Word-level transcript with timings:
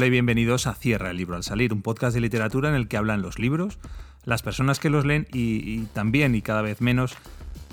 Hola 0.00 0.06
y 0.06 0.10
bienvenidos 0.12 0.66
a 0.66 0.72
Cierra 0.72 1.10
el 1.10 1.18
libro 1.18 1.36
al 1.36 1.44
salir, 1.44 1.74
un 1.74 1.82
podcast 1.82 2.14
de 2.14 2.22
literatura 2.22 2.70
en 2.70 2.74
el 2.74 2.88
que 2.88 2.96
hablan 2.96 3.20
los 3.20 3.38
libros, 3.38 3.78
las 4.24 4.40
personas 4.40 4.80
que 4.80 4.88
los 4.88 5.04
leen 5.04 5.26
y, 5.30 5.80
también 5.92 6.34
y 6.34 6.40
cada 6.40 6.62
vez 6.62 6.80
menos 6.80 7.18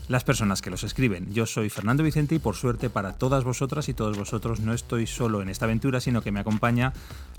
las 0.09 0.25
personas 0.25 0.61
que 0.61 0.69
los 0.69 0.83
escriben. 0.83 1.33
Yo 1.33 1.45
soy 1.45 1.69
Fernando 1.69 2.03
Vicente 2.03 2.35
y 2.35 2.39
por 2.39 2.57
suerte 2.57 2.89
para 2.89 3.13
todas 3.13 3.45
vosotras 3.45 3.87
y 3.87 3.93
todos 3.93 4.17
vosotros 4.17 4.59
no 4.59 4.73
estoy 4.73 5.07
solo 5.07 5.41
en 5.41 5.47
esta 5.47 5.63
aventura, 5.63 6.01
sino 6.01 6.21
que 6.21 6.33
me 6.33 6.41
acompaña 6.41 6.91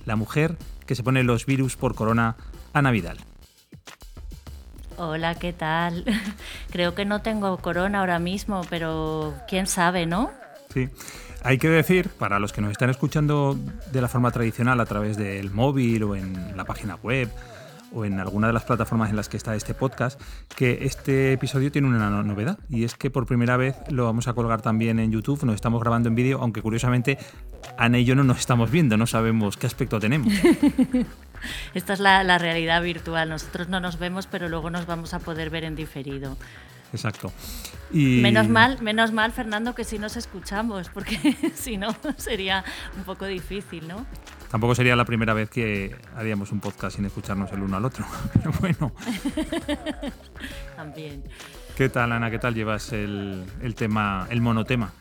la 0.06 0.16
mujer 0.16 0.56
que 0.86 0.94
se 0.94 1.02
pone 1.02 1.22
los 1.22 1.44
virus 1.44 1.77
por 1.77 1.94
corona, 1.94 2.36
Ana 2.72 2.91
Vidal. 2.91 3.18
Hola, 4.96 5.34
¿qué 5.34 5.52
tal? 5.52 6.06
Creo 6.70 6.94
que 6.94 7.05
no 7.05 7.20
tengo 7.20 7.58
corona 7.58 8.00
ahora 8.00 8.20
mismo, 8.20 8.62
pero 8.70 9.34
quién 9.48 9.66
sabe, 9.66 10.06
¿no? 10.06 10.30
Sí. 10.72 10.88
Hay 11.42 11.59
que 11.59 11.69
decir, 11.69 12.09
para 12.09 12.38
los 12.38 12.52
que 12.52 12.60
nos 12.60 12.73
están 12.73 12.91
escuchando 12.91 13.56
de 13.92 14.01
la 14.01 14.09
forma 14.09 14.30
tradicional 14.30 14.80
a 14.80 14.87
través 14.87 15.16
del 15.16 15.51
móvil 15.51 16.02
o 16.02 16.16
en 16.16 16.56
la 16.56 16.64
página 16.64 16.97
web 16.97 17.30
o 17.92 18.05
en 18.05 18.20
alguna 18.20 18.48
de 18.48 18.52
las 18.52 18.64
plataformas 18.64 19.11
en 19.11 19.16
las 19.16 19.28
que 19.28 19.37
está 19.37 19.55
este 19.55 19.73
podcast, 19.73 20.20
que 20.56 20.80
este 20.83 21.33
episodio 21.33 21.73
tiene 21.73 21.88
una 21.88 22.11
novedad 22.23 22.59
y 22.69 22.84
es 22.84 22.95
que 22.97 23.11
por 23.11 23.24
primera 23.27 23.56
vez 23.56 23.77
lo 23.88 24.05
vamos 24.05 24.28
a 24.28 24.34
colgar 24.34 24.61
también 24.61 24.98
en 24.98 25.11
YouTube, 25.11 25.42
nos 25.45 25.55
estamos 25.55 25.80
grabando 25.80 26.08
en 26.08 26.14
vídeo, 26.14 26.41
aunque 26.42 26.61
curiosamente 26.61 27.19
Ana 27.78 27.98
y 27.98 28.05
yo 28.05 28.14
no 28.14 28.25
nos 28.25 28.39
estamos 28.39 28.70
viendo, 28.70 28.97
no 28.97 29.06
sabemos 29.06 29.56
qué 29.56 29.67
aspecto 29.67 30.00
tenemos. 30.00 30.33
Esta 31.75 31.92
es 31.92 32.00
la, 32.00 32.25
la 32.25 32.36
realidad 32.39 32.83
virtual, 32.83 33.28
nosotros 33.28 33.69
no 33.69 33.80
nos 33.80 33.98
vemos, 33.98 34.27
pero 34.27 34.48
luego 34.48 34.70
nos 34.70 34.86
vamos 34.86 35.14
a 35.14 35.20
poder 35.20 35.50
ver 35.50 35.64
en 35.64 35.77
diferido 35.77 36.36
exacto. 36.92 37.33
Y... 37.91 38.20
Menos 38.20 38.48
mal, 38.48 38.83
menos 38.83 39.12
mal, 39.12 39.33
Fernando, 39.33 39.75
que 39.75 39.84
si 39.84 39.98
nos 39.98 40.17
escuchamos, 40.17 40.89
porque 40.91 41.36
si 41.55 41.77
no 41.77 41.95
sería 42.17 42.64
un 42.97 43.05
poco 43.05 43.27
difícil, 43.27 43.89
¿no? 43.89 44.06
Tampoco 44.50 44.75
sería 44.75 44.97
la 44.97 45.05
primera 45.05 45.34
vez 45.34 45.50
que 45.50 45.95
haríamos 46.17 46.53
un 46.53 46.61
podcast 46.61 46.97
sin 46.97 47.05
escucharnos 47.05 47.53
el 47.53 47.62
uno 47.62 47.77
al 47.77 47.84
otro, 47.84 48.06
pero 48.34 48.53
bueno. 48.61 48.92
También. 50.77 51.25
¿Qué 51.77 51.89
tal, 51.89 52.12
Ana? 52.12 52.30
¿Qué 52.30 52.39
tal 52.39 52.55
llevas 52.55 52.92
el, 52.92 53.45
el 53.62 53.75
tema, 53.75 54.27
el 54.30 54.41
monotema? 54.41 54.92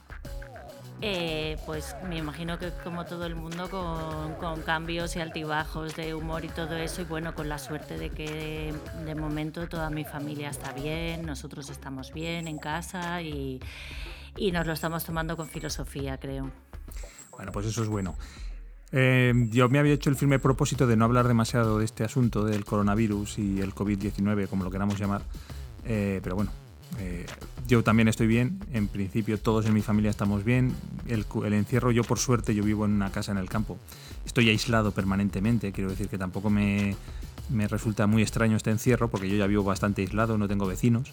Eh, 1.02 1.58
pues 1.68 1.96
me 2.10 2.18
imagino 2.18 2.58
que 2.58 2.72
como 2.84 3.06
todo 3.06 3.28
el 3.28 3.36
mundo 3.36 3.70
con, 3.70 4.62
cambios 4.64 5.16
y 5.16 5.20
altibajos 5.20 5.96
de 5.96 6.16
humor 6.16 6.44
y 6.44 6.48
todo 6.48 6.76
eso 6.76 7.04
y 7.04 7.06
bueno 7.06 7.36
con 7.36 7.48
la 7.48 7.60
suerte 7.60 8.00
de 8.00 8.10
que 8.10 8.74
de 9.06 9.16
momento 9.16 9.68
toda 9.70 9.92
mi 9.92 10.06
familia 10.06 10.50
está 10.50 10.74
bien 10.74 11.24
nosotros 11.24 11.70
estamos 11.70 12.12
bien 12.14 12.48
en 12.48 12.58
casa 12.58 13.22
y, 13.22 13.60
nos 14.52 14.66
lo 14.66 14.74
estamos 14.74 15.04
tomando 15.04 15.38
con 15.38 15.48
filosofía 15.48 16.18
creo. 16.18 16.50
Bueno 17.32 17.52
pues 17.52 17.68
eso 17.68 17.84
es 17.84 17.90
bueno. 17.90 18.16
Eh, 18.92 19.34
yo 19.52 19.70
me 19.70 19.78
había 19.78 19.94
hecho 19.94 20.10
el 20.10 20.16
firme 20.16 20.40
propósito 20.40 20.88
de 20.88 20.96
no 20.96 21.06
hablar 21.06 21.28
demasiado 21.28 21.78
de 21.78 21.86
este 21.86 22.06
asunto 22.06 22.44
del 22.44 22.66
coronavirus 22.66 23.38
y 23.38 23.62
el 23.62 23.76
COVID-19 23.76 24.48
como 24.48 24.64
lo 24.64 24.72
queramos 24.72 25.00
llamar. 25.00 25.22
Eh, 25.86 26.22
pero 26.24 26.36
bueno 26.36 26.52
eh, 27.00 27.26
yo 27.68 27.84
también 27.84 28.08
estoy 28.08 28.28
bien, 28.28 28.60
en 28.72 28.88
principio 28.88 29.38
todos 29.38 29.66
en 29.66 29.74
mi 29.74 29.82
familia 29.82 30.10
estamos 30.10 30.46
bien. 30.46 30.74
El, 31.08 31.26
encierro, 31.54 31.92
yo 31.92 32.04
por 32.04 32.18
suerte, 32.18 32.56
yo 32.56 32.64
vivo 32.64 32.86
en 32.86 32.92
una 32.92 33.12
casa 33.12 33.34
en 33.34 33.38
el 33.38 33.50
campo. 33.50 33.78
Estoy 34.26 34.50
aislado 34.50 34.92
permanentemente, 34.92 35.74
quiero 35.74 35.90
decir 35.90 36.08
que 36.08 36.18
tampoco 36.18 36.50
me, 36.50 36.96
resulta 37.50 38.08
muy 38.08 38.22
extraño 38.22 38.56
este 38.56 38.72
encierro 38.72 39.10
porque 39.10 39.30
yo 39.30 39.36
ya 39.36 39.48
vivo 39.48 39.64
bastante 39.64 40.02
aislado, 40.02 40.38
no 40.38 40.48
tengo 40.48 40.66
vecinos. 40.66 41.12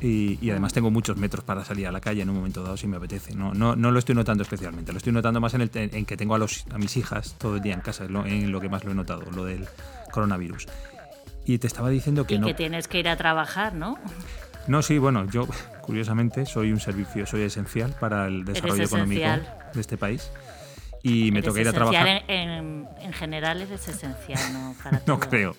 Y, 0.00 0.50
además 0.50 0.72
tengo 0.72 0.90
muchos 0.90 1.16
metros 1.16 1.44
para 1.44 1.64
salir 1.64 1.86
a 1.86 1.92
la 1.92 2.00
calle 2.00 2.22
en 2.22 2.30
un 2.30 2.36
momento 2.36 2.62
dado 2.62 2.76
si 2.76 2.88
me 2.88 2.96
apetece. 2.96 3.34
No, 3.34 3.54
no, 3.54 3.76
no 3.76 3.90
lo 3.90 3.98
estoy 3.98 4.14
notando 4.14 4.42
especialmente, 4.42 4.92
lo 4.92 4.98
estoy 4.98 5.12
notando 5.12 5.40
más 5.40 5.54
en, 5.54 5.62
el, 5.62 5.70
en 5.74 6.04
que 6.04 6.16
tengo 6.16 6.34
a, 6.34 6.38
los, 6.38 6.64
a 6.72 6.78
mis 6.78 6.96
hijas 6.96 7.36
todo 7.38 7.56
el 7.56 7.62
día 7.62 7.74
en 7.74 7.80
casa, 7.80 8.04
en 8.06 8.52
lo 8.52 8.60
que 8.60 8.68
más 8.68 8.84
lo 8.84 8.92
he 8.92 8.94
notado, 8.94 9.30
lo 9.32 9.44
del 9.44 9.66
coronavirus. 10.12 10.66
Y 11.44 11.58
te 11.58 11.66
estaba 11.66 11.88
diciendo 11.88 12.24
que 12.24 12.34
y 12.34 12.38
no. 12.38 12.46
que 12.46 12.54
tienes 12.54 12.86
que 12.86 13.00
ir 13.00 13.08
a 13.08 13.16
trabajar, 13.16 13.74
¿no? 13.74 13.98
No, 14.66 14.82
sí, 14.82 14.98
bueno, 14.98 15.26
yo 15.30 15.46
curiosamente 15.80 16.46
soy 16.46 16.72
un 16.72 16.80
servicio, 16.80 17.26
soy 17.26 17.42
esencial 17.42 17.94
para 17.98 18.26
el 18.26 18.44
desarrollo 18.44 18.84
económico 18.84 19.26
de 19.74 19.80
este 19.80 19.96
país 19.96 20.30
y 21.02 21.32
me 21.32 21.42
toca 21.42 21.60
ir 21.60 21.68
a 21.68 21.72
trabajar. 21.72 22.22
En, 22.28 22.86
en, 23.00 23.12
general 23.12 23.60
es 23.62 23.70
esencial, 23.70 24.40
¿no? 24.52 24.74
Para 24.82 25.02
no 25.06 25.18
creo. 25.18 25.56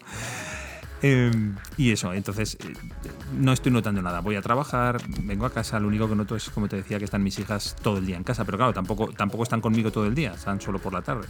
Em, 1.01 1.55
y 1.75 1.91
eso, 1.91 2.13
entonces 2.13 2.57
eh, 2.61 2.73
no 3.33 3.51
estoy 3.51 3.73
notando 3.73 4.01
nada. 4.01 4.21
Voy 4.21 4.37
a 4.37 4.41
trabajar, 4.41 5.01
vengo 5.23 5.45
a 5.45 5.51
casa, 5.51 5.77
lo 5.79 5.89
único 5.89 6.07
que 6.07 6.15
noto 6.15 6.37
es, 6.37 6.49
como 6.49 6.69
te 6.69 6.77
decía, 6.77 6.97
que 6.97 7.05
están 7.05 7.21
mis 7.21 7.37
hijas 7.39 7.75
todo 7.81 7.97
el 7.97 8.05
día 8.05 8.15
en 8.15 8.23
casa, 8.23 8.45
pero 8.45 8.57
claro, 8.57 8.73
tampoco, 8.73 9.11
tampoco 9.11 9.43
están 9.43 9.59
conmigo 9.59 9.91
todo 9.91 10.05
el 10.05 10.15
día, 10.15 10.33
están 10.33 10.61
solo 10.61 10.79
por 10.79 10.93
la 10.93 11.01
tarde. 11.01 11.27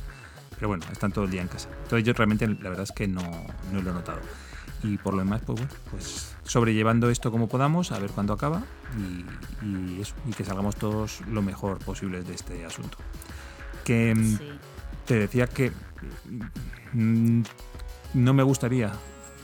Pero 0.55 0.67
bueno, 0.67 0.85
están 0.91 1.11
todo 1.11 1.25
el 1.25 1.31
día 1.31 1.41
en 1.41 1.47
casa. 1.47 1.69
Entonces 1.83 2.05
yo 2.05 2.13
realmente 2.13 2.47
la 2.47 2.69
verdad 2.69 2.83
es 2.83 2.91
que 2.91 3.07
no, 3.07 3.23
no 3.71 3.81
lo 3.81 3.89
he 3.89 3.93
notado 3.93 4.19
y 4.83 4.97
por 4.97 5.13
lo 5.13 5.19
demás, 5.19 5.41
pues 5.45 5.59
bueno, 5.59 5.73
pues 5.89 6.32
sobrellevando 6.43 7.09
esto 7.09 7.31
como 7.31 7.47
podamos, 7.47 7.91
a 7.91 7.99
ver 7.99 8.11
cuándo 8.11 8.33
acaba 8.33 8.63
y, 9.63 10.01
eso, 10.01 10.13
y 10.27 10.33
que 10.33 10.43
salgamos 10.43 10.75
todos 10.75 11.21
lo 11.27 11.41
mejor 11.41 11.79
posible 11.79 12.23
de 12.23 12.33
este 12.33 12.65
asunto. 12.65 12.97
Que 13.83 14.13
mm, 14.15 14.37
te 15.05 15.15
decía 15.15 15.47
que 15.47 15.71
mm, 16.93 17.41
no 18.15 18.33
me 18.33 18.43
gustaría 18.43 18.91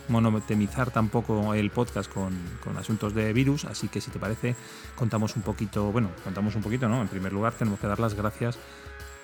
monotemizar 0.08 0.90
tampoco 0.90 1.54
el 1.54 1.70
podcast 1.70 2.12
con, 2.12 2.34
con, 2.64 2.78
asuntos 2.78 3.14
de 3.14 3.32
virus, 3.32 3.66
así 3.66 3.88
que 3.90 4.02
si 4.02 4.10
te 4.10 4.18
parece, 4.18 4.56
contamos 4.96 5.36
un 5.36 5.44
poquito, 5.44 5.92
bueno, 5.92 6.10
contamos 6.24 6.56
un 6.56 6.64
poquito, 6.64 6.90
¿no? 6.90 7.02
En 7.02 7.08
primer 7.08 7.32
lugar, 7.32 7.54
tenemos 7.54 7.80
que 7.80 7.88
dar 7.88 8.00
las 8.00 8.16
gracias 8.16 8.58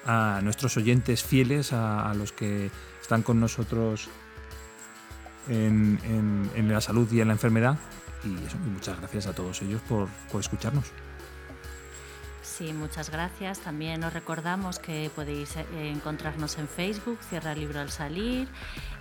a 0.06 0.40
nuestros 0.44 0.78
oyentes 0.78 1.24
fieles, 1.24 1.74
a 1.74 2.14
los 2.14 2.32
que 2.32 2.70
están 3.02 3.24
con 3.24 3.40
nosotros 3.40 4.10
en, 5.50 6.70
la 6.70 6.82
salud 6.82 7.12
y 7.12 7.22
en 7.22 7.28
la 7.28 7.34
enfermedad. 7.34 7.78
Y, 8.24 8.30
muchas 8.70 9.00
gracias 9.00 9.28
a 9.28 9.34
todos 9.34 9.62
ellos 9.62 9.82
por, 9.88 10.08
escucharnos. 10.40 10.86
Sí, 12.42 12.72
muchas 12.72 13.10
gracias. 13.10 13.60
También 13.60 14.04
os 14.04 14.14
recordamos 14.14 14.80
que 14.80 15.12
podéis 15.14 15.58
eh, 15.58 15.66
encontrarnos 15.94 16.58
en 16.58 16.68
Facebook, 16.68 17.20
Cierra 17.30 17.52
el 17.52 17.60
Libro 17.60 17.82
al 17.82 17.92
Salir, 17.92 18.48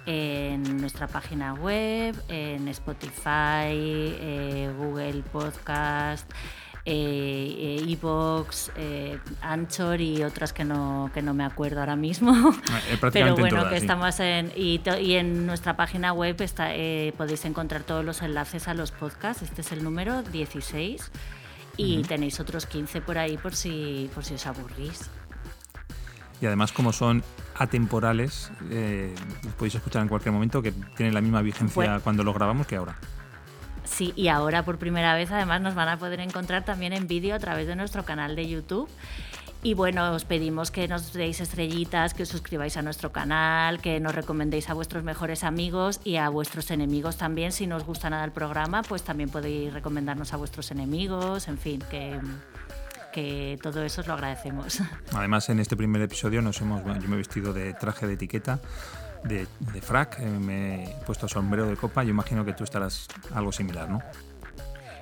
en 0.06 0.80
nuestra 0.80 1.06
página 1.06 1.54
web, 1.54 2.20
en 2.28 2.66
Spotify, 2.68 3.70
eh, 3.70 4.74
Google 4.76 5.22
Podcast, 5.22 6.28
Evox, 6.86 8.70
eh, 8.76 9.18
Anchor 9.40 10.00
y 10.00 10.22
otras 10.22 10.52
que 10.52 10.64
no, 10.64 11.10
que 11.14 11.22
no 11.22 11.32
me 11.32 11.44
acuerdo 11.44 11.80
ahora 11.80 11.96
mismo. 11.96 12.54
Eh, 12.90 12.98
Pero 13.12 13.36
bueno, 13.36 13.68
que 13.70 13.76
estamos 13.76 14.20
en. 14.20 14.52
Y, 14.54 14.80
y, 15.00 15.14
en 15.14 15.46
nuestra 15.46 15.76
página 15.76 16.12
web 16.12 16.40
está, 16.42 16.70
podéis 17.16 17.44
encontrar 17.44 17.82
todos 17.84 18.04
los 18.04 18.20
enlaces 18.22 18.68
a 18.68 18.74
los 18.74 18.90
podcasts. 18.90 19.42
Este 19.42 19.62
es 19.62 19.72
el 19.72 19.82
número 19.82 20.22
16. 20.22 21.10
Y 21.76 22.02
tenéis 22.02 22.38
otros 22.38 22.66
15 22.66 23.00
por 23.00 23.18
ahí 23.18 23.36
por 23.36 23.56
si, 23.56 24.08
por 24.14 24.24
si 24.24 24.34
os 24.34 24.46
aburrís. 24.46 25.10
Y 26.40 26.46
además, 26.46 26.70
como 26.72 26.92
son 26.92 27.24
atemporales, 27.56 28.52
los 29.42 29.54
podéis 29.54 29.76
escuchar 29.76 30.02
en 30.02 30.08
cualquier 30.08 30.32
momento, 30.32 30.62
que 30.62 30.72
tienen 30.96 31.14
la 31.14 31.20
misma 31.20 31.42
vigencia 31.42 32.00
cuando 32.00 32.22
los 32.22 32.34
grabamos 32.34 32.66
que 32.66 32.76
ahora. 32.76 32.96
Sí, 33.84 34.12
y 34.16 34.28
ahora 34.28 34.64
por 34.64 34.78
primera 34.78 35.14
vez 35.14 35.30
además 35.30 35.60
nos 35.60 35.74
van 35.74 35.88
a 35.88 35.98
poder 35.98 36.20
encontrar 36.20 36.64
también 36.64 36.92
en 36.92 37.06
vídeo 37.06 37.34
a 37.34 37.38
través 37.38 37.66
de 37.66 37.76
nuestro 37.76 38.04
canal 38.04 38.34
de 38.34 38.48
YouTube. 38.48 38.88
Y 39.62 39.72
bueno, 39.72 40.12
os 40.12 40.26
pedimos 40.26 40.70
que 40.70 40.86
nos 40.88 41.14
deis 41.14 41.40
estrellitas, 41.40 42.12
que 42.12 42.24
os 42.24 42.28
suscribáis 42.28 42.76
a 42.76 42.82
nuestro 42.82 43.12
canal, 43.12 43.80
que 43.80 43.98
nos 43.98 44.14
recomendéis 44.14 44.68
a 44.68 44.74
vuestros 44.74 45.04
mejores 45.04 45.42
amigos 45.42 46.00
y 46.04 46.16
a 46.16 46.28
vuestros 46.28 46.70
enemigos 46.70 47.16
también. 47.16 47.50
Si 47.50 47.66
no 47.66 47.76
os 47.76 47.84
gusta 47.84 48.10
nada 48.10 48.24
el 48.26 48.32
programa, 48.32 48.82
pues 48.82 49.02
también 49.02 49.30
podéis 49.30 49.72
recomendarnos 49.72 50.34
a 50.34 50.36
vuestros 50.36 50.70
enemigos, 50.70 51.48
en 51.48 51.56
fin, 51.56 51.82
que, 51.90 52.20
que 53.14 53.58
todo 53.62 53.82
eso 53.82 54.02
os 54.02 54.06
lo 54.06 54.12
agradecemos. 54.12 54.82
Además, 55.14 55.48
en 55.48 55.60
este 55.60 55.78
primer 55.78 56.02
episodio 56.02 56.42
nos 56.42 56.60
hemos, 56.60 56.84
yo 56.84 57.08
me 57.08 57.14
he 57.14 57.18
vestido 57.18 57.54
de 57.54 57.72
traje 57.72 58.06
de 58.06 58.14
etiqueta 58.14 58.60
de, 59.24 59.46
frac, 59.80 60.18
eh, 60.20 60.26
me 60.26 60.84
he 60.84 60.88
puesto 61.06 61.28
sombrero 61.28 61.66
de 61.66 61.76
copa, 61.76 62.04
yo 62.04 62.10
imagino 62.10 62.44
que 62.44 62.52
tú 62.52 62.64
estarás 62.64 63.08
algo 63.34 63.52
similar, 63.52 63.88
¿no? 63.88 64.00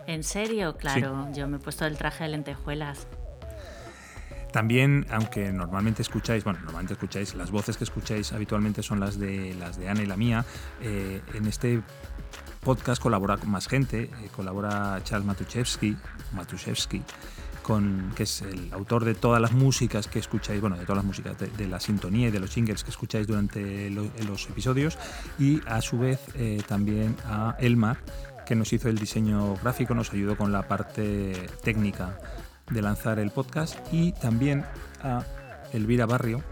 ¿En 0.07 0.23
serio? 0.25 0.77
Claro, 0.77 1.29
yo 1.33 1.47
me 1.49 1.57
he 1.57 1.61
puesto 1.61 1.87
el 1.87 1.97
traje 1.97 2.25
de 2.25 2.31
lentejuelas. 2.31 3.07
También, 4.53 5.07
aunque 5.11 5.51
normalmente 5.51 6.03
escucháis, 6.03 6.45
bueno, 6.45 6.61
normalmente 6.61 6.93
escucháis, 6.93 7.35
las 7.35 7.51
voces 7.51 7.77
que 7.79 7.85
escucháis 7.85 8.33
habitualmente 8.33 8.83
son 8.83 9.01
las 9.01 9.19
de 9.19 9.55
las 9.55 9.79
de 9.79 9.89
Ana 9.89 10.03
y 10.03 10.07
la 10.07 10.17
mía. 10.17 10.45
Eh, 10.83 11.23
en 11.35 11.47
este 11.47 11.81
podcast 12.61 13.01
colabora 13.03 13.39
con 13.39 13.51
más 13.51 13.67
gente, 13.67 14.03
eh, 14.03 14.29
colabora 14.37 15.01
Charles 15.05 15.27
Matuszewski, 15.27 15.97
Matuszewski 16.33 17.03
con, 17.63 18.13
que 18.17 18.25
es 18.25 18.43
el 18.43 18.73
autor 18.73 19.05
de 19.05 19.15
todas 19.15 19.41
las 19.41 19.53
músicas 19.53 20.09
que 20.09 20.19
escucháis, 20.19 20.61
bueno, 20.61 20.77
de 20.77 20.83
todas 20.83 20.99
las 20.99 21.05
músicas, 21.05 21.37
de, 21.39 21.69
la 21.69 21.81
sintonía 21.81 22.29
y 22.29 22.31
de 22.31 22.41
los 22.41 22.51
jingles 22.51 22.85
que 22.85 22.91
escucháis 22.91 23.27
durante 23.27 23.91
los 23.91 24.49
episodios, 24.51 24.99
y 25.39 25.61
a 25.67 25.81
su 25.81 25.99
vez 25.99 26.21
eh, 26.35 26.63
también 26.67 27.17
a 27.25 27.57
Elmar, 27.59 27.99
que 28.45 28.55
nos 28.57 28.73
hizo 28.73 28.89
el 28.89 28.99
diseño 28.99 29.57
gráfico, 29.57 29.95
nos 29.95 30.13
ayudó 30.13 30.37
con 30.37 30.53
la 30.53 30.67
parte 30.69 31.49
técnica 31.63 32.19
de 32.71 32.83
lanzar 32.83 33.19
el 33.19 33.31
podcast, 33.31 33.79
y 33.93 34.13
también 34.13 34.65
a 35.03 35.25
Elvira 35.73 36.07
Barrio, 36.07 36.43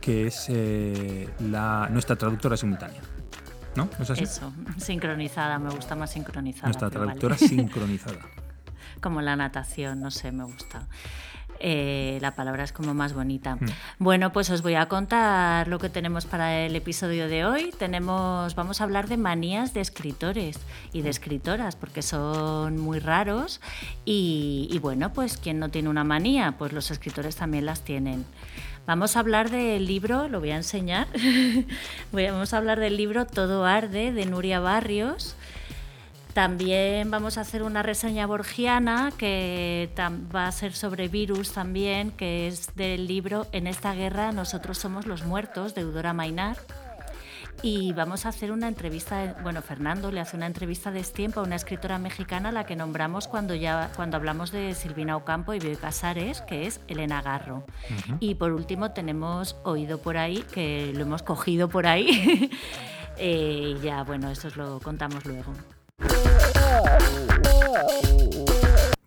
que 0.00 0.26
es 0.26 0.46
eh, 0.48 1.28
la, 1.50 1.88
nuestra 1.90 2.16
traductora 2.16 2.56
simultánea. 2.56 3.00
¿No? 3.76 3.84
¿No 3.84 4.02
es 4.02 4.10
así? 4.10 4.24
Eso, 4.24 4.52
sincronizada, 4.78 5.58
me 5.58 5.70
gusta 5.70 5.94
más 5.94 6.10
sincronizada. 6.10 6.66
Nuestra 6.66 6.90
traductora 6.90 7.36
vale. 7.36 7.48
sincronizada. 7.48 8.18
Como 9.00 9.22
la 9.22 9.36
natación, 9.36 10.00
no 10.00 10.10
sé, 10.10 10.32
me 10.32 10.44
gusta. 10.44 10.86
Eh, 11.62 12.18
la 12.22 12.34
palabra 12.34 12.64
es 12.64 12.72
como 12.72 12.94
más 12.94 13.12
bonita. 13.12 13.56
Hmm. 13.56 13.66
Bueno, 13.98 14.32
pues 14.32 14.48
os 14.50 14.62
voy 14.62 14.74
a 14.74 14.88
contar 14.88 15.68
lo 15.68 15.78
que 15.78 15.90
tenemos 15.90 16.24
para 16.24 16.60
el 16.60 16.74
episodio 16.74 17.28
de 17.28 17.44
hoy. 17.44 17.72
Tenemos, 17.78 18.54
vamos 18.54 18.80
a 18.80 18.84
hablar 18.84 19.08
de 19.08 19.18
manías 19.18 19.74
de 19.74 19.80
escritores 19.80 20.58
y 20.92 21.02
de 21.02 21.10
escritoras, 21.10 21.76
porque 21.76 22.00
son 22.00 22.78
muy 22.78 22.98
raros. 22.98 23.60
Y, 24.06 24.68
y 24.70 24.78
bueno, 24.78 25.12
pues 25.12 25.36
quien 25.36 25.58
no 25.58 25.68
tiene 25.68 25.90
una 25.90 26.02
manía, 26.02 26.54
pues 26.58 26.72
los 26.72 26.90
escritores 26.90 27.36
también 27.36 27.66
las 27.66 27.82
tienen. 27.82 28.24
Vamos 28.86 29.16
a 29.16 29.20
hablar 29.20 29.50
del 29.50 29.86
libro, 29.86 30.28
lo 30.28 30.40
voy 30.40 30.50
a 30.50 30.56
enseñar. 30.56 31.06
Vamos 32.12 32.54
a 32.54 32.56
hablar 32.56 32.80
del 32.80 32.96
libro 32.96 33.26
Todo 33.26 33.66
arde 33.66 34.12
de 34.12 34.26
Nuria 34.26 34.60
Barrios. 34.60 35.36
También 36.32 37.10
vamos 37.10 37.38
a 37.38 37.40
hacer 37.40 37.62
una 37.62 37.82
reseña 37.82 38.26
borgiana 38.26 39.12
que 39.18 39.90
va 40.34 40.46
a 40.46 40.52
ser 40.52 40.72
sobre 40.74 41.08
virus 41.08 41.52
también, 41.52 42.12
que 42.12 42.46
es 42.46 42.74
del 42.76 43.06
libro 43.06 43.46
En 43.52 43.66
esta 43.66 43.94
guerra 43.94 44.30
nosotros 44.32 44.78
somos 44.78 45.06
los 45.06 45.24
muertos 45.24 45.74
de 45.74 45.82
Eudora 45.82 46.12
Mainar. 46.12 46.56
Y 47.62 47.92
vamos 47.92 48.24
a 48.24 48.30
hacer 48.30 48.52
una 48.52 48.68
entrevista, 48.68 49.36
bueno, 49.42 49.60
Fernando 49.60 50.10
le 50.10 50.20
hace 50.20 50.34
una 50.34 50.46
entrevista 50.46 50.90
de 50.90 51.02
tiempo 51.02 51.40
a 51.40 51.42
una 51.42 51.56
escritora 51.56 51.98
mexicana 51.98 52.48
a 52.48 52.52
la 52.52 52.64
que 52.64 52.74
nombramos 52.74 53.28
cuando 53.28 53.54
ya 53.54 53.90
cuando 53.96 54.16
hablamos 54.16 54.50
de 54.50 54.74
Silvina 54.74 55.16
Ocampo 55.16 55.52
y 55.52 55.58
Bioy 55.58 55.76
Casares, 55.76 56.40
que 56.42 56.66
es 56.66 56.80
Elena 56.88 57.20
Garro. 57.20 57.66
Y 58.18 58.36
por 58.36 58.52
último 58.52 58.92
tenemos 58.92 59.56
oído 59.62 59.98
por 59.98 60.16
ahí, 60.16 60.42
que 60.54 60.92
lo 60.94 61.02
hemos 61.02 61.22
cogido 61.22 61.68
por 61.68 61.86
ahí. 61.86 62.50
Eh, 63.22 63.76
y 63.76 63.80
ya, 63.84 64.02
bueno, 64.02 64.30
eso 64.30 64.48
os 64.48 64.56
lo 64.56 64.80
contamos 64.80 65.26
luego. 65.26 65.52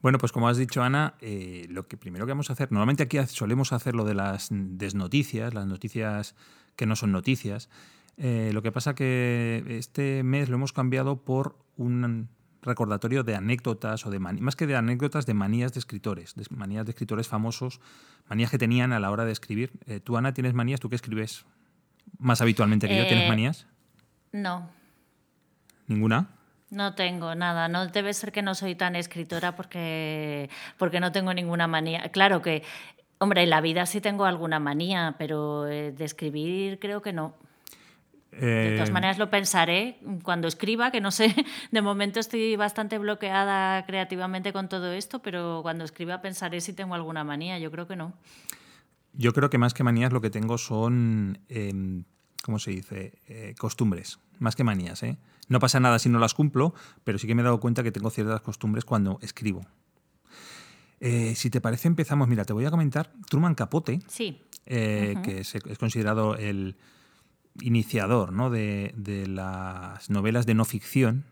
Bueno, 0.02 0.18
pues 0.18 0.34
como 0.34 0.50
has 0.50 0.58
dicho, 0.58 0.84
Ana, 0.84 1.14
eh, 1.22 1.66
lo 1.70 1.88
que 1.88 1.96
primero 1.96 2.26
que 2.26 2.34
vamos 2.34 2.50
a 2.50 2.54
hacer, 2.54 2.72
normalmente 2.72 3.04
aquí 3.04 3.18
solemos 3.26 3.72
hacer 3.72 3.96
lo 3.96 4.04
de 4.04 4.14
las 4.14 4.50
desnoticias, 4.52 5.54
las 5.54 5.66
noticias 5.66 6.36
que 6.76 6.86
no 6.86 6.98
son 6.98 7.14
noticias. 7.14 7.70
Eh, 8.18 8.52
lo 8.54 8.62
que 8.62 8.72
pasa 8.74 8.96
que 8.96 9.64
este 9.70 10.24
mes 10.24 10.50
lo 10.50 10.56
hemos 10.56 10.74
cambiado 10.74 11.24
por 11.24 11.58
un 11.78 12.28
recordatorio 12.62 13.24
de 13.24 13.36
anécdotas 13.36 14.06
o 14.06 14.12
de 14.12 14.20
más 14.20 14.56
que 14.58 14.68
de 14.68 14.76
anécdotas, 14.76 15.26
de 15.26 15.34
manías 15.34 15.74
de 15.74 15.80
escritores, 15.80 16.36
de 16.36 16.46
manías 16.50 16.86
de 16.86 16.92
escritores 16.92 17.30
famosos, 17.30 17.80
manías 18.28 18.52
que 18.52 18.58
tenían 18.58 18.92
a 18.92 19.00
la 19.00 19.10
hora 19.10 19.24
de 19.24 19.32
escribir. 19.32 19.72
Eh, 19.86 20.02
¿Tú, 20.02 20.18
Ana, 20.18 20.34
tienes 20.34 20.54
manías? 20.54 20.82
¿Tú 20.82 20.90
qué 20.90 20.96
escribes 20.98 21.46
más 22.20 22.42
habitualmente 22.42 22.90
que 22.90 22.98
yo? 22.98 23.08
¿Tienes 23.08 23.30
manías? 23.30 23.68
No, 24.34 24.70
¿Ninguna? 25.88 26.30
No 26.74 26.96
tengo 26.96 27.36
nada. 27.36 27.68
No 27.68 27.88
debe 27.88 28.14
ser 28.14 28.32
que 28.32 28.42
no 28.42 28.56
soy 28.56 28.76
tan 28.76 28.96
escritora 28.96 29.56
porque, 29.56 30.50
porque 30.78 31.00
no 31.00 31.12
tengo 31.12 31.34
ninguna 31.34 31.68
manía. 31.68 32.10
Claro 32.10 32.42
que, 32.42 32.64
hombre, 33.20 33.44
en 33.44 33.50
la 33.50 33.62
vida 33.62 33.86
sí 33.86 34.02
tengo 34.02 34.26
alguna 34.26 34.60
manía, 34.60 35.16
pero 35.18 35.68
eh, 35.68 35.92
de 35.92 36.06
escribir 36.06 36.80
creo 36.80 37.02
que 37.02 37.14
no. 37.14 37.36
De 38.32 38.72
todas 38.74 38.90
Eh, 38.90 38.94
maneras 38.94 39.20
lo 39.20 39.30
pensaré 39.30 40.00
cuando 40.24 40.48
escriba, 40.48 40.90
que 40.90 41.02
no 41.02 41.12
sé, 41.12 41.36
de 41.72 41.82
momento 41.84 42.20
estoy 42.20 42.56
bastante 42.56 42.98
bloqueada 42.98 43.86
creativamente 43.86 44.52
con 44.52 44.70
todo 44.70 44.92
esto, 44.92 45.20
pero 45.22 45.60
cuando 45.62 45.84
escriba 45.84 46.20
pensaré 46.22 46.60
si 46.60 46.74
tengo 46.74 46.96
alguna 46.96 47.24
manía, 47.24 47.60
yo 47.60 47.70
creo 47.70 47.86
que 47.88 47.96
no. 47.96 48.14
Yo 49.14 49.34
creo 49.34 49.52
que 49.52 49.60
más 49.60 49.76
que 49.76 49.84
manías 49.84 50.12
lo 50.12 50.20
que 50.22 50.32
tengo 50.32 50.58
son, 50.58 51.38
eh, 51.48 51.72
¿cómo 52.44 52.58
se 52.58 52.72
dice? 52.72 53.14
Eh, 53.28 53.54
costumbres, 53.60 54.18
más 54.40 54.56
que 54.56 54.64
manías. 54.64 55.04
¿eh? 55.04 55.18
No 55.54 55.60
pasa 55.60 55.80
nada 55.80 56.00
si 56.00 56.10
no 56.10 56.18
las 56.18 56.34
cumplo, 56.34 56.74
pero 57.04 57.20
sí 57.20 57.28
que 57.28 57.36
me 57.36 57.44
he 57.44 57.46
dado 57.46 57.60
cuenta 57.60 57.84
que 57.84 57.92
tengo 57.92 58.10
ciertas 58.10 58.42
costumbres 58.42 58.86
cuando 58.86 59.20
escribo. 59.22 59.64
Eh, 61.00 61.36
si 61.36 61.52
te 61.52 61.62
parece, 61.62 61.88
empezamos. 61.88 62.28
Mira, 62.28 62.44
te 62.44 62.54
voy 62.54 62.66
a 62.66 62.72
comentar 62.72 63.12
Truman 63.30 63.54
Capote, 63.54 64.00
Sí, 64.08 64.42
eh, 64.66 65.14
que 65.24 65.42
es, 65.42 65.54
es 65.54 65.78
considerado 65.78 66.38
el 66.38 66.76
iniciador 67.62 68.34
¿no? 68.34 68.50
de, 68.50 68.96
de 68.98 69.28
las 69.28 70.10
novelas 70.10 70.48
de 70.48 70.56
no 70.56 70.66
ficción. 70.66 71.24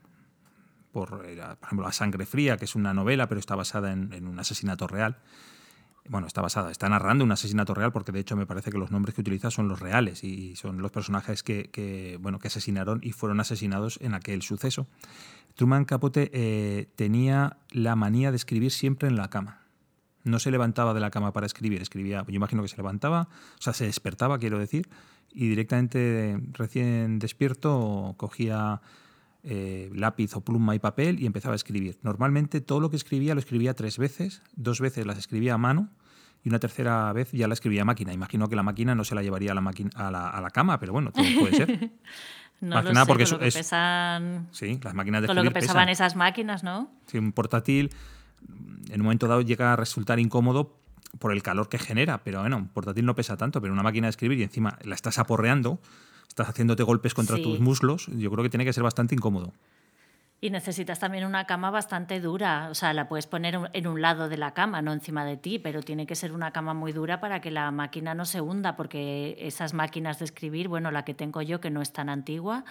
Por, 0.91 1.09
por 1.09 1.25
ejemplo, 1.25 1.87
La 1.87 1.91
Sangre 1.91 2.27
Fría, 2.27 2.57
que 2.57 2.65
es 2.65 2.75
una 2.75 2.93
novela, 2.93 3.27
pero 3.27 3.39
está 3.39 3.55
basada 3.55 3.91
en, 3.91 4.13
en 4.13 4.27
un 4.27 4.37
asesinato 4.37 4.85
real. 4.85 5.17
Bueno, 6.09 6.27
está 6.27 6.41
basada, 6.41 6.71
está 6.71 6.89
narrando 6.89 7.23
un 7.23 7.31
asesinato 7.31 7.73
real, 7.73 7.91
porque 7.91 8.11
de 8.11 8.19
hecho 8.19 8.35
me 8.35 8.45
parece 8.45 8.71
que 8.71 8.77
los 8.77 8.91
nombres 8.91 9.13
que 9.13 9.21
utiliza 9.21 9.51
son 9.51 9.67
los 9.67 9.79
reales 9.79 10.23
y 10.23 10.55
son 10.55 10.81
los 10.81 10.91
personajes 10.91 11.43
que, 11.43 12.17
bueno, 12.19 12.39
que 12.39 12.47
asesinaron 12.47 12.99
y 13.03 13.11
fueron 13.11 13.39
asesinados 13.39 13.99
en 14.01 14.15
aquel 14.15 14.41
suceso. 14.41 14.87
Truman 15.55 15.85
Capote 15.85 16.31
eh, 16.33 16.87
tenía 16.95 17.57
la 17.69 17.95
manía 17.95 18.31
de 18.31 18.37
escribir 18.37 18.71
siempre 18.71 19.09
en 19.09 19.15
la 19.15 19.29
cama. 19.29 19.61
No 20.23 20.39
se 20.39 20.51
levantaba 20.51 20.93
de 20.93 20.99
la 20.99 21.11
cama 21.11 21.33
para 21.33 21.45
escribir, 21.45 21.81
escribía, 21.81 22.23
yo 22.27 22.33
imagino 22.33 22.61
que 22.61 22.67
se 22.67 22.77
levantaba, 22.77 23.27
o 23.57 23.61
sea, 23.61 23.73
se 23.73 23.85
despertaba, 23.85 24.39
quiero 24.39 24.59
decir, 24.59 24.89
y 25.31 25.47
directamente 25.49 26.39
recién 26.53 27.19
despierto 27.19 28.15
cogía 28.17 28.81
eh, 29.43 29.89
lápiz 29.93 30.35
o 30.35 30.41
pluma 30.41 30.75
y 30.75 30.79
papel 30.79 31.19
y 31.19 31.25
empezaba 31.25 31.53
a 31.53 31.55
escribir. 31.55 31.97
Normalmente 32.03 32.61
todo 32.61 32.79
lo 32.79 32.89
que 32.89 32.95
escribía 32.95 33.33
lo 33.33 33.39
escribía 33.39 33.73
tres 33.73 33.97
veces, 33.97 34.41
dos 34.55 34.79
veces 34.79 35.05
las 35.05 35.17
escribía 35.17 35.55
a 35.55 35.57
mano 35.57 35.89
y 36.43 36.49
una 36.49 36.59
tercera 36.59 37.11
vez 37.13 37.31
ya 37.31 37.47
la 37.47 37.53
escribía 37.53 37.83
a 37.83 37.85
máquina. 37.85 38.13
Imagino 38.13 38.47
que 38.47 38.55
la 38.55 38.63
máquina 38.63 38.95
no 38.95 39.03
se 39.03 39.15
la 39.15 39.21
llevaría 39.21 39.51
a 39.51 39.55
la, 39.55 39.61
máquina, 39.61 39.89
a 39.95 40.11
la, 40.11 40.29
a 40.29 40.41
la 40.41 40.49
cama, 40.49 40.79
pero 40.79 40.93
bueno, 40.93 41.11
todo 41.11 41.25
puede 41.39 41.55
ser. 41.55 41.69
no 42.61 42.75
Más 42.75 42.83
lo 42.83 42.89
que 42.89 42.93
nada 42.93 43.05
sé, 43.05 43.07
porque 43.07 43.23
con 43.25 43.33
lo 43.33 43.39
que 43.39 43.51
pesan, 43.51 44.47
Sí, 44.51 44.79
las 44.83 44.93
máquinas 44.93 45.21
de 45.21 45.27
con 45.27 45.35
lo 45.35 45.43
que 45.43 45.51
pesaban 45.51 45.87
pesan. 45.87 45.89
esas 45.89 46.15
máquinas, 46.15 46.63
¿no? 46.63 46.91
Si 47.07 47.17
un 47.17 47.31
portátil 47.31 47.91
en 48.89 49.01
un 49.01 49.05
momento 49.05 49.27
dado 49.27 49.41
llega 49.41 49.73
a 49.73 49.75
resultar 49.75 50.19
incómodo 50.19 50.77
por 51.19 51.31
el 51.31 51.43
calor 51.43 51.69
que 51.69 51.77
genera, 51.77 52.23
pero 52.23 52.41
bueno, 52.41 52.57
un 52.57 52.67
portátil 52.67 53.05
no 53.05 53.15
pesa 53.15 53.37
tanto, 53.37 53.61
pero 53.61 53.73
una 53.73 53.83
máquina 53.83 54.07
de 54.07 54.11
escribir 54.11 54.39
y 54.39 54.43
encima 54.43 54.77
la 54.83 54.95
estás 54.95 55.19
aporreando, 55.19 55.79
estás 56.31 56.49
haciéndote 56.49 56.83
golpes 56.83 57.13
contra 57.13 57.35
Sí. 57.37 57.43
tus 57.43 57.59
muslos, 57.59 58.07
yo 58.17 58.31
creo 58.31 58.43
que 58.43 58.49
tiene 58.49 58.65
que 58.65 58.73
ser 58.73 58.83
bastante 58.83 59.13
incómodo. 59.15 59.53
Y 60.43 60.49
necesitas 60.49 60.97
también 60.97 61.23
una 61.25 61.45
cama 61.45 61.69
bastante 61.69 62.19
dura, 62.19 62.67
o 62.71 62.73
sea, 62.73 62.93
la 62.93 63.07
puedes 63.07 63.27
poner 63.27 63.59
en 63.73 63.85
un 63.85 64.01
lado 64.01 64.27
de 64.27 64.37
la 64.37 64.55
cama, 64.55 64.81
no 64.81 64.91
encima 64.91 65.23
de 65.23 65.37
ti, 65.37 65.59
pero 65.59 65.83
tiene 65.83 66.07
que 66.07 66.15
ser 66.15 66.33
una 66.33 66.49
cama 66.51 66.73
muy 66.73 66.93
dura 66.93 67.19
para 67.21 67.41
que 67.41 67.51
la 67.51 67.69
máquina 67.69 68.15
no 68.15 68.25
se 68.25 68.41
hunda, 68.41 68.75
porque 68.75 69.35
esas 69.39 69.75
máquinas 69.75 70.17
de 70.17 70.25
escribir, 70.25 70.67
bueno, 70.67 70.89
la 70.89 71.05
que 71.05 71.13
tengo 71.13 71.43
yo, 71.43 71.61
que 71.61 71.69
no 71.69 71.79
es 71.79 71.93
tan 71.93 72.09
antigua, 72.09 72.65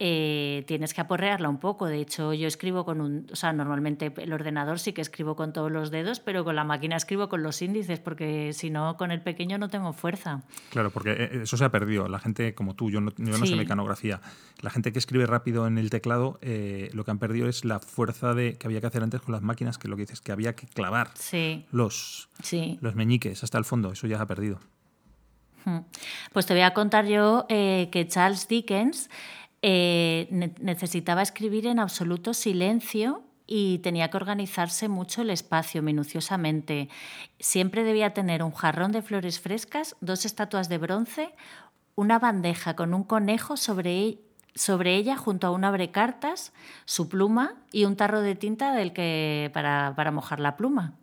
eh, 0.00 0.64
tienes 0.66 0.94
que 0.94 1.00
aporrearla 1.00 1.48
un 1.48 1.58
poco. 1.60 1.86
De 1.86 2.00
hecho, 2.00 2.32
yo 2.32 2.48
escribo 2.48 2.84
con 2.84 3.00
un, 3.00 3.28
o 3.30 3.36
sea, 3.36 3.52
normalmente 3.52 4.12
el 4.16 4.32
ordenador 4.32 4.80
sí 4.80 4.92
que 4.92 5.00
escribo 5.00 5.36
con 5.36 5.52
todos 5.52 5.70
los 5.70 5.92
dedos, 5.92 6.18
pero 6.18 6.42
con 6.42 6.56
la 6.56 6.64
máquina 6.64 6.96
escribo 6.96 7.28
con 7.28 7.44
los 7.44 7.62
índices, 7.62 8.00
porque 8.00 8.52
si 8.52 8.68
no, 8.70 8.96
con 8.96 9.12
el 9.12 9.20
pequeño 9.20 9.58
no 9.58 9.68
tengo 9.68 9.92
fuerza. 9.92 10.42
Claro, 10.70 10.90
porque 10.90 11.12
eh, 11.12 11.40
eso 11.44 11.56
se 11.56 11.64
ha 11.64 11.70
perdido. 11.70 12.08
La 12.08 12.18
gente 12.18 12.52
como 12.56 12.74
tú, 12.74 12.90
yo 12.90 13.00
no, 13.00 13.12
yo 13.16 13.38
no 13.38 13.46
sé 13.46 13.52
Sí. 13.52 13.54
mecanografía. 13.54 14.20
La 14.60 14.70
gente 14.70 14.92
que 14.92 14.98
escribe 14.98 15.26
rápido 15.26 15.68
en 15.68 15.78
el 15.78 15.88
teclado, 15.90 16.38
eh, 16.42 16.90
lo 16.94 17.04
que 17.04 17.11
han 17.12 17.18
perdido 17.18 17.48
es 17.48 17.64
la 17.64 17.78
fuerza 17.78 18.34
de 18.34 18.58
que 18.58 18.66
había 18.66 18.80
que 18.80 18.88
hacer 18.88 19.02
antes 19.02 19.20
con 19.20 19.32
las 19.32 19.42
máquinas, 19.42 19.78
que 19.78 19.86
lo 19.88 19.96
que 19.96 20.02
dices, 20.02 20.20
que 20.20 20.32
había 20.32 20.54
que 20.56 20.66
clavar 20.66 21.10
Sí, 21.14 21.64
los, 21.70 22.28
sí. 22.42 22.78
los 22.80 22.94
meñiques 22.96 23.44
hasta 23.44 23.58
el 23.58 23.64
fondo. 23.64 23.92
Eso 23.92 24.06
ya 24.06 24.16
se 24.16 24.22
ha 24.24 24.26
perdido. 24.26 24.58
Mm. 25.64 25.78
Pues 26.32 26.46
te 26.46 26.54
voy 26.54 26.62
a 26.62 26.74
contar 26.74 27.06
yo 27.06 27.46
eh, 27.48 27.88
que 27.92 28.08
Charles 28.08 28.48
Dickens 28.48 29.08
eh, 29.62 30.26
ne- 30.30 30.54
necesitaba 30.60 31.22
escribir 31.22 31.66
en 31.68 31.78
absoluto 31.78 32.34
silencio 32.34 33.22
y 33.46 33.78
tenía 33.78 34.08
que 34.10 34.16
organizarse 34.16 34.88
mucho 34.88 35.22
el 35.22 35.30
espacio 35.30 35.82
minuciosamente. 35.82 36.88
Siempre 37.38 37.84
debía 37.84 38.12
tener 38.14 38.42
un 38.42 38.52
jarrón 38.52 38.92
de 38.92 39.02
flores 39.02 39.40
frescas, 39.40 39.94
dos 40.00 40.24
estatuas 40.24 40.68
de 40.68 40.78
bronce, 40.78 41.30
una 41.94 42.18
bandeja 42.18 42.74
con 42.74 42.94
un 42.94 43.04
conejo 43.04 43.56
sobre, 43.56 44.00
e- 44.08 44.18
sobre 44.54 44.96
ella 44.96 45.16
junto 45.16 45.46
a 45.46 45.50
un 45.50 45.64
abrecartas, 45.64 46.52
su 46.84 47.08
pluma 47.08 47.54
y 47.72 47.84
un 47.84 47.96
tarro 47.96 48.20
de 48.20 48.34
tinta 48.34 48.72
del 48.74 48.92
que, 48.92 49.50
para, 49.54 49.94
para 49.96 50.10
mojar 50.10 50.40
la 50.40 50.56
pluma. 50.56 50.94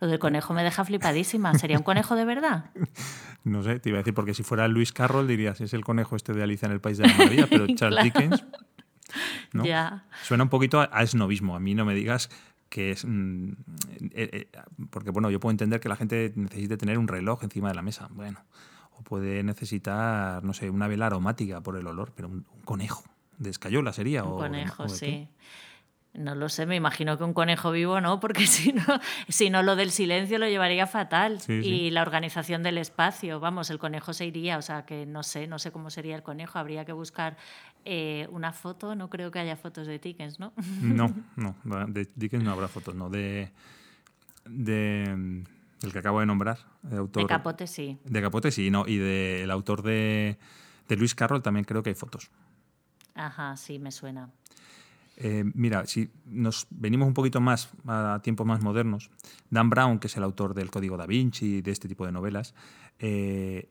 Lo 0.00 0.06
del 0.08 0.18
conejo 0.18 0.54
me 0.54 0.62
deja 0.64 0.84
flipadísima. 0.84 1.52
¿Sería 1.58 1.76
un 1.76 1.82
conejo 1.84 2.16
de 2.16 2.24
verdad? 2.24 2.70
No 3.42 3.62
sé, 3.62 3.80
te 3.80 3.88
iba 3.88 3.96
a 3.96 4.00
decir, 4.00 4.12
porque 4.12 4.34
si 4.34 4.42
fuera 4.42 4.68
Luis 4.68 4.92
Carroll 4.92 5.26
dirías, 5.26 5.62
es 5.62 5.72
el 5.72 5.82
conejo 5.82 6.14
este 6.14 6.34
de 6.34 6.42
Alicia 6.42 6.66
en 6.66 6.72
el 6.72 6.80
País 6.82 6.98
de 6.98 7.06
la 7.08 7.14
Maravilla, 7.14 7.46
pero 7.48 7.66
Charles 7.74 8.12
Claro. 8.12 8.28
Dickens 8.28 8.44
¿no? 9.54 9.64
Ya. 9.64 10.04
suena 10.24 10.44
un 10.44 10.50
poquito 10.50 10.78
a, 10.78 10.90
a 10.92 11.02
esnovismo. 11.02 11.56
A 11.56 11.58
mí 11.58 11.74
no 11.74 11.86
me 11.86 11.94
digas 11.94 12.28
que 12.68 12.90
es... 12.92 13.06
mm, 13.06 13.52
eh, 14.12 14.30
eh, 14.32 14.48
porque, 14.90 15.08
bueno, 15.10 15.30
yo 15.30 15.40
puedo 15.40 15.52
entender 15.52 15.80
que 15.80 15.88
la 15.88 15.96
gente 15.96 16.34
necesite 16.36 16.76
tener 16.76 16.98
un 16.98 17.08
reloj 17.08 17.42
encima 17.44 17.70
de 17.70 17.74
la 17.76 17.80
mesa. 17.82 18.08
Bueno, 18.10 18.44
o 19.00 19.02
puede 19.02 19.42
necesitar, 19.42 20.44
no 20.44 20.52
sé, 20.52 20.70
una 20.70 20.88
vela 20.88 21.06
aromática 21.06 21.60
por 21.62 21.76
el 21.76 21.86
olor, 21.86 22.12
pero 22.14 22.28
un, 22.28 22.46
un 22.54 22.62
conejo 22.62 23.02
de 23.38 23.50
escayola 23.50 23.92
sería. 23.92 24.22
Un 24.24 24.32
o, 24.32 24.36
conejo, 24.36 24.82
o 24.84 24.86
de 24.86 24.94
sí. 24.94 25.28
No 26.12 26.34
lo 26.34 26.48
sé, 26.48 26.66
me 26.66 26.74
imagino 26.74 27.16
que 27.16 27.22
un 27.22 27.32
conejo 27.32 27.70
vivo 27.70 28.00
no, 28.00 28.18
porque 28.18 28.46
si 28.46 28.72
no, 28.72 28.82
si 29.28 29.48
no 29.48 29.62
lo 29.62 29.76
del 29.76 29.90
silencio 29.90 30.38
lo 30.38 30.48
llevaría 30.48 30.86
fatal. 30.86 31.38
Y 31.48 31.90
la 31.90 32.02
organización 32.02 32.62
del 32.62 32.78
espacio, 32.78 33.38
vamos, 33.40 33.70
el 33.70 33.78
conejo 33.78 34.12
se 34.12 34.26
iría, 34.26 34.58
o 34.58 34.62
sea 34.62 34.84
que 34.84 35.06
no 35.06 35.22
sé, 35.22 35.46
no 35.46 35.58
sé 35.58 35.70
cómo 35.70 35.88
sería 35.90 36.16
el 36.16 36.22
conejo, 36.22 36.58
habría 36.58 36.84
que 36.84 36.92
buscar 36.92 37.36
eh, 37.84 38.26
una 38.30 38.52
foto, 38.52 38.94
no 38.96 39.08
creo 39.08 39.30
que 39.30 39.38
haya 39.38 39.56
fotos 39.56 39.86
de 39.86 39.98
Dickens, 39.98 40.40
¿no? 40.40 40.52
No, 40.80 41.14
no, 41.36 41.86
de 41.86 42.08
Dickens 42.14 42.42
no 42.42 42.50
habrá 42.50 42.66
fotos, 42.66 42.94
no, 42.94 43.08
de, 43.08 43.52
de 44.46 45.44
el 45.82 45.92
que 45.92 45.98
acabo 45.98 46.20
de 46.20 46.26
nombrar, 46.26 46.58
el 46.90 46.98
autor. 46.98 47.22
De 47.22 47.28
Capote 47.28 47.66
sí. 47.66 47.98
De 48.04 48.20
Capote 48.20 48.50
sí, 48.50 48.70
no, 48.70 48.86
y 48.86 48.98
del 48.98 49.50
autor 49.50 49.82
de, 49.82 50.38
de 50.88 50.96
Luis 50.96 51.14
Carroll 51.14 51.42
también 51.42 51.64
creo 51.64 51.82
que 51.82 51.90
hay 51.90 51.94
fotos. 51.94 52.30
Ajá, 53.14 53.56
sí, 53.56 53.78
me 53.78 53.92
suena. 53.92 54.30
Eh, 55.22 55.44
mira, 55.54 55.84
si 55.84 56.10
nos 56.24 56.66
venimos 56.70 57.06
un 57.06 57.12
poquito 57.12 57.42
más 57.42 57.68
a 57.86 58.20
tiempos 58.22 58.46
más 58.46 58.62
modernos, 58.62 59.10
Dan 59.50 59.68
Brown, 59.68 59.98
que 59.98 60.06
es 60.06 60.16
el 60.16 60.22
autor 60.22 60.54
del 60.54 60.70
Código 60.70 60.96
da 60.96 61.06
Vinci 61.06 61.56
y 61.56 61.62
de 61.62 61.72
este 61.72 61.88
tipo 61.88 62.06
de 62.06 62.12
novelas, 62.12 62.54
eh, 62.98 63.68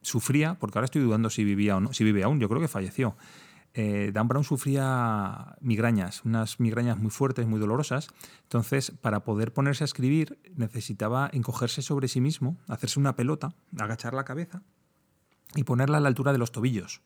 sufría, 0.00 0.54
porque 0.54 0.78
ahora 0.78 0.84
estoy 0.84 1.02
dudando 1.02 1.28
si 1.28 1.42
vivía 1.42 1.76
o 1.76 1.80
no, 1.80 1.92
si 1.92 2.04
vive 2.04 2.22
aún, 2.22 2.38
yo 2.38 2.48
creo 2.48 2.60
que 2.60 2.68
falleció. 2.68 3.16
Eh, 3.74 4.10
Dan 4.12 4.28
Brown 4.28 4.44
sufría 4.44 5.56
migrañas, 5.60 6.24
unas 6.24 6.60
migrañas 6.60 6.98
muy 6.98 7.10
fuertes, 7.10 7.46
muy 7.46 7.58
dolorosas. 7.58 8.08
Entonces, 8.42 8.90
para 8.90 9.24
poder 9.24 9.52
ponerse 9.52 9.84
a 9.84 9.86
escribir, 9.86 10.38
necesitaba 10.56 11.30
encogerse 11.32 11.82
sobre 11.82 12.08
sí 12.08 12.20
mismo, 12.20 12.58
hacerse 12.68 13.00
una 13.00 13.16
pelota, 13.16 13.54
agachar 13.78 14.14
la 14.14 14.24
cabeza 14.24 14.62
y 15.54 15.64
ponerla 15.64 15.98
a 15.98 16.00
la 16.00 16.08
altura 16.08 16.32
de 16.32 16.38
los 16.38 16.52
tobillos. 16.52 17.00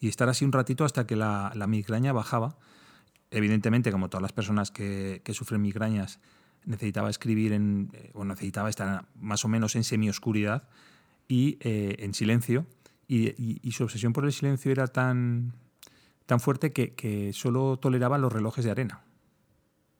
Y 0.00 0.08
estar 0.08 0.28
así 0.28 0.44
un 0.44 0.52
ratito 0.52 0.84
hasta 0.84 1.06
que 1.06 1.16
la 1.16 1.66
migraña 1.66 2.12
bajaba 2.12 2.56
evidentemente, 3.34 3.90
como 3.92 4.08
todas 4.08 4.22
las 4.22 4.32
personas 4.32 4.70
que, 4.70 5.20
sufren 5.32 5.60
migrañas, 5.60 6.20
necesitaba 6.64 7.10
escribir 7.10 7.52
en, 7.52 7.90
eh, 7.92 8.10
o 8.14 8.24
necesitaba 8.24 8.70
estar 8.70 9.06
más 9.20 9.44
o 9.44 9.48
menos 9.48 9.76
en 9.76 9.84
semioscuridad 9.84 10.68
y 11.28 11.58
eh, 11.60 11.96
en 11.98 12.14
silencio. 12.14 12.66
Y, 13.06 13.70
su 13.72 13.84
obsesión 13.84 14.12
por 14.12 14.24
el 14.24 14.32
silencio 14.32 14.72
era 14.72 14.86
tan, 14.86 15.52
tan 16.26 16.40
fuerte 16.40 16.72
que, 16.72 17.30
solo 17.32 17.78
toleraba 17.78 18.18
los 18.18 18.32
relojes 18.32 18.64
de 18.64 18.70
arena. 18.70 19.02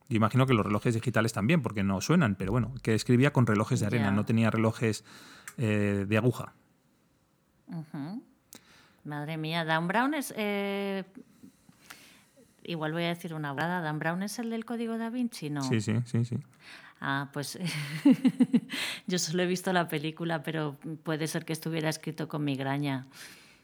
Y 0.09 0.16
imagino 0.16 0.47
que 0.47 0.54
los 0.54 0.66
relojes 0.66 0.95
digitales 0.95 1.33
también, 1.33 1.62
porque 1.62 1.83
no 1.83 2.00
suenan, 2.00 2.35
pero 2.35 2.52
bueno, 2.52 2.75
que 2.83 2.95
escribía 2.95 3.33
con 3.33 3.47
relojes 3.47 3.81
de 3.81 3.87
arena, 3.87 4.11
no 4.11 4.25
tenía 4.25 4.50
relojes 4.50 5.04
eh, 5.57 6.04
de 6.07 6.16
aguja. 6.16 6.52
Madre 9.04 9.37
mía, 9.38 9.64
Dan 9.64 9.88
Brown 9.88 10.14
es 10.14 10.35
igual 12.64 12.93
voy 12.93 13.04
a 13.04 13.09
decir 13.09 13.35
una 13.35 13.52
brada, 13.52 13.81
Dan 13.81 13.99
Brown 13.99 14.23
es 14.23 14.38
el 14.38 14.50
del 14.50 14.64
código 14.64 14.99
da 14.99 15.11
Vinci, 15.11 15.50
¿no? 15.50 15.62
Sí, 15.62 15.81
sí, 15.81 15.95
sí, 16.07 16.25
sí. 16.25 16.37
Ah, 17.00 17.28
pues 17.33 17.59
yo 19.07 19.19
solo 19.19 19.43
he 19.43 19.47
visto 19.47 19.73
la 19.73 19.88
película, 19.88 20.43
pero 20.43 20.78
puede 21.02 21.26
ser 21.26 21.45
que 21.45 21.52
estuviera 21.52 21.88
escrito 21.88 22.28
con 22.28 22.45
migraña. 22.45 23.07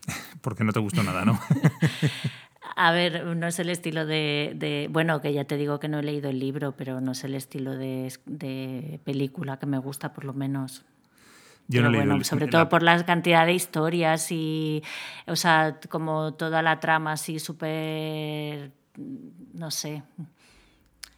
Porque 0.42 0.64
no 0.64 0.72
te 0.72 0.80
gustó 0.80 1.02
nada, 1.02 1.24
¿no? 1.24 1.40
A 2.76 2.92
ver, 2.92 3.24
no 3.24 3.46
es 3.46 3.58
el 3.58 3.70
estilo 3.70 4.06
de, 4.06 4.88
Bueno, 4.90 5.20
que 5.20 5.32
ya 5.32 5.44
te 5.44 5.56
digo 5.56 5.80
que 5.80 5.88
no 5.88 5.98
he 5.98 6.02
leído 6.02 6.30
el 6.30 6.38
libro, 6.38 6.72
pero 6.72 7.00
no 7.00 7.12
es 7.12 7.24
el 7.24 7.34
estilo 7.34 7.76
de, 7.76 9.00
película 9.04 9.58
que 9.58 9.66
me 9.66 9.78
gusta, 9.78 10.12
por 10.12 10.24
lo 10.24 10.32
menos. 10.32 10.84
Yo 11.68 11.82
no 11.82 11.92
bueno, 11.92 12.24
sobre 12.24 12.48
todo 12.48 12.68
por 12.68 12.82
la 12.82 13.04
cantidad 13.04 13.46
de 13.46 13.52
historias 13.52 14.32
y, 14.32 14.82
o 15.28 15.36
sea, 15.36 15.78
como 15.88 16.34
toda 16.34 16.62
la 16.62 16.80
trama 16.80 17.12
así 17.12 17.38
súper 17.38 18.72
no 19.54 19.70
sé, 19.70 20.02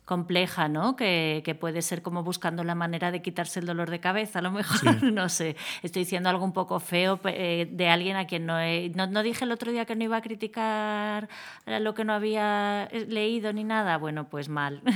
compleja, 0.04 0.68
¿no? 0.68 0.96
Que, 0.96 1.56
puede 1.60 1.82
ser 1.82 2.02
como 2.02 2.22
buscando 2.22 2.64
la 2.64 2.74
manera 2.74 3.10
de 3.10 3.22
quitarse 3.22 3.60
el 3.60 3.66
dolor 3.66 3.90
de 3.90 4.00
cabeza, 4.00 4.40
a 4.40 4.42
lo 4.42 4.50
mejor, 4.50 5.02
no 5.02 5.28
sé. 5.28 5.56
Estoy 5.82 6.02
diciendo 6.02 6.28
algo 6.28 6.44
un 6.44 6.52
poco 6.52 6.80
feo 6.80 7.20
eh, 7.24 7.68
de 7.70 7.88
alguien 7.88 8.16
a 8.16 8.26
quien 8.26 8.46
no, 8.46 8.58
he, 8.58 8.90
no, 8.90 9.22
dije 9.22 9.44
el 9.44 9.52
otro 9.52 9.70
día 9.70 9.84
que 9.84 9.94
no 9.94 10.04
iba 10.04 10.16
a 10.16 10.22
criticar 10.22 11.28
lo 11.66 11.94
que 11.94 12.04
no 12.04 12.12
había 12.12 12.88
eh, 12.90 13.06
leído 13.08 13.52
ni 13.52 13.64
nada. 13.64 13.96
Bueno, 13.98 14.28
pues 14.28 14.48
mal. 14.48 14.82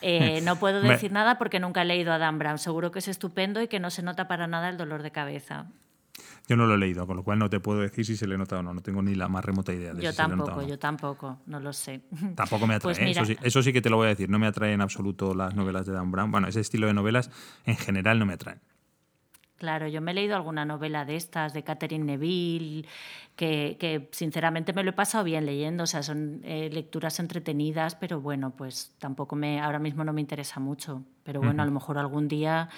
Eh, 0.00 0.40
no 0.42 0.54
puedo 0.54 0.80
decir 0.80 1.10
nada 1.10 1.38
porque 1.38 1.58
nunca 1.58 1.82
he 1.82 1.84
leído 1.84 2.12
a 2.12 2.18
Dan 2.18 2.38
Brown. 2.38 2.58
Seguro 2.58 2.92
que 2.92 3.00
es 3.00 3.08
estupendo 3.08 3.60
y 3.60 3.66
que 3.66 3.80
no 3.80 3.90
se 3.90 4.00
nota 4.02 4.28
para 4.28 4.46
nada 4.46 4.68
el 4.68 4.76
dolor 4.76 5.02
de 5.02 5.10
cabeza. 5.10 5.66
Yo 6.48 6.56
no 6.56 6.66
lo 6.66 6.74
he 6.74 6.78
leído, 6.78 7.06
con 7.06 7.14
lo 7.14 7.22
cual 7.22 7.38
no 7.38 7.50
te 7.50 7.60
puedo 7.60 7.80
decir 7.80 8.06
si 8.06 8.16
se 8.16 8.26
le 8.26 8.38
nota 8.38 8.58
o 8.58 8.62
no. 8.62 8.72
No 8.72 8.80
tengo 8.80 9.02
ni 9.02 9.14
la 9.14 9.28
más 9.28 9.44
remota 9.44 9.70
idea 9.70 9.92
de 9.92 10.02
yo 10.02 10.10
si 10.10 10.16
tampoco, 10.16 10.46
se 10.46 10.50
le 10.50 10.56
nota 10.56 10.68
Yo 10.68 10.78
tampoco, 10.78 11.38
no 11.44 11.60
lo 11.60 11.74
sé. 11.74 12.00
Tampoco 12.34 12.66
me 12.66 12.76
atrae. 12.76 12.94
Pues 12.94 12.98
¿eh? 12.98 13.10
eso, 13.10 13.24
sí, 13.26 13.36
eso, 13.42 13.62
sí, 13.62 13.72
que 13.72 13.82
te 13.82 13.90
lo 13.90 13.96
voy 13.96 14.06
a 14.06 14.08
decir. 14.08 14.30
No 14.30 14.38
me 14.38 14.46
atrae 14.46 14.72
en 14.72 14.80
absoluto 14.80 15.34
las 15.34 15.54
novelas 15.54 15.84
de 15.84 15.92
Dan 15.92 16.10
Brown. 16.10 16.32
Bueno, 16.32 16.48
ese 16.48 16.60
estilo 16.60 16.86
de 16.86 16.94
novelas 16.94 17.30
en 17.66 17.76
general 17.76 18.18
no 18.18 18.24
me 18.24 18.32
atraen. 18.32 18.60
Claro, 19.58 19.88
yo 19.88 20.00
me 20.00 20.12
he 20.12 20.14
leído 20.14 20.36
alguna 20.36 20.64
novela 20.64 21.04
de 21.04 21.16
estas, 21.16 21.52
de 21.52 21.64
Catherine 21.64 22.04
Neville, 22.04 22.86
que, 23.34 24.08
sinceramente 24.12 24.72
me 24.72 24.84
lo 24.84 24.90
he 24.90 24.92
pasado 24.92 25.24
bien 25.24 25.46
leyendo, 25.46 25.82
o 25.82 25.86
sea, 25.86 26.04
son 26.04 26.40
eh, 26.44 26.70
lecturas 26.72 27.18
entretenidas, 27.18 27.96
pero 27.96 28.20
bueno, 28.20 28.52
pues 28.56 28.94
tampoco 28.98 29.34
me, 29.34 29.60
ahora 29.60 29.80
mismo 29.80 30.04
no 30.04 30.12
me 30.12 30.20
interesa 30.20 30.60
mucho, 30.60 31.02
pero 31.24 31.40
bueno, 31.40 31.60
a 31.64 31.66
lo 31.66 31.72
mejor 31.72 31.98
algún 31.98 32.28
día 32.28 32.68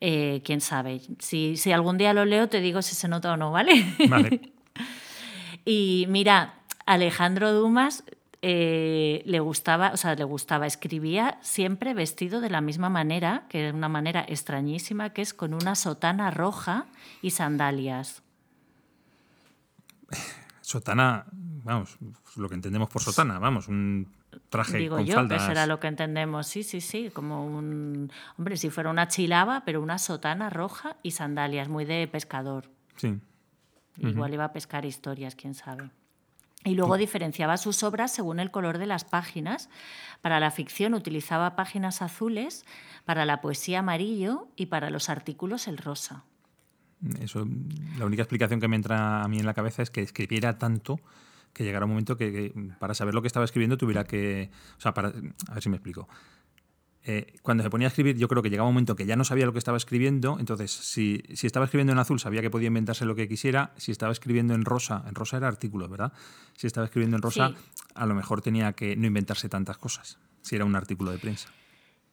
eh, 0.00 0.42
quién 0.44 0.60
sabe. 0.60 1.00
Si, 1.18 1.56
si, 1.56 1.72
algún 1.72 1.98
día 1.98 2.12
lo 2.12 2.24
leo, 2.24 2.48
te 2.48 2.60
digo 2.60 2.82
si 2.82 2.94
se 2.94 3.08
nota 3.08 3.32
o 3.32 3.36
no, 3.36 3.50
¿vale? 3.50 3.84
Vale. 4.08 4.52
y 5.64 6.06
mira, 6.08 6.54
Alejandro 6.86 7.52
Dumas 7.52 8.04
eh, 8.42 9.22
le 9.24 9.40
gustaba, 9.40 9.92
o 9.94 9.96
sea, 9.96 10.14
le 10.14 10.24
gustaba, 10.24 10.66
escribía 10.66 11.38
siempre 11.40 11.94
vestido 11.94 12.42
de 12.42 12.50
la 12.50 12.60
misma 12.60 12.90
manera, 12.90 13.46
que 13.48 13.60
era 13.60 13.74
una 13.74 13.88
manera 13.88 14.22
extrañísima, 14.28 15.14
que 15.14 15.22
es 15.22 15.32
con 15.32 15.54
una 15.54 15.74
sotana 15.74 16.30
roja 16.30 16.84
y 17.22 17.30
sandalias. 17.30 18.22
Sotana, 20.60 21.24
vamos, 21.32 21.96
lo 22.36 22.48
que 22.50 22.54
entendemos 22.54 22.90
por 22.90 23.00
sotana, 23.00 23.38
vamos, 23.38 23.68
un 23.68 24.12
traje 24.54 24.78
Digo 24.78 24.98
con 24.98 25.04
yo, 25.04 25.16
faldas. 25.16 25.42
que 25.42 25.48
será 25.48 25.66
lo 25.66 25.80
que 25.80 25.88
entendemos, 25.88 26.46
sí, 26.46 26.62
sí, 26.62 26.80
sí, 26.80 27.10
como 27.12 27.44
un, 27.44 28.12
hombre, 28.38 28.56
si 28.56 28.70
fuera 28.70 28.88
una 28.88 29.08
chilaba, 29.08 29.64
pero 29.64 29.82
una 29.82 29.98
sotana 29.98 30.48
roja 30.48 30.96
y 31.02 31.10
sandalias, 31.10 31.68
muy 31.68 31.84
de 31.84 32.06
pescador. 32.06 32.70
Sí. 32.94 33.18
Igual 33.98 34.32
iba 34.32 34.44
a 34.44 34.52
pescar 34.52 34.84
historias, 34.84 35.34
quién 35.34 35.54
sabe. 35.54 35.90
Y 36.64 36.76
luego 36.76 36.96
diferenciaba 36.96 37.56
sus 37.56 37.82
obras 37.82 38.12
según 38.12 38.38
el 38.38 38.52
color 38.52 38.78
de 38.78 38.86
las 38.86 39.04
páginas. 39.04 39.68
Para 40.22 40.38
la 40.38 40.52
ficción 40.52 40.94
utilizaba 40.94 41.56
páginas 41.56 42.00
azules, 42.00 42.64
para 43.04 43.24
la 43.24 43.40
poesía 43.40 43.80
amarillo 43.80 44.46
y 44.54 44.66
para 44.66 44.88
los 44.88 45.10
artículos 45.10 45.66
el 45.66 45.78
rosa. 45.78 46.22
Eso, 47.20 47.44
la 47.98 48.06
única 48.06 48.22
explicación 48.22 48.60
que 48.60 48.68
me 48.68 48.76
entra 48.76 49.24
a 49.24 49.28
mí 49.28 49.40
en 49.40 49.46
la 49.46 49.54
cabeza 49.54 49.82
es 49.82 49.90
que 49.90 50.00
escribiera 50.00 50.58
tanto 50.58 51.00
que 51.54 51.64
llegara 51.64 51.86
un 51.86 51.92
momento 51.92 52.16
que, 52.16 52.52
para 52.78 52.94
saber 52.94 53.14
lo 53.14 53.22
que 53.22 53.28
estaba 53.28 53.44
escribiendo 53.44 53.78
tuviera 53.78 54.04
que... 54.04 54.50
O 54.76 54.80
sea, 54.80 54.92
para, 54.92 55.08
a 55.08 55.54
ver 55.54 55.62
si 55.62 55.70
me 55.70 55.76
explico. 55.76 56.08
Eh, 57.06 57.36
cuando 57.42 57.62
se 57.62 57.68
ponía 57.68 57.86
a 57.86 57.90
escribir, 57.90 58.16
yo 58.16 58.28
creo 58.28 58.42
que 58.42 58.48
llegaba 58.48 58.66
un 58.66 58.74
momento 58.74 58.96
que 58.96 59.04
ya 59.04 59.14
no 59.14 59.24
sabía 59.24 59.44
lo 59.44 59.52
que 59.52 59.58
estaba 59.58 59.76
escribiendo, 59.76 60.38
entonces 60.40 60.70
si, 60.72 61.22
si, 61.34 61.46
estaba 61.46 61.66
escribiendo 61.66 61.92
en 61.92 61.98
azul 61.98 62.18
sabía 62.18 62.40
que 62.40 62.48
podía 62.48 62.68
inventarse 62.68 63.04
lo 63.04 63.14
que 63.14 63.28
quisiera, 63.28 63.72
si 63.76 63.92
estaba 63.92 64.10
escribiendo 64.10 64.54
en 64.54 64.64
rosa, 64.64 65.04
en 65.06 65.14
rosa 65.14 65.36
era 65.36 65.46
artículo, 65.46 65.86
¿verdad? 65.88 66.14
Si 66.54 66.66
estaba 66.66 66.86
escribiendo 66.86 67.16
en 67.16 67.22
rosa, 67.22 67.52
a 67.94 68.06
lo 68.06 68.14
mejor 68.14 68.40
tenía 68.40 68.72
que 68.72 68.96
no 68.96 69.06
inventarse 69.06 69.50
tantas 69.50 69.76
cosas, 69.76 70.18
si 70.40 70.56
era 70.56 70.64
un 70.64 70.76
artículo 70.76 71.12
de 71.12 71.18
prensa. 71.18 71.50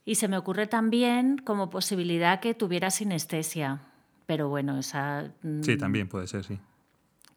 Y 0.03 0.15
se 0.15 0.27
me 0.27 0.38
ocurre 0.38 0.67
también 0.67 1.38
como 1.38 1.69
posibilidad 1.69 2.41
que 2.41 2.53
tuviera 2.53 2.91
sinestesia, 2.91 3.83
pero 4.25 4.50
bueno, 4.50 4.77
esa... 4.77 5.31
Sí, 5.62 5.75
mm, 5.75 5.77
también 5.77 6.10
puede 6.10 6.27
ser, 6.27 6.43
sí 6.43 6.60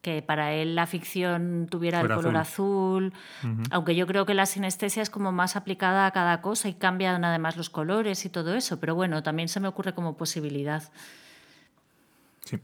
que 0.05 0.21
para 0.21 0.53
él 0.53 0.75
la 0.75 0.85
ficción 0.85 1.65
tuviera 1.67 1.99
el 1.99 2.07
color 2.07 2.37
azul, 2.37 3.11
aunque 3.71 3.95
yo 3.95 4.05
creo 4.05 4.27
que 4.27 4.35
la 4.35 4.45
sinestesia 4.45 5.01
es 5.01 5.09
como 5.09 5.31
más 5.31 5.55
aplicada 5.55 6.05
a 6.05 6.11
cada 6.11 6.43
cosa 6.43 6.69
y 6.69 6.75
cambian 6.75 7.25
además 7.25 7.57
los 7.57 7.71
colores 7.71 8.23
y 8.23 8.29
todo 8.29 8.53
eso, 8.53 8.79
pero 8.79 8.93
bueno, 8.93 9.23
también 9.23 9.47
se 9.47 9.59
me 9.59 9.67
ocurre 9.67 9.95
como 9.95 10.15
posibilidad. 10.15 10.83
Sí. 12.43 12.59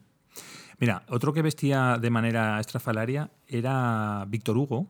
Mira, 0.77 1.01
otro 1.10 1.33
que 1.33 1.41
vestía 1.41 1.98
de 2.00 2.12
manera 2.12 2.60
estrafalaria 2.60 3.31
era 3.48 4.24
Víctor 4.27 4.55
Hugo, 4.55 4.86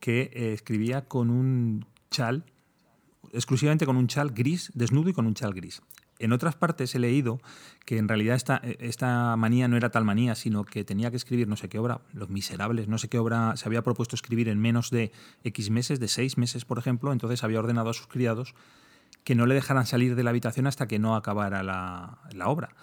que 0.00 0.22
eh, 0.34 0.54
escribía 0.54 1.02
con 1.02 1.30
un 1.30 1.86
chal, 2.10 2.42
exclusivamente 3.32 3.86
con 3.86 3.96
un 3.96 4.08
chal 4.08 4.32
gris, 4.32 4.72
desnudo 4.74 5.10
y 5.10 5.12
con 5.12 5.24
un 5.24 5.34
chal 5.34 5.54
gris. 5.54 5.82
En 6.18 6.32
otras 6.32 6.54
partes 6.54 6.94
he 6.94 6.98
leído 6.98 7.40
que 7.84 7.98
en 7.98 8.08
realidad 8.08 8.36
esta, 8.36 8.56
esta, 8.78 9.36
manía 9.36 9.68
no 9.68 9.76
era 9.76 9.90
tal 9.90 10.04
manía, 10.04 10.34
sino 10.34 10.64
que 10.64 10.84
tenía 10.84 11.10
que 11.10 11.16
escribir 11.16 11.46
no 11.46 11.56
sé 11.56 11.68
qué 11.68 11.78
obra, 11.78 12.00
Los 12.12 12.30
Miserables, 12.30 12.88
no 12.88 12.98
sé 12.98 13.08
qué 13.08 13.18
obra 13.18 13.56
se 13.56 13.68
había 13.68 13.82
propuesto 13.82 14.16
escribir 14.16 14.48
en 14.48 14.58
menos 14.58 14.90
de 14.90 15.12
X 15.44 15.70
meses, 15.70 16.00
de 16.00 16.08
seis 16.08 16.38
meses, 16.38 16.64
por 16.64 16.78
ejemplo, 16.78 17.12
entonces 17.12 17.44
había 17.44 17.58
ordenado 17.58 17.90
a 17.90 17.94
sus 17.94 18.06
criados 18.06 18.54
que 19.24 19.34
no 19.34 19.46
le 19.46 19.54
dejaran 19.54 19.86
salir 19.86 20.14
de 20.14 20.22
la 20.22 20.30
habitación 20.30 20.66
hasta 20.66 20.86
que 20.86 20.98
no 20.98 21.16
acabara 21.16 21.62
la, 21.62 22.18
obra. 22.46 22.74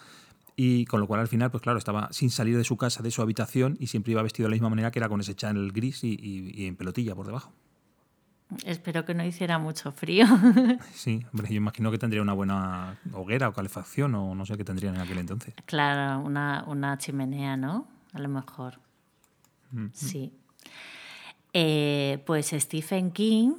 Y 0.55 0.85
con 0.85 0.99
lo 0.99 1.07
cual 1.07 1.21
al 1.21 1.27
final, 1.27 1.49
pues 1.49 1.63
claro, 1.63 1.79
estaba 1.79 2.09
sin 2.11 2.29
salir 2.29 2.57
de 2.57 2.63
su 2.63 2.77
casa, 2.77 3.01
de 3.01 3.09
su 3.09 3.21
habitación, 3.21 3.77
y 3.79 3.87
siempre 3.87 4.11
iba 4.11 4.21
vestido 4.21 4.45
de 4.45 4.51
la 4.51 4.55
misma 4.55 4.69
manera 4.69 4.91
que 4.91 4.99
era 4.99 5.09
con 5.09 5.21
ese 5.21 5.35
channel 5.35 5.71
gris 5.71 6.03
y 6.03 6.67
en 6.67 6.75
pelotilla 6.75 7.15
por 7.15 7.25
debajo. 7.25 7.53
Espero 8.65 9.05
que 9.05 9.13
no 9.13 9.23
hiciera 9.25 9.57
mucho 9.59 9.91
frío. 9.91 10.25
Sí, 10.93 11.25
hombre, 11.33 11.49
yo 11.49 11.55
imagino 11.55 11.91
que 11.91 11.97
tendría 11.97 12.21
una 12.21 12.33
buena 12.33 12.97
hoguera 13.13 13.49
o 13.49 13.53
calefacción 13.53 14.13
o 14.15 14.35
no 14.35 14.45
sé 14.45 14.57
qué 14.57 14.63
tendrían 14.63 14.95
en 14.95 15.01
aquel 15.01 15.17
entonces. 15.17 15.53
Claro, 15.65 16.21
una, 16.21 16.63
una 16.67 16.97
chimenea, 16.97 17.57
¿no? 17.57 17.87
A 18.13 18.19
lo 18.19 18.29
mejor. 18.29 18.79
Sí. 19.93 20.31
Eh, 21.53 22.21
pues 22.25 22.47
Stephen 22.51 23.11
King 23.11 23.53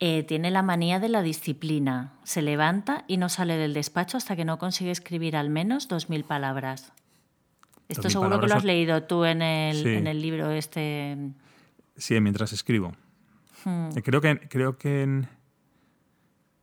eh, 0.00 0.22
tiene 0.24 0.50
la 0.50 0.62
manía 0.62 1.00
de 1.00 1.08
la 1.08 1.22
disciplina. 1.22 2.12
Se 2.24 2.42
levanta 2.42 3.04
y 3.08 3.16
no 3.16 3.28
sale 3.28 3.56
del 3.56 3.74
despacho 3.74 4.16
hasta 4.16 4.36
que 4.36 4.44
no 4.44 4.58
consigue 4.58 4.90
escribir 4.90 5.36
al 5.36 5.50
menos 5.50 5.88
dos 5.88 6.08
mil 6.10 6.24
palabras. 6.24 6.92
Esto 7.88 8.02
2000 8.02 8.10
seguro 8.12 8.28
que 8.30 8.34
lo 8.34 8.40
palabras 8.40 8.58
has 8.58 8.64
leído 8.64 9.02
tú 9.04 9.24
en 9.24 9.42
el, 9.42 9.76
Sí. 9.82 9.88
en 9.88 10.06
el 10.06 10.20
libro 10.22 10.50
este. 10.50 11.16
Sí, 11.96 12.20
mientras 12.20 12.52
escribo. 12.52 12.92
Hmm. 13.64 13.90
Eh, 13.96 14.02
Creo 14.02 14.20
que 14.20 14.38
creo 14.48 14.78
que 14.78 15.02
en- 15.02 15.28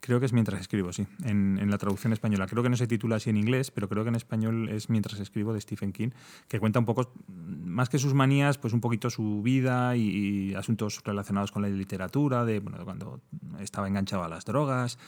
creo 0.06 0.20
que 0.20 0.28
es 0.28 0.34
mientras 0.34 0.62
escribo, 0.62 0.94
sí, 0.94 1.08
en, 1.24 1.68
la 1.70 1.80
traducción 1.80 2.14
española. 2.14 2.46
Creo 2.46 2.62
que 2.62 2.70
no 2.70 2.78
se 2.78 2.86
titula 2.86 3.16
así 3.16 3.32
en 3.32 3.38
inglés, 3.38 3.72
pero 3.72 3.90
creo 3.90 4.04
que 4.04 4.10
en 4.10 4.16
español 4.16 4.70
es 4.70 4.88
mientras 4.88 5.20
escribo 5.20 5.52
de 5.52 5.60
Stephen 5.60 5.92
King, 5.92 6.10
que 6.48 6.60
cuenta 6.60 6.78
un 6.78 6.86
poco 6.86 7.12
más 7.28 7.90
que 7.90 7.98
sus 7.98 8.14
manías, 8.14 8.60
pues 8.60 8.72
un 8.74 8.82
poquito 8.82 9.10
su 9.10 9.42
vida 9.42 9.98
y, 9.98 10.54
asuntos 10.54 11.02
relacionados 11.04 11.52
con 11.52 11.64
la 11.64 11.70
literatura, 11.70 12.46
de 12.46 12.60
bueno, 12.60 12.86
cuando 12.86 13.20
estaba 13.60 13.88
enganchado 13.88 14.24
a 14.24 14.30
las 14.30 14.46
drogas, 14.46 15.00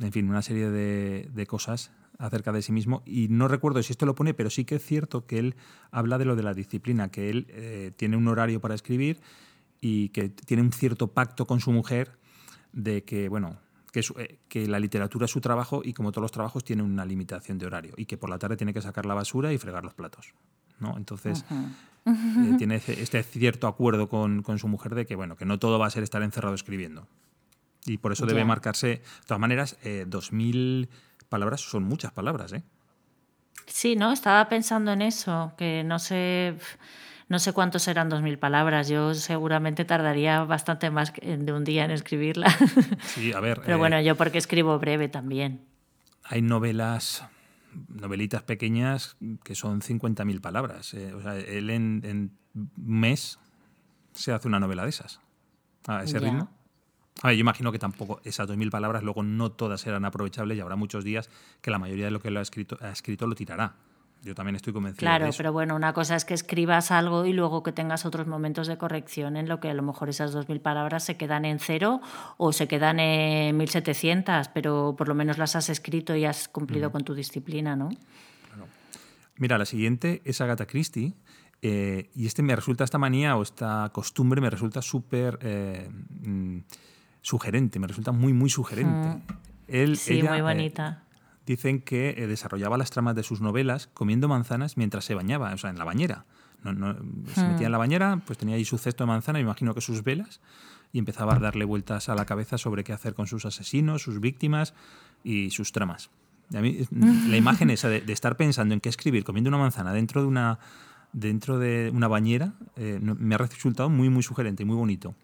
en 0.00 0.12
fin, 0.12 0.28
una 0.28 0.42
serie 0.42 0.70
de, 0.70 1.28
de 1.34 1.46
cosas 1.46 1.90
acerca 2.18 2.52
de 2.52 2.62
sí 2.62 2.70
mismo. 2.70 3.02
Y 3.04 3.26
no 3.26 3.48
recuerdo 3.48 3.82
si 3.82 3.92
esto 3.92 4.06
lo 4.06 4.14
pone, 4.14 4.34
pero 4.34 4.50
sí 4.50 4.64
que 4.64 4.76
es 4.76 4.84
cierto 4.84 5.26
que 5.26 5.40
él 5.40 5.56
habla 5.90 6.18
de 6.18 6.26
lo 6.26 6.36
de 6.36 6.44
la 6.44 6.54
disciplina, 6.54 7.10
que 7.10 7.28
él 7.28 7.46
eh, 7.48 7.90
tiene 7.96 8.16
un 8.16 8.28
horario 8.28 8.60
para 8.60 8.76
escribir 8.76 9.18
y 9.82 10.08
que 10.10 10.28
tiene 10.30 10.62
un 10.62 10.72
cierto 10.72 11.08
pacto 11.08 11.44
con 11.46 11.60
su 11.60 11.72
mujer 11.72 12.16
de 12.72 13.04
que, 13.04 13.28
bueno, 13.28 13.58
que, 13.92 14.02
su- 14.02 14.14
eh, 14.18 14.38
que 14.48 14.66
la 14.68 14.78
literatura 14.78 15.26
es 15.26 15.30
su 15.32 15.40
trabajo 15.42 15.82
y 15.84 15.92
como 15.92 16.12
todos 16.12 16.22
los 16.22 16.32
trabajos 16.32 16.64
tiene 16.64 16.82
una 16.82 17.04
limitación 17.04 17.58
de 17.58 17.66
horario 17.66 17.92
y 17.98 18.06
que 18.06 18.16
por 18.16 18.30
la 18.30 18.38
tarde 18.38 18.56
tiene 18.56 18.72
que 18.72 18.80
sacar 18.80 19.04
la 19.04 19.12
basura 19.14 19.52
y 19.52 19.58
fregar 19.58 19.84
los 19.84 19.92
platos. 19.92 20.32
¿no? 20.78 20.96
Entonces, 20.96 21.44
eh, 22.06 22.54
tiene 22.58 22.76
este 22.86 23.22
cierto 23.24 23.66
acuerdo 23.66 24.08
con, 24.08 24.42
con 24.42 24.58
su 24.58 24.68
mujer 24.68 24.94
de 24.94 25.04
que, 25.04 25.16
bueno, 25.16 25.36
que 25.36 25.44
no 25.44 25.58
todo 25.58 25.78
va 25.78 25.86
a 25.86 25.90
ser 25.90 26.02
estar 26.04 26.22
encerrado 26.22 26.54
escribiendo. 26.54 27.06
Y 27.84 27.98
por 27.98 28.12
eso 28.12 28.24
debe 28.26 28.44
marcarse, 28.48 28.86
de 28.86 29.02
todas 29.26 29.40
maneras, 29.40 29.76
eh, 29.82 30.06
2.000 30.08 30.88
palabras 31.28 31.60
son 31.60 31.82
muchas 31.82 32.12
palabras, 32.12 32.52
¿eh? 32.52 32.62
Sí, 33.66 33.96
¿no? 33.96 34.12
Estaba 34.12 34.48
pensando 34.48 34.92
en 34.92 35.02
eso, 35.02 35.52
que 35.58 35.82
no 35.84 35.98
sé, 35.98 36.56
no 37.32 37.38
sé 37.38 37.52
cuántos 37.52 37.88
eran 37.88 38.08
dos 38.10 38.20
mil 38.22 38.38
palabras. 38.38 38.88
Yo 38.88 39.14
seguramente 39.14 39.84
tardaría 39.84 40.44
bastante 40.44 40.90
más 40.90 41.12
de 41.14 41.52
un 41.52 41.64
día 41.64 41.84
en 41.84 41.90
escribirla. 41.90 42.46
Sí, 43.14 43.32
a 43.32 43.40
ver, 43.40 43.60
Pero 43.64 43.76
eh, 43.76 43.78
bueno, 43.78 44.00
yo 44.00 44.14
porque 44.16 44.38
escribo 44.38 44.78
breve 44.78 45.08
también. 45.08 45.64
hay 46.24 46.42
novelas, 46.42 47.24
novelitas 47.88 48.42
pequeñas 48.42 49.16
que 49.44 49.54
son 49.54 49.80
50.000 49.80 50.40
palabras. 50.40 50.94
eh, 50.94 51.12
o 51.14 51.22
sea, 51.22 51.36
él 51.38 51.70
en, 51.70 52.02
en 52.04 52.30
un 52.54 52.70
mes 52.76 53.38
se 54.14 54.32
hace 54.32 54.46
una 54.48 54.60
novela 54.60 54.82
de 54.84 54.90
esas. 54.90 55.20
A 55.88 56.02
ese 56.04 56.20
Ya. 56.20 56.20
ritmo. 56.20 56.50
A 57.22 57.28
ver, 57.28 57.36
yo 57.36 57.40
imagino 57.40 57.72
que 57.72 57.78
tampoco 57.78 58.20
esas 58.24 58.46
2.000 58.48 58.70
palabras 58.70 59.02
luego 59.02 59.22
no 59.22 59.50
todas 59.52 59.80
serán 59.80 60.04
aprovechables 60.04 60.56
y 60.56 60.60
habrá 60.60 60.76
muchos 60.76 61.02
días 61.04 61.28
que 61.60 61.70
la 61.70 61.78
mayoría 61.78 62.04
de 62.06 62.10
lo 62.10 62.20
que 62.20 62.30
lo 62.30 62.40
ha 62.40 62.42
escrito, 62.42 62.76
ha 62.80 62.90
escrito 62.90 63.26
lo 63.26 63.34
tirará. 63.34 63.74
Yo 64.22 64.34
también 64.36 64.54
estoy 64.54 64.72
convencido 64.72 65.00
Claro, 65.00 65.24
de 65.24 65.30
eso. 65.30 65.36
pero 65.38 65.52
bueno, 65.52 65.74
una 65.74 65.92
cosa 65.92 66.14
es 66.14 66.24
que 66.24 66.32
escribas 66.34 66.92
algo 66.92 67.26
y 67.26 67.32
luego 67.32 67.62
que 67.64 67.72
tengas 67.72 68.06
otros 68.06 68.26
momentos 68.28 68.68
de 68.68 68.78
corrección 68.78 69.36
en 69.36 69.48
lo 69.48 69.58
que 69.58 69.68
a 69.68 69.74
lo 69.74 69.82
mejor 69.82 70.08
esas 70.08 70.32
dos 70.32 70.48
mil 70.48 70.60
palabras 70.60 71.02
se 71.02 71.16
quedan 71.16 71.44
en 71.44 71.58
cero 71.58 72.00
o 72.36 72.52
se 72.52 72.68
quedan 72.68 73.00
en 73.00 73.56
1700, 73.56 74.48
pero 74.48 74.94
por 74.96 75.08
lo 75.08 75.14
menos 75.16 75.38
las 75.38 75.56
has 75.56 75.68
escrito 75.70 76.14
y 76.14 76.24
has 76.24 76.46
cumplido 76.48 76.92
con 76.92 77.02
tu 77.02 77.14
disciplina, 77.14 77.74
¿no? 77.74 77.88
Mira, 79.38 79.58
la 79.58 79.64
siguiente 79.64 80.22
es 80.24 80.40
Agatha 80.40 80.66
Christie. 80.66 81.14
eh, 81.64 82.10
y 82.14 82.26
este 82.26 82.42
me 82.42 82.54
resulta, 82.56 82.82
esta 82.84 82.98
manía 82.98 83.36
o 83.36 83.42
esta 83.42 83.88
costumbre 83.92 84.40
me 84.40 84.50
resulta 84.50 84.82
súper 84.82 85.38
eh, 85.42 85.88
mm, 86.24 86.58
sugerente, 87.20 87.78
me 87.78 87.86
resulta 87.86 88.10
muy, 88.12 88.32
muy 88.32 88.50
sugerente. 88.50 89.22
Él- 89.68 89.96
Sí, 89.96 90.14
ella, 90.14 90.30
muy 90.30 90.38
eh, 90.38 90.42
bonita. 90.42 91.01
Dicen 91.46 91.80
que 91.80 92.10
eh, 92.16 92.26
desarrollaba 92.26 92.78
las 92.78 92.90
tramas 92.90 93.14
de 93.14 93.22
sus 93.22 93.40
novelas 93.40 93.88
comiendo 93.94 94.28
manzanas 94.28 94.76
mientras 94.76 95.04
se 95.04 95.14
bañaba, 95.14 95.52
o 95.52 95.58
sea, 95.58 95.70
en 95.70 95.78
la 95.78 95.84
bañera. 95.84 96.24
No, 96.62 96.72
no, 96.72 96.94
se 97.34 97.44
metía 97.44 97.66
en 97.66 97.72
la 97.72 97.78
bañera, 97.78 98.22
pues 98.24 98.38
tenía 98.38 98.54
ahí 98.54 98.64
su 98.64 98.78
cesto 98.78 99.04
de 99.04 99.08
manzana, 99.08 99.38
me 99.38 99.42
imagino 99.42 99.74
que 99.74 99.80
sus 99.80 100.04
velas, 100.04 100.40
y 100.92 101.00
empezaba 101.00 101.34
a 101.34 101.38
darle 101.40 101.64
vueltas 101.64 102.08
a 102.08 102.14
la 102.14 102.24
cabeza 102.24 102.56
sobre 102.56 102.84
qué 102.84 102.92
hacer 102.92 103.14
con 103.14 103.26
sus 103.26 103.44
asesinos, 103.44 104.02
sus 104.02 104.20
víctimas 104.20 104.74
y 105.24 105.50
sus 105.50 105.72
tramas. 105.72 106.10
A 106.54 106.60
mí, 106.60 106.86
la 107.28 107.36
imagen 107.36 107.70
esa 107.70 107.88
de, 107.88 108.00
de 108.00 108.12
estar 108.12 108.36
pensando 108.36 108.74
en 108.74 108.80
qué 108.80 108.88
escribir 108.88 109.24
comiendo 109.24 109.48
una 109.48 109.58
manzana 109.58 109.92
dentro 109.92 110.20
de 110.20 110.28
una, 110.28 110.60
dentro 111.12 111.58
de 111.58 111.90
una 111.94 112.08
bañera 112.08 112.54
eh, 112.76 112.98
me 113.00 113.34
ha 113.34 113.38
resultado 113.38 113.88
muy, 113.88 114.08
muy 114.08 114.22
sugerente 114.22 114.62
y 114.62 114.66
muy 114.66 114.76
bonito. 114.76 115.14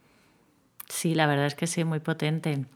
Sí, 0.89 1.15
la 1.15 1.27
verdad 1.27 1.47
es 1.47 1.55
que 1.55 1.67
sí, 1.67 1.85
muy 1.85 2.01
potente. 2.01 2.67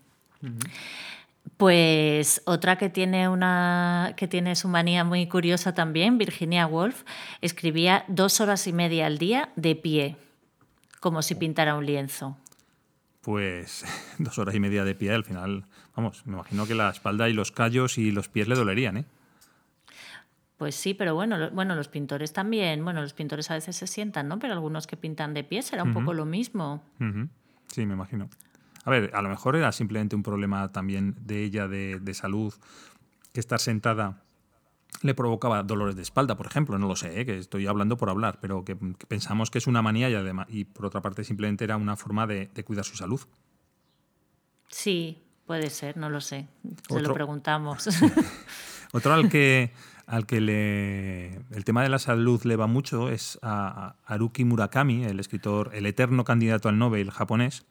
Pues 1.57 2.42
otra 2.46 2.76
que 2.76 2.88
tiene 2.88 3.28
una 3.28 4.14
que 4.16 4.26
tiene 4.28 4.57
su 4.57 4.68
manía 4.68 5.05
muy 5.05 5.26
curiosa 5.28 5.74
también, 5.74 6.18
Virginia 6.18 6.66
Woolf, 6.66 7.05
escribía 7.40 8.05
dos 8.09 8.40
horas 8.40 8.66
y 8.66 8.72
media 8.72 9.07
al 9.07 9.18
día 9.18 9.50
de 9.57 9.76
pie, 9.76 10.16
como 11.00 11.22
si 11.22 11.35
pintara 11.35 11.76
un 11.76 11.87
lienzo. 11.87 12.37
Pues 13.20 13.85
dos 14.18 14.38
horas 14.38 14.55
y 14.55 14.61
media 14.61 14.85
de 14.85 14.94
pie, 14.94 15.12
al 15.12 15.24
final, 15.24 15.64
vamos, 15.94 16.26
me 16.26 16.35
imagino 16.35 16.66
que 16.66 16.74
la 16.74 16.90
espalda 16.90 17.28
y 17.28 17.33
los 17.33 17.52
callos 17.52 17.98
y 17.98 18.11
los 18.11 18.28
pies 18.28 18.48
le 18.48 18.57
dolerían, 18.57 18.96
¿eh? 18.96 19.05
Pues 20.57 20.74
sí, 20.76 20.94
pero 20.94 21.14
bueno, 21.14 21.38
lo- 21.38 21.50
bueno, 21.50 21.74
los 21.74 21.88
pintores 21.88 22.33
también, 22.33 22.85
bueno, 22.85 23.02
los 23.02 23.14
pintores 23.14 23.50
a 23.50 23.55
veces 23.55 23.74
se 23.76 23.87
sientan, 23.88 24.28
¿no? 24.28 24.38
Pero 24.38 24.52
algunos 24.52 24.87
que 24.87 24.96
pintan 24.96 25.35
de 25.35 25.42
pie 25.44 25.62
será 25.62 25.83
un 25.83 25.92
poco 25.92 26.12
lo 26.14 26.24
mismo. 26.24 26.83
Sí, 27.68 27.85
me 27.87 27.94
imagino. 27.94 28.28
A 28.85 28.90
ver, 28.90 29.11
a 29.14 29.23
lo 29.23 29.29
mejor 29.29 29.57
era 29.57 29.71
simplemente 29.73 30.16
un 30.16 30.23
problema 30.23 30.73
también 30.73 31.14
de 31.21 31.45
ella 31.45 31.68
de, 31.68 31.99
de 32.01 32.14
salud, 32.14 32.53
que 33.33 33.40
estar 33.40 33.61
sentada 33.61 34.23
le 35.03 35.14
provocaba 35.14 35.62
dolores 35.62 35.97
de 35.97 36.03
espalda, 36.03 36.37
por 36.37 36.47
ejemplo, 36.47 36.79
no 36.79 36.87
lo 36.87 36.97
sé, 36.97 37.21
¿eh? 37.21 37.25
que 37.27 37.38
estoy 37.38 37.66
hablando 37.66 37.97
por 37.97 38.11
hablar, 38.11 38.38
pero 38.40 38.64
que, 38.64 38.77
que 38.77 39.07
pensamos 39.07 39.51
que 39.51 39.59
es 39.59 39.66
una 39.66 39.81
manía 39.83 40.11
y 40.11 40.14
además, 40.14 40.47
y 40.51 40.64
por 40.64 40.85
otra 40.87 41.01
parte 41.01 41.25
simplemente 41.25 41.64
era 41.64 41.77
una 41.77 41.97
forma 41.97 42.27
de, 42.27 42.51
de 42.55 42.64
cuidar 42.64 42.85
su 42.85 42.95
salud. 42.97 43.21
Sí, 44.68 45.23
puede 45.47 45.71
ser, 45.71 45.97
no 45.97 46.09
lo 46.11 46.21
sé. 46.21 46.47
Se 46.88 46.95
Otro- 46.95 47.09
lo 47.09 47.14
preguntamos. 47.14 47.88
Otro 48.92 49.12
al 49.14 49.29
que, 49.29 49.73
al 50.07 50.27
que 50.27 50.40
le, 50.40 51.35
el 51.51 51.64
tema 51.64 51.83
de 51.83 51.88
la 51.88 51.99
salud 51.99 52.42
le 52.45 52.57
va 52.57 52.66
mucho 52.66 53.09
es 53.09 53.38
a, 53.42 53.97
a 54.07 54.14
Haruki 54.14 54.45
Murakami, 54.45 55.05
el 55.05 55.21
escritor, 55.21 55.71
el 55.75 55.87
eterno 55.87 56.25
candidato 56.25 56.68
al 56.68 56.79
Nobel 56.79 57.11
japonés. 57.11 57.64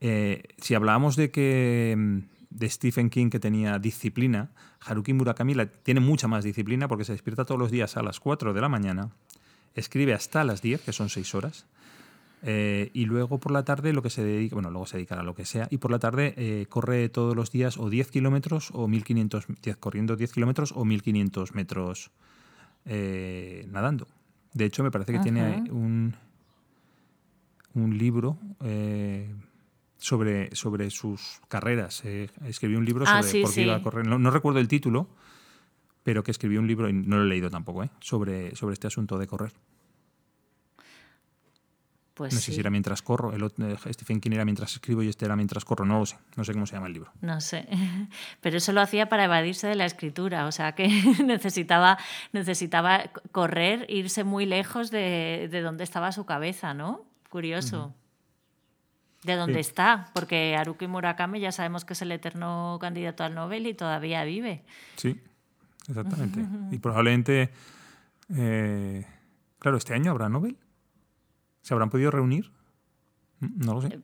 Eh, 0.00 0.42
si 0.58 0.74
hablábamos 0.74 1.16
de 1.16 1.30
que 1.30 1.94
mm, 1.96 2.18
de 2.50 2.68
Stephen 2.70 3.10
King 3.10 3.30
que 3.30 3.40
tenía 3.40 3.78
disciplina, 3.78 4.50
Haruki 4.80 5.12
Murakami 5.12 5.54
la- 5.54 5.66
tiene 5.66 6.00
mucha 6.00 6.28
más 6.28 6.44
disciplina 6.44 6.88
porque 6.88 7.04
se 7.04 7.12
despierta 7.12 7.44
todos 7.44 7.58
los 7.58 7.70
días 7.70 7.96
a 7.96 8.02
las 8.02 8.20
4 8.20 8.54
de 8.54 8.60
la 8.60 8.68
mañana, 8.68 9.10
escribe 9.74 10.14
hasta 10.14 10.44
las 10.44 10.62
10, 10.62 10.80
que 10.82 10.92
son 10.92 11.08
6 11.08 11.34
horas, 11.34 11.66
eh, 12.42 12.90
y 12.94 13.04
luego 13.06 13.38
por 13.38 13.50
la 13.50 13.64
tarde 13.64 13.92
lo 13.92 14.00
que 14.02 14.10
se 14.10 14.22
dedica, 14.22 14.54
bueno, 14.54 14.70
luego 14.70 14.86
se 14.86 14.96
dedicará 14.96 15.22
a 15.22 15.24
lo 15.24 15.34
que 15.34 15.44
sea, 15.44 15.66
y 15.70 15.78
por 15.78 15.90
la 15.90 15.98
tarde 15.98 16.34
eh, 16.36 16.66
corre 16.68 17.08
todos 17.08 17.34
los 17.34 17.50
días 17.50 17.76
o 17.78 17.90
10 17.90 18.10
kilómetros 18.10 18.70
o 18.72 18.86
1500, 18.86 19.46
10 19.62 19.76
corriendo 19.76 20.14
10 20.16 20.32
kilómetros 20.32 20.72
o 20.76 20.84
1500 20.84 21.54
metros 21.54 22.12
eh, 22.86 23.66
nadando. 23.70 24.06
De 24.54 24.64
hecho, 24.64 24.82
me 24.84 24.90
parece 24.92 25.12
que 25.12 25.18
tiene 25.24 25.62
un, 25.70 26.14
un 27.74 27.98
libro 27.98 28.38
sobre, 29.98 30.54
sobre 30.54 30.90
sus 30.90 31.40
carreras. 31.48 32.02
eh, 32.04 32.30
escribió 32.46 32.78
un 32.78 32.84
libro 32.84 33.04
Ah, 33.06 33.20
sobre 33.22 33.30
sí, 33.32 33.42
por 33.42 33.52
qué 33.54 33.62
iba 33.62 33.74
a 33.76 33.82
correr. 33.82 34.06
No, 34.06 34.18
no 34.18 34.30
recuerdo 34.30 34.58
el 34.60 34.68
título, 34.68 35.08
pero 36.02 36.22
que 36.24 36.30
escribió 36.30 36.60
un 36.60 36.66
libro, 36.66 36.88
y 36.88 36.92
no 36.92 37.16
lo 37.18 37.24
he 37.24 37.26
leído 37.28 37.50
tampoco, 37.50 37.82
eh, 37.84 37.90
sobre, 38.00 38.54
sobre 38.56 38.72
este 38.74 38.86
asunto 38.86 39.18
de 39.18 39.26
correr. 39.26 39.52
Pues 42.14 42.32
No 42.34 42.40
sí. 42.40 42.46
sé 42.46 42.52
si 42.54 42.60
era 42.60 42.70
mientras 42.70 43.00
corro, 43.00 43.32
el 43.32 43.44
otro, 43.44 43.68
eh, 43.68 43.76
Stephen 43.92 44.20
King 44.20 44.32
era 44.32 44.44
mientras 44.44 44.72
escribo 44.72 45.04
y 45.04 45.08
este 45.08 45.24
era 45.24 45.36
mientras 45.36 45.64
corro, 45.64 45.84
no 45.84 46.00
lo 46.00 46.06
sé, 46.06 46.16
no 46.36 46.42
sé 46.42 46.52
cómo 46.52 46.66
se 46.66 46.74
llama 46.74 46.88
el 46.88 46.94
libro. 46.94 47.12
No 47.20 47.40
sé, 47.40 47.68
pero 48.40 48.56
eso 48.56 48.72
lo 48.72 48.80
hacía 48.80 49.08
para 49.08 49.24
evadirse 49.24 49.68
de 49.68 49.76
la 49.76 49.84
escritura, 49.84 50.46
o 50.46 50.52
sea 50.52 50.74
que 50.74 50.88
necesitaba, 51.24 51.96
necesitaba 52.32 53.04
correr, 53.30 53.86
irse 53.88 54.24
muy 54.24 54.46
lejos 54.46 54.90
de, 54.90 55.48
de 55.48 55.60
donde 55.60 55.84
estaba 55.84 56.10
su 56.10 56.26
cabeza, 56.26 56.74
¿no? 56.74 57.04
Curioso. 57.30 57.94
De 59.24 59.34
dónde 59.34 59.54
Sí. 59.54 59.60
está, 59.70 60.10
porque 60.14 60.56
Haruki 60.56 60.86
Murakami 60.86 61.40
ya 61.40 61.50
sabemos 61.52 61.84
que 61.84 61.94
es 61.94 62.02
el 62.02 62.12
eterno 62.12 62.78
candidato 62.80 63.24
al 63.24 63.34
Nobel 63.34 63.66
y 63.66 63.74
todavía 63.74 64.22
vive. 64.24 64.64
Sí, 64.96 65.20
exactamente. 65.88 66.44
Y 66.70 66.78
probablemente, 66.78 67.50
eh, 68.36 69.04
claro, 69.58 69.76
este 69.76 69.94
año 69.94 70.12
habrá 70.12 70.28
Nobel. 70.28 70.56
¿Se 71.62 71.74
habrán 71.74 71.90
podido 71.90 72.10
reunir? 72.12 72.52
Mm, 73.40 73.64
No 73.66 73.74
lo 73.74 73.82
sé. 73.82 74.00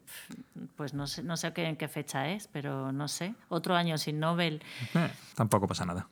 Pues 0.76 0.94
no 0.94 1.06
sé, 1.06 1.22
no 1.22 1.36
sé 1.36 1.52
qué, 1.52 1.64
en 1.66 1.76
qué 1.76 1.86
fecha 1.88 2.28
es, 2.30 2.48
pero 2.48 2.90
no 2.92 3.06
sé. 3.08 3.34
Otro 3.48 3.76
año 3.76 3.96
sin 3.98 4.18
Nobel. 4.18 4.62
Eh, 4.94 5.10
tampoco 5.36 5.68
pasa 5.68 5.84
nada. 5.86 6.08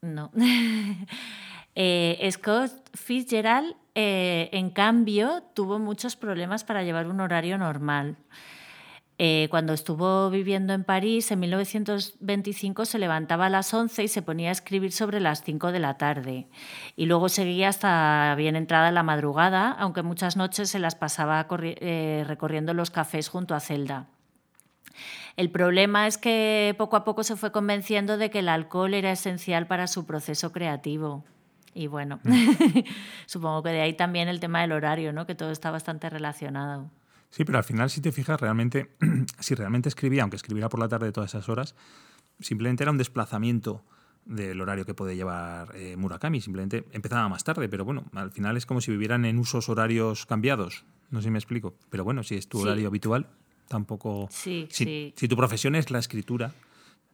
No. 0.00 0.30
Eh, 1.74 2.28
Scott 2.30 2.70
Fitzgerald, 2.94 3.74
eh, 3.94 4.48
en 4.52 4.70
cambio, 4.70 5.42
tuvo 5.54 5.78
muchos 5.78 6.16
problemas 6.16 6.64
para 6.64 6.82
llevar 6.82 7.08
un 7.08 7.20
horario 7.20 7.58
normal. 7.58 8.16
Eh, 9.18 9.46
cuando 9.50 9.72
estuvo 9.72 10.30
viviendo 10.30 10.72
en 10.72 10.84
París, 10.84 11.30
en 11.30 11.40
1925, 11.40 12.86
se 12.86 12.98
levantaba 12.98 13.46
a 13.46 13.50
las 13.50 13.72
11 13.72 14.04
y 14.04 14.08
se 14.08 14.22
ponía 14.22 14.48
a 14.48 14.52
escribir 14.52 14.90
sobre 14.90 15.20
las 15.20 15.44
5 15.44 15.70
de 15.70 15.78
la 15.78 15.96
tarde. 15.96 16.48
Y 16.96 17.06
luego 17.06 17.28
seguía 17.28 17.68
hasta 17.68 18.34
bien 18.36 18.56
entrada 18.56 18.90
la 18.90 19.02
madrugada, 19.02 19.70
aunque 19.70 20.02
muchas 20.02 20.36
noches 20.36 20.70
se 20.70 20.78
las 20.78 20.94
pasaba 20.96 21.46
eh, 21.50 22.24
recorriendo 22.26 22.74
los 22.74 22.90
cafés 22.90 23.28
junto 23.28 23.54
a 23.54 23.60
Zelda. 23.60 24.08
El 25.36 25.50
problema 25.50 26.06
es 26.06 26.18
que 26.18 26.74
poco 26.76 26.96
a 26.96 27.04
poco 27.04 27.22
se 27.22 27.36
fue 27.36 27.52
convenciendo 27.52 28.18
de 28.18 28.30
que 28.30 28.40
el 28.40 28.48
alcohol 28.48 28.92
era 28.94 29.12
esencial 29.12 29.66
para 29.66 29.86
su 29.86 30.04
proceso 30.04 30.52
creativo. 30.52 31.24
Y 31.74 31.86
bueno, 31.86 32.20
supongo 33.26 33.62
que 33.62 33.70
de 33.70 33.80
ahí 33.80 33.94
también 33.94 34.28
el 34.28 34.40
tema 34.40 34.60
del 34.60 34.72
horario, 34.72 35.12
¿no? 35.12 35.26
que 35.26 35.34
todo 35.34 35.50
está 35.50 35.70
bastante 35.70 36.10
relacionado. 36.10 36.90
Sí, 37.30 37.44
pero 37.44 37.58
al 37.58 37.64
final, 37.64 37.88
si 37.88 38.00
te 38.02 38.12
fijas, 38.12 38.38
realmente, 38.40 38.90
si 39.40 39.54
realmente 39.54 39.88
escribía, 39.88 40.22
aunque 40.22 40.36
escribiera 40.36 40.68
por 40.68 40.80
la 40.80 40.88
tarde 40.88 41.12
todas 41.12 41.30
esas 41.30 41.48
horas, 41.48 41.74
simplemente 42.40 42.84
era 42.84 42.90
un 42.90 42.98
desplazamiento 42.98 43.82
del 44.26 44.60
horario 44.60 44.84
que 44.84 44.92
puede 44.94 45.16
llevar 45.16 45.74
eh, 45.74 45.96
Murakami. 45.96 46.40
Simplemente 46.42 46.84
empezaba 46.92 47.28
más 47.28 47.42
tarde, 47.42 47.68
pero 47.68 47.84
bueno, 47.84 48.04
al 48.14 48.30
final 48.30 48.56
es 48.56 48.66
como 48.66 48.80
si 48.82 48.90
vivieran 48.90 49.24
en 49.24 49.38
usos 49.38 49.68
horarios 49.70 50.26
cambiados. 50.26 50.84
No 51.10 51.20
sé 51.20 51.24
si 51.24 51.30
me 51.30 51.38
explico. 51.38 51.74
Pero 51.90 52.04
bueno, 52.04 52.22
si 52.22 52.36
es 52.36 52.48
tu 52.48 52.58
Sí. 52.58 52.64
horario 52.64 52.88
habitual, 52.88 53.26
tampoco. 53.68 54.28
Sí, 54.30 54.68
si, 54.70 54.84
sí. 54.84 55.14
si 55.16 55.26
tu 55.26 55.36
profesión 55.36 55.74
es 55.74 55.90
la 55.90 55.98
escritura, 55.98 56.52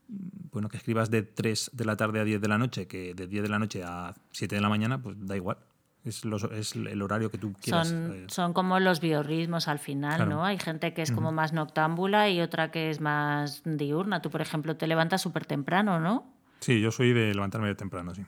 bueno, 0.09 0.69
que 0.69 0.77
escribas 0.79 1.11
de 1.11 1.23
3 1.23 1.71
de 1.75 1.85
la 1.85 1.97
tarde 1.97 2.21
a 2.21 2.25
10 2.25 2.41
de 2.41 2.49
la 2.49 2.59
noche, 2.59 2.87
que 2.87 3.15
de 3.15 3.27
10 3.27 3.43
de 3.43 3.49
la 3.49 3.59
noche 3.59 3.83
a 3.85 4.15
7 4.33 4.55
de 4.57 4.61
la 4.61 4.69
mañana, 4.69 5.03
pues 5.03 5.17
da 5.21 5.37
igual. 5.37 5.59
Es, 6.05 6.25
los- 6.25 6.45
es 6.45 6.75
el 6.77 7.03
horario 7.03 7.31
que 7.31 7.37
tú 7.39 7.53
quieras. 7.53 7.89
Son, 7.89 8.13
eh, 8.15 8.25
son 8.29 8.53
como 8.55 8.79
los 8.81 9.01
biorritmos 9.01 9.69
al 9.69 9.79
final, 9.79 10.17
Claro. 10.17 10.31
¿no? 10.31 10.45
Hay 10.45 10.59
gente 10.59 10.95
que 10.95 11.03
es 11.03 11.13
como 11.13 11.33
más 11.33 11.53
noctámbula 11.53 12.31
y 12.31 12.41
otra 12.41 12.71
que 12.71 12.89
es 12.89 13.01
más 13.01 13.63
diurna. 13.65 14.23
Tú, 14.23 14.31
por 14.31 14.41
ejemplo, 14.41 14.77
te 14.77 14.87
levantas 14.87 15.21
súper 15.21 15.45
temprano, 15.45 16.01
¿no? 16.01 16.33
Sí, 16.61 16.81
yo 16.81 16.91
soy 16.93 17.13
de 17.13 17.35
levantarme 17.35 17.69
de 17.69 17.75
temprano, 17.75 18.15
sí. 18.15 18.25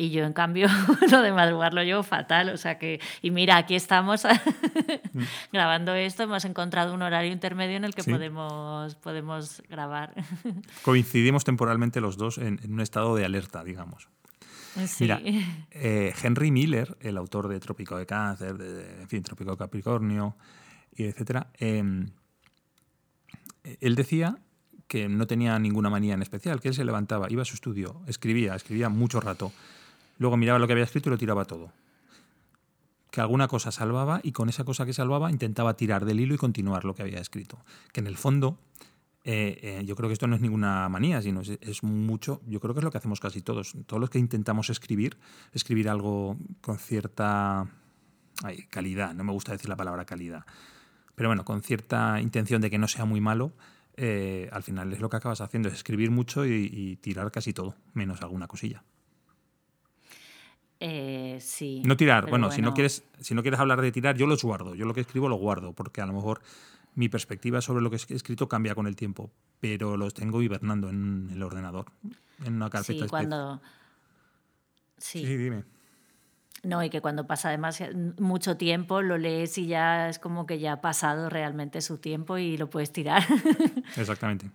Y 0.00 0.10
yo, 0.10 0.22
en 0.24 0.32
cambio, 0.32 0.68
lo 1.10 1.22
de 1.22 1.32
madrugar 1.32 1.74
lo 1.74 1.82
llevo 1.82 2.04
fatal. 2.04 2.50
O 2.50 2.56
sea 2.56 2.78
que, 2.78 3.00
y 3.20 3.32
mira, 3.32 3.56
aquí 3.56 3.74
estamos 3.74 4.22
grabando 5.52 5.92
esto, 5.94 6.22
hemos 6.22 6.44
encontrado 6.44 6.94
un 6.94 7.02
horario 7.02 7.32
intermedio 7.32 7.76
en 7.76 7.84
el 7.84 7.94
que 7.96 8.02
Sí. 8.02 8.10
podemos, 8.12 8.94
podemos 8.94 9.60
grabar. 9.68 10.14
Coincidimos 10.82 11.42
temporalmente 11.42 12.00
los 12.00 12.16
dos 12.16 12.38
en, 12.38 12.60
en 12.62 12.72
un 12.74 12.80
estado 12.80 13.16
de 13.16 13.24
alerta, 13.24 13.64
digamos. 13.64 14.08
Sí. 14.86 15.04
Mira, 15.04 15.20
eh, 15.72 16.14
Henry 16.22 16.52
Miller, 16.52 16.96
el 17.00 17.16
autor 17.16 17.48
de 17.48 17.58
Trópico 17.58 17.96
de 17.96 18.06
Cáncer, 18.06 18.56
de, 18.56 18.72
de- 18.74 19.02
en 19.02 19.08
fin, 19.08 19.22
Trópico 19.24 19.50
de 19.50 19.56
Capricornio, 19.56 20.36
y 20.94 21.04
etcétera, 21.06 21.48
eh, 21.58 21.82
él 23.80 23.94
decía 23.96 24.38
que 24.86 25.08
no 25.08 25.26
tenía 25.26 25.58
ninguna 25.58 25.90
manía 25.90 26.14
en 26.14 26.22
especial, 26.22 26.60
que 26.60 26.68
él 26.68 26.74
se 26.74 26.84
levantaba, 26.84 27.26
iba 27.30 27.42
a 27.42 27.44
su 27.44 27.54
estudio, 27.54 28.00
escribía, 28.06 28.54
escribía 28.54 28.88
mucho 28.88 29.20
rato, 29.20 29.52
luego 30.18 30.36
miraba 30.36 30.58
lo 30.58 30.66
que 30.66 30.74
había 30.74 30.84
escrito 30.84 31.08
y 31.08 31.12
lo 31.12 31.18
tiraba 31.18 31.44
todo. 31.44 31.72
Que 33.10 33.20
alguna 33.20 33.48
cosa 33.48 33.72
salvaba 33.72 34.20
y 34.22 34.32
con 34.32 34.48
esa 34.48 34.64
cosa 34.64 34.84
que 34.84 34.92
salvaba 34.92 35.30
intentaba 35.30 35.74
tirar 35.76 36.04
del 36.04 36.20
hilo 36.20 36.34
y 36.34 36.38
continuar 36.38 36.84
lo 36.84 36.94
que 36.94 37.02
había 37.02 37.20
escrito. 37.20 37.58
Que 37.92 38.00
en 38.00 38.06
el 38.06 38.16
fondo 38.16 38.58
eh, 39.30 39.58
eh, 39.62 39.82
yo 39.84 39.94
creo 39.94 40.08
que 40.08 40.14
esto 40.14 40.26
no 40.26 40.36
es 40.36 40.40
ninguna 40.40 40.88
manía, 40.88 41.20
sino 41.20 41.42
es, 41.42 41.82
mucho, 41.82 42.40
yo 42.46 42.60
creo 42.60 42.72
que 42.72 42.80
es 42.80 42.84
lo 42.84 42.90
que 42.90 42.96
hacemos 42.96 43.20
casi 43.20 43.42
todos. 43.42 43.76
Todos 43.86 44.00
los 44.00 44.08
que 44.08 44.18
intentamos 44.18 44.70
escribir, 44.70 45.18
escribir 45.52 45.90
algo 45.90 46.38
con 46.62 46.78
cierta 46.78 47.66
calidad, 48.70 49.14
no 49.14 49.24
me 49.24 49.32
gusta 49.32 49.52
decir 49.52 49.68
la 49.68 49.76
palabra 49.76 50.06
calidad, 50.06 50.46
pero 51.14 51.28
bueno, 51.28 51.44
con 51.44 51.60
cierta 51.60 52.20
intención 52.22 52.62
de 52.62 52.70
que 52.70 52.78
no 52.78 52.88
sea 52.88 53.04
muy 53.04 53.20
malo, 53.20 53.52
eh, 53.96 54.48
al 54.50 54.62
final 54.62 54.92
es 54.94 55.00
lo 55.00 55.10
que 55.10 55.16
acabas 55.16 55.42
haciendo, 55.42 55.68
es 55.68 55.74
escribir 55.74 56.10
mucho 56.10 56.46
y 56.46 56.96
tirar 57.02 57.30
casi 57.30 57.52
todo, 57.52 57.74
menos 57.92 58.22
alguna 58.22 58.46
cosilla. 58.46 58.82
Eh, 60.80 61.38
sí. 61.40 61.82
No 61.84 61.96
tirar, 61.96 62.28
bueno, 62.28 62.50
Si, 62.52 62.62
no 62.62 62.72
quieres, 62.74 63.04
si 63.20 63.34
no 63.34 63.42
quieres 63.42 63.58
hablar 63.58 63.80
de 63.80 63.90
tirar, 63.90 64.16
yo 64.16 64.26
los 64.26 64.42
guardo, 64.44 64.74
yo 64.74 64.86
lo 64.86 64.94
que 64.94 65.00
escribo 65.00 65.28
lo 65.28 65.36
guardo, 65.36 65.72
porque 65.72 66.00
a 66.00 66.06
lo 66.06 66.12
mejor 66.12 66.40
mi 66.94 67.08
perspectiva 67.08 67.60
sobre 67.60 67.82
lo 67.82 67.90
que 67.90 67.96
he 67.96 68.14
escrito 68.14 68.48
cambia 68.48 68.74
con 68.74 68.86
el 68.86 68.96
tiempo, 68.96 69.30
pero 69.60 69.96
los 69.96 70.14
tengo 70.14 70.40
hibernando 70.42 70.88
en 70.88 71.30
el 71.32 71.42
ordenador, 71.42 71.86
en 72.44 72.54
una 72.54 72.70
carpeta. 72.70 73.04
Sí, 73.04 73.08
cuando. 73.08 73.60
Sí, 74.96 75.20
Sí. 75.20 75.26
sí, 75.26 75.36
dime. 75.36 75.64
No, 76.64 76.82
y 76.82 76.90
que 76.90 77.00
cuando 77.00 77.24
pasa 77.26 77.50
demasiado, 77.50 77.96
mucho 78.18 78.56
tiempo 78.56 79.00
lo 79.00 79.16
lees 79.16 79.58
y 79.58 79.66
ya 79.68 80.08
es 80.08 80.18
como 80.18 80.44
que 80.44 80.58
ya 80.58 80.72
ha 80.72 80.80
pasado 80.80 81.30
realmente 81.30 81.80
su 81.80 81.98
tiempo 81.98 82.36
y 82.36 82.56
lo 82.56 82.68
puedes 82.68 82.92
tirar. 82.92 83.22
Exactamente. 83.96 84.50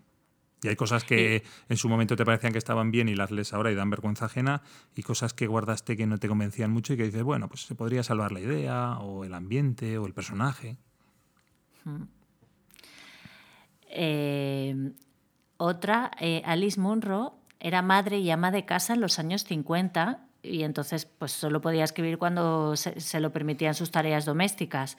Y 0.63 0.69
hay 0.69 0.75
cosas 0.75 1.03
que 1.03 1.43
en 1.69 1.77
su 1.77 1.89
momento 1.89 2.15
te 2.15 2.25
parecían 2.25 2.53
que 2.53 2.59
estaban 2.59 2.91
bien 2.91 3.09
y 3.09 3.15
las 3.15 3.31
lees 3.31 3.53
ahora 3.53 3.71
y 3.71 3.75
dan 3.75 3.89
vergüenza 3.89 4.25
ajena, 4.25 4.61
y 4.95 5.03
cosas 5.03 5.33
que 5.33 5.47
guardaste 5.47 5.97
que 5.97 6.07
no 6.07 6.17
te 6.17 6.27
convencían 6.27 6.71
mucho 6.71 6.93
y 6.93 6.97
que 6.97 7.03
dices, 7.03 7.23
bueno, 7.23 7.47
pues 7.49 7.61
se 7.61 7.75
podría 7.75 8.03
salvar 8.03 8.31
la 8.31 8.39
idea, 8.39 8.97
o 8.99 9.25
el 9.25 9.33
ambiente, 9.33 9.97
o 9.97 10.05
el 10.05 10.13
personaje. 10.13 10.77
Eh, 13.89 14.91
otra, 15.57 16.11
eh, 16.19 16.41
Alice 16.45 16.79
Munro, 16.79 17.35
era 17.59 17.81
madre 17.81 18.19
y 18.19 18.29
ama 18.31 18.51
de 18.51 18.65
casa 18.65 18.93
en 18.93 19.01
los 19.01 19.19
años 19.19 19.43
50 19.45 20.27
y 20.43 20.63
entonces 20.63 21.05
pues 21.05 21.31
solo 21.31 21.61
podía 21.61 21.85
escribir 21.85 22.17
cuando 22.17 22.75
se, 22.75 22.99
se 22.99 23.21
lo 23.21 23.31
permitían 23.31 23.73
sus 23.73 23.89
tareas 23.89 24.25
domésticas. 24.25 24.97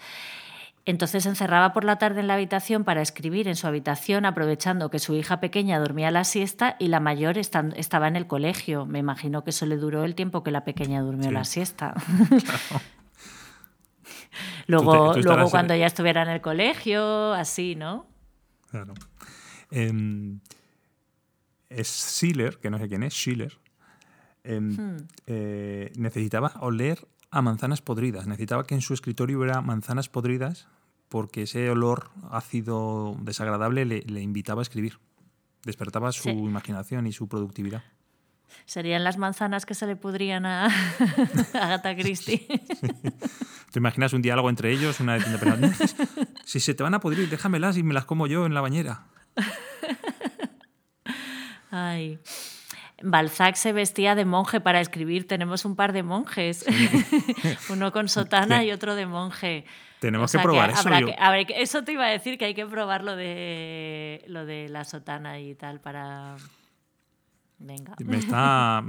Entonces 0.86 1.22
se 1.22 1.30
encerraba 1.30 1.72
por 1.72 1.84
la 1.84 1.96
tarde 1.96 2.20
en 2.20 2.26
la 2.26 2.34
habitación 2.34 2.84
para 2.84 3.00
escribir 3.00 3.48
en 3.48 3.56
su 3.56 3.66
habitación, 3.66 4.26
aprovechando 4.26 4.90
que 4.90 4.98
su 4.98 5.14
hija 5.14 5.40
pequeña 5.40 5.78
dormía 5.78 6.10
la 6.10 6.24
siesta 6.24 6.76
y 6.78 6.88
la 6.88 7.00
mayor 7.00 7.38
estaba 7.38 8.06
en 8.08 8.16
el 8.16 8.26
colegio. 8.26 8.84
Me 8.84 8.98
imagino 8.98 9.44
que 9.44 9.50
eso 9.50 9.64
le 9.64 9.78
duró 9.78 10.04
el 10.04 10.14
tiempo 10.14 10.42
que 10.42 10.50
la 10.50 10.64
pequeña 10.64 11.00
durmió 11.00 11.28
Sí. 11.28 11.34
la 11.34 11.44
siesta. 11.44 11.94
Tú 14.66 14.72
luego, 14.72 14.92
te- 14.92 14.98
tú 15.14 15.18
estarás 15.20 15.24
luego 15.24 15.42
en- 15.44 15.50
cuando 15.50 15.76
ya 15.76 15.86
estuviera 15.86 16.22
en 16.22 16.28
el 16.28 16.40
colegio, 16.40 17.32
así, 17.32 17.74
¿no? 17.76 18.06
Claro. 18.70 18.94
Em, 19.70 20.40
es 21.68 21.88
Schiller, 21.88 22.58
que 22.58 22.70
no 22.70 22.78
sé 22.78 22.88
quién 22.88 23.02
es, 23.02 23.14
Schiller, 23.14 23.58
em, 24.42 24.76
Hmm. 24.76 24.96
eh, 25.26 25.92
necesitaba 25.96 26.52
oler 26.60 27.06
a 27.30 27.42
manzanas 27.42 27.82
podridas. 27.82 28.26
Necesitaba 28.26 28.64
que 28.64 28.74
en 28.74 28.80
su 28.80 28.94
escritorio 28.94 29.38
hubiera 29.38 29.60
manzanas 29.60 30.08
podridas 30.08 30.68
porque 31.14 31.42
ese 31.42 31.70
olor 31.70 32.10
ácido 32.32 33.14
desagradable 33.20 33.84
le, 33.84 34.00
le 34.02 34.20
invitaba 34.20 34.62
a 34.62 34.64
escribir. 34.64 34.98
Despertaba 35.62 36.10
su 36.10 36.24
Sí. 36.24 36.30
imaginación 36.30 37.06
y 37.06 37.12
su 37.12 37.28
productividad. 37.28 37.84
Serían 38.66 39.04
las 39.04 39.16
manzanas 39.16 39.64
que 39.64 39.74
se 39.76 39.86
le 39.86 39.94
pudrían 39.94 40.44
a 40.44 40.66
Agatha 41.54 41.94
Christie. 41.94 42.44
¿Te 43.70 43.78
imaginas 43.78 44.12
un 44.12 44.22
diálogo 44.22 44.50
entre 44.50 44.72
ellos? 44.72 44.98
Una 44.98 45.14
de 45.16 45.38
pero, 45.38 45.56
"No, 45.56 45.70
Si 46.44 46.58
se 46.58 46.74
te 46.74 46.82
van 46.82 46.94
a 46.94 46.98
podrir, 47.00 47.28
déjamelas 47.30 47.76
y 47.76 47.84
me 47.84 47.94
las 47.94 48.06
como 48.06 48.26
yo 48.26 48.44
en 48.44 48.52
la 48.54 48.60
bañera. 48.60 49.06
Ay. 51.70 52.18
Balzac 53.02 53.56
se 53.56 53.72
vestía 53.72 54.14
de 54.14 54.24
monje 54.24 54.60
para 54.60 54.80
escribir. 54.80 55.26
Tenemos 55.26 55.64
un 55.64 55.76
par 55.76 55.92
de 55.92 56.02
monjes. 56.02 56.64
Uno 57.70 57.92
con 57.92 58.08
sotana 58.08 58.64
y 58.64 58.70
otro 58.72 58.94
de 58.94 59.06
monje. 59.06 59.64
Tenemos 60.00 60.26
O 60.26 60.28
sea 60.32 60.40
que 60.40 60.44
probar 60.44 60.70
eso. 60.70 60.88
yo- 61.00 61.06
que- 61.46 61.62
eso 61.62 61.82
te 61.84 61.92
iba 61.92 62.04
a 62.06 62.10
decir 62.10 62.36
que 62.38 62.44
hay 62.44 62.54
que 62.54 62.66
probar 62.66 63.02
lo 63.04 63.16
de, 63.16 64.22
lo 64.28 64.44
de 64.46 64.68
la 64.68 64.84
sotana 64.84 65.40
y 65.40 65.54
tal 65.54 65.80
para... 65.80 66.36
Venga. 67.56 67.94
Me 68.04 68.18
está. 68.18 68.84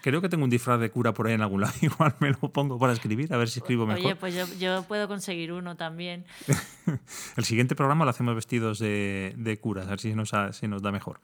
Creo 0.00 0.20
que 0.20 0.28
tengo 0.28 0.42
un 0.44 0.50
disfraz 0.50 0.80
de 0.80 0.90
cura 0.90 1.12
por 1.14 1.28
ahí 1.28 1.34
en 1.34 1.42
algún 1.42 1.60
lado. 1.60 1.74
Igual 1.80 2.14
me 2.18 2.30
lo 2.30 2.38
pongo 2.50 2.78
para 2.78 2.92
escribir, 2.94 3.32
a 3.32 3.36
ver 3.36 3.48
si 3.48 3.60
escribo 3.60 3.86
mejor. 3.86 4.04
Oye, 4.04 4.16
pues 4.16 4.34
yo, 4.34 4.46
yo 4.58 4.82
puedo 4.84 5.06
conseguir 5.06 5.52
uno 5.52 5.76
también. 5.76 6.24
El 7.36 7.44
siguiente 7.44 7.76
programa 7.76 8.04
lo 8.04 8.10
hacemos 8.10 8.34
vestidos 8.34 8.78
de, 8.80 9.34
de 9.36 9.58
curas, 9.60 9.86
a 9.86 9.90
ver 9.90 10.00
si 10.00 10.14
nos, 10.14 10.34
ha- 10.34 10.52
si 10.52 10.66
nos 10.66 10.82
da 10.82 10.90
mejor. 10.90 11.20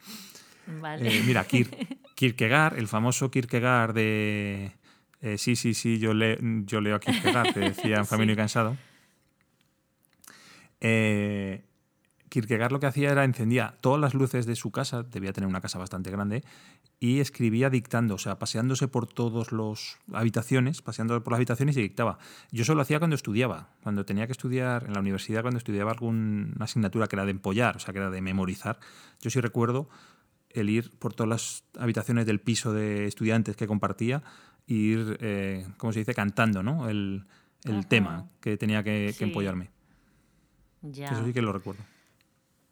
Vale. 0.67 1.09
Eh, 1.19 1.23
mira, 1.27 1.47
Kir- 1.47 1.71
Kierkegaard, 2.15 2.79
el 2.79 2.89
famoso 2.89 3.31
Kierkegaard 3.31 3.95
de. 3.95 4.73
eh, 5.21 5.39
sí, 5.39 5.57
sí, 5.57 5.75
sí, 5.75 5.99
yo, 5.99 6.15
le- 6.15 6.39
yo 6.67 6.81
leo 6.81 6.97
a 6.97 7.01
Kierkegaard, 7.01 7.53
que 7.55 7.61
decía 7.61 7.97
en 7.97 8.07
Familia 8.07 8.35
y 8.35 8.37
Cansado. 8.37 8.77
Eh, 10.81 11.65
Kierkegaard 12.29 12.73
lo 12.73 12.81
que 12.81 12.87
hacía 12.87 13.11
era 13.13 13.25
encendía 13.25 13.77
todas 13.81 14.01
las 14.01 14.15
luces 14.15 14.47
de 14.47 14.57
su 14.57 14.71
casa, 14.71 15.03
debía 15.03 15.33
tener 15.33 15.49
una 15.49 15.61
casa 15.61 15.79
bastante 15.79 16.11
grande, 16.11 16.43
y 16.99 17.21
escribía 17.21 17.69
dictando, 17.69 18.15
o 18.15 18.19
sea, 18.19 18.39
paseándose 18.39 18.89
por 18.89 19.07
todas 19.07 19.53
las 19.53 19.99
habitaciones, 20.15 20.81
paseando 20.83 21.23
por 21.23 21.33
las 21.33 21.39
habitaciones 21.39 21.77
y 21.77 21.83
dictaba. 21.83 22.19
Yo 22.53 22.65
solo 22.65 22.77
lo 22.77 22.83
hacía 22.83 23.01
cuando 23.01 23.17
estudiaba, 23.17 23.69
cuando 23.83 24.05
tenía 24.07 24.27
que 24.27 24.33
estudiar 24.33 24.85
en 24.87 24.95
la 24.95 25.01
universidad, 25.01 25.43
cuando 25.43 25.59
estudiaba 25.59 25.91
alguna 25.91 26.65
asignatura 26.65 27.07
que 27.09 27.17
era 27.17 27.25
de 27.27 27.33
empollar, 27.33 27.77
o 27.77 27.81
sea, 27.81 27.93
que 27.93 27.99
era 27.99 28.11
de 28.11 28.23
memorizar. 28.23 28.79
Yo 29.21 29.31
sí 29.31 29.41
recuerdo 29.41 29.89
el 30.55 30.71
ir 30.71 30.91
por 30.99 31.15
todas 31.15 31.29
las 31.29 31.65
habitaciones 31.79 32.27
del 32.27 32.41
piso 32.41 32.73
de 32.73 33.07
estudiantes 33.07 33.57
que 33.57 33.67
compartía 33.67 34.23
e 34.67 34.75
ir, 34.75 35.19
eh, 35.21 35.67
¿cómo 35.77 35.93
se 35.93 36.01
dice?, 36.01 36.15
cantando, 36.15 36.63
¿no? 36.63 36.89
El, 36.89 37.27
tema 37.89 38.29
que 38.41 38.57
tenía 38.57 38.83
que, 38.83 39.15
empollarme. 39.21 39.71
Eso 40.83 41.25
sí 41.25 41.33
que 41.33 41.43
lo 41.43 41.53
recuerdo. 41.53 41.85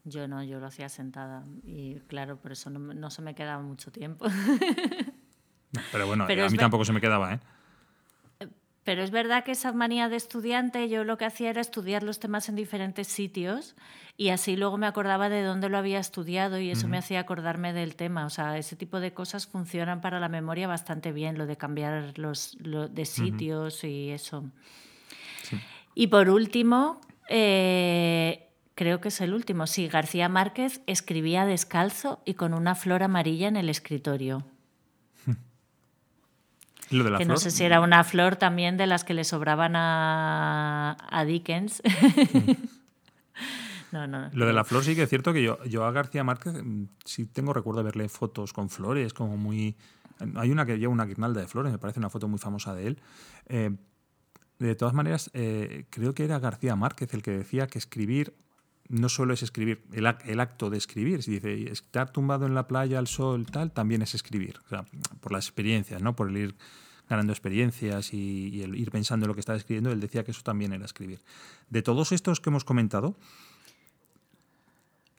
Yo 0.04 0.26
no, 0.26 0.42
yo 0.42 0.58
lo 0.58 0.66
hacía 0.66 0.88
sentada 0.88 1.44
y 1.62 2.00
claro, 2.08 2.38
por 2.38 2.52
eso 2.52 2.70
no, 2.70 3.10
se 3.10 3.22
me 3.22 3.34
quedaba 3.34 3.62
mucho 3.62 3.92
tiempo. 3.92 4.26
Pero 5.92 6.06
bueno, 6.06 6.24
a 6.24 6.48
mí 6.48 6.56
tampoco 6.56 6.84
se 6.84 6.92
me 6.92 7.00
quedaba, 7.00 7.34
¿eh? 7.34 7.40
Pero 8.84 9.02
es 9.02 9.10
verdad 9.10 9.44
que 9.44 9.52
esa 9.52 9.72
manía 9.72 10.08
de 10.08 10.16
estudiante, 10.16 10.88
yo 10.88 11.04
lo 11.04 11.18
que 11.18 11.26
hacía 11.26 11.50
era 11.50 11.60
estudiar 11.60 12.02
los 12.02 12.18
temas 12.18 12.48
en 12.48 12.56
diferentes 12.56 13.08
sitios 13.08 13.76
y 14.16 14.30
así 14.30 14.56
luego 14.56 14.78
me 14.78 14.86
acordaba 14.86 15.28
de 15.28 15.42
dónde 15.42 15.68
lo 15.68 15.78
había 15.78 15.98
estudiado 15.98 16.58
y 16.58 16.70
eso 16.70 16.88
me 16.88 16.98
hacía 16.98 17.20
acordarme 17.20 17.72
del 17.72 17.94
tema. 17.94 18.24
O 18.26 18.30
sea, 18.30 18.56
ese 18.58 18.76
tipo 18.76 19.00
de 19.00 19.12
cosas 19.12 19.46
funcionan 19.46 20.00
para 20.00 20.18
la 20.18 20.28
memoria 20.28 20.66
bastante 20.66 21.12
bien, 21.12 21.36
lo 21.36 21.46
de 21.46 21.56
cambiar 21.56 22.18
los, 22.18 22.56
de 22.58 23.04
sitios 23.04 23.84
y 23.84 24.10
eso. 24.10 24.44
Y 25.94 26.06
por 26.06 26.30
último, 26.30 27.00
eh, 27.28 28.48
creo 28.74 29.00
que 29.00 29.08
es 29.08 29.20
el 29.20 29.34
último, 29.34 29.66
sí, 29.66 29.88
García 29.88 30.28
Márquez 30.28 30.80
escribía 30.86 31.44
descalzo 31.44 32.22
y 32.24 32.34
con 32.34 32.54
una 32.54 32.74
flor 32.74 33.02
amarilla 33.02 33.48
en 33.48 33.56
el 33.56 33.68
escritorio. 33.68 34.44
Que 36.90 37.24
no 37.24 37.36
sé 37.36 37.50
si 37.50 37.64
era 37.64 37.80
una 37.80 38.04
flor 38.04 38.36
también 38.36 38.76
de 38.76 38.86
las 38.86 39.04
que 39.04 39.14
le 39.14 39.24
sobraban 39.24 39.74
a, 39.76 41.24
Dickens. 41.26 41.82
no, 43.92 44.06
no, 44.06 44.28
Lo 44.32 44.46
de 44.46 44.52
la 44.52 44.64
flor 44.64 44.82
sí 44.82 44.96
que 44.96 45.04
es 45.04 45.08
cierto 45.08 45.32
que 45.32 45.42
yo, 45.42 45.62
yo 45.64 45.84
a 45.84 45.92
García 45.92 46.24
Márquez 46.24 46.54
mm, 46.62 46.84
sí 47.04 47.26
tengo 47.26 47.52
recuerdo 47.52 47.78
de 47.78 47.84
verle 47.84 48.08
fotos 48.08 48.52
con 48.52 48.68
flores, 48.68 49.14
como 49.14 49.36
muy... 49.36 49.76
Hay 50.36 50.50
una 50.50 50.66
que 50.66 50.78
lleva 50.78 50.92
una 50.92 51.06
guirnalda 51.06 51.40
de 51.40 51.46
flores, 51.46 51.72
me 51.72 51.78
parece 51.78 51.98
una 51.98 52.10
foto 52.10 52.28
muy 52.28 52.38
famosa 52.38 52.74
de 52.74 52.88
él. 52.88 53.00
Eh, 53.46 53.70
de 54.58 54.74
todas 54.74 54.92
maneras, 54.92 55.30
eh, 55.32 55.86
creo 55.88 56.12
que 56.12 56.24
era 56.24 56.38
García 56.38 56.76
Márquez 56.76 57.14
el 57.14 57.22
que 57.22 57.30
decía 57.30 57.66
que 57.66 57.78
escribir 57.78 58.34
no 58.90 59.08
solo 59.08 59.32
es 59.32 59.42
escribir, 59.42 59.82
el, 59.92 60.40
acto 60.40 60.68
de 60.68 60.76
escribir, 60.76 61.22
si 61.22 61.38
dice 61.38 61.70
estar 61.70 62.10
tumbado 62.10 62.46
en 62.46 62.54
la 62.54 62.66
playa 62.66 62.98
al 62.98 63.06
sol, 63.06 63.46
tal, 63.46 63.70
también 63.70 64.02
es 64.02 64.14
escribir, 64.14 64.60
por 65.20 65.32
las 65.32 65.46
experiencias, 65.46 66.02
¿no? 66.02 66.16
por 66.16 66.28
el 66.28 66.36
ir 66.36 66.56
ganando 67.08 67.32
experiencias 67.32 68.12
y, 68.12 68.62
el 68.62 68.74
ir 68.74 68.90
pensando 68.90 69.26
en 69.26 69.28
lo 69.28 69.34
que 69.34 69.40
estaba 69.40 69.56
escribiendo, 69.56 69.92
él 69.92 70.00
decía 70.00 70.24
que 70.24 70.32
eso 70.32 70.42
también 70.42 70.72
era 70.72 70.84
escribir. 70.84 71.20
De 71.68 71.82
todos 71.82 72.10
estos 72.10 72.40
que 72.40 72.50
hemos 72.50 72.64
comentado, 72.64 73.14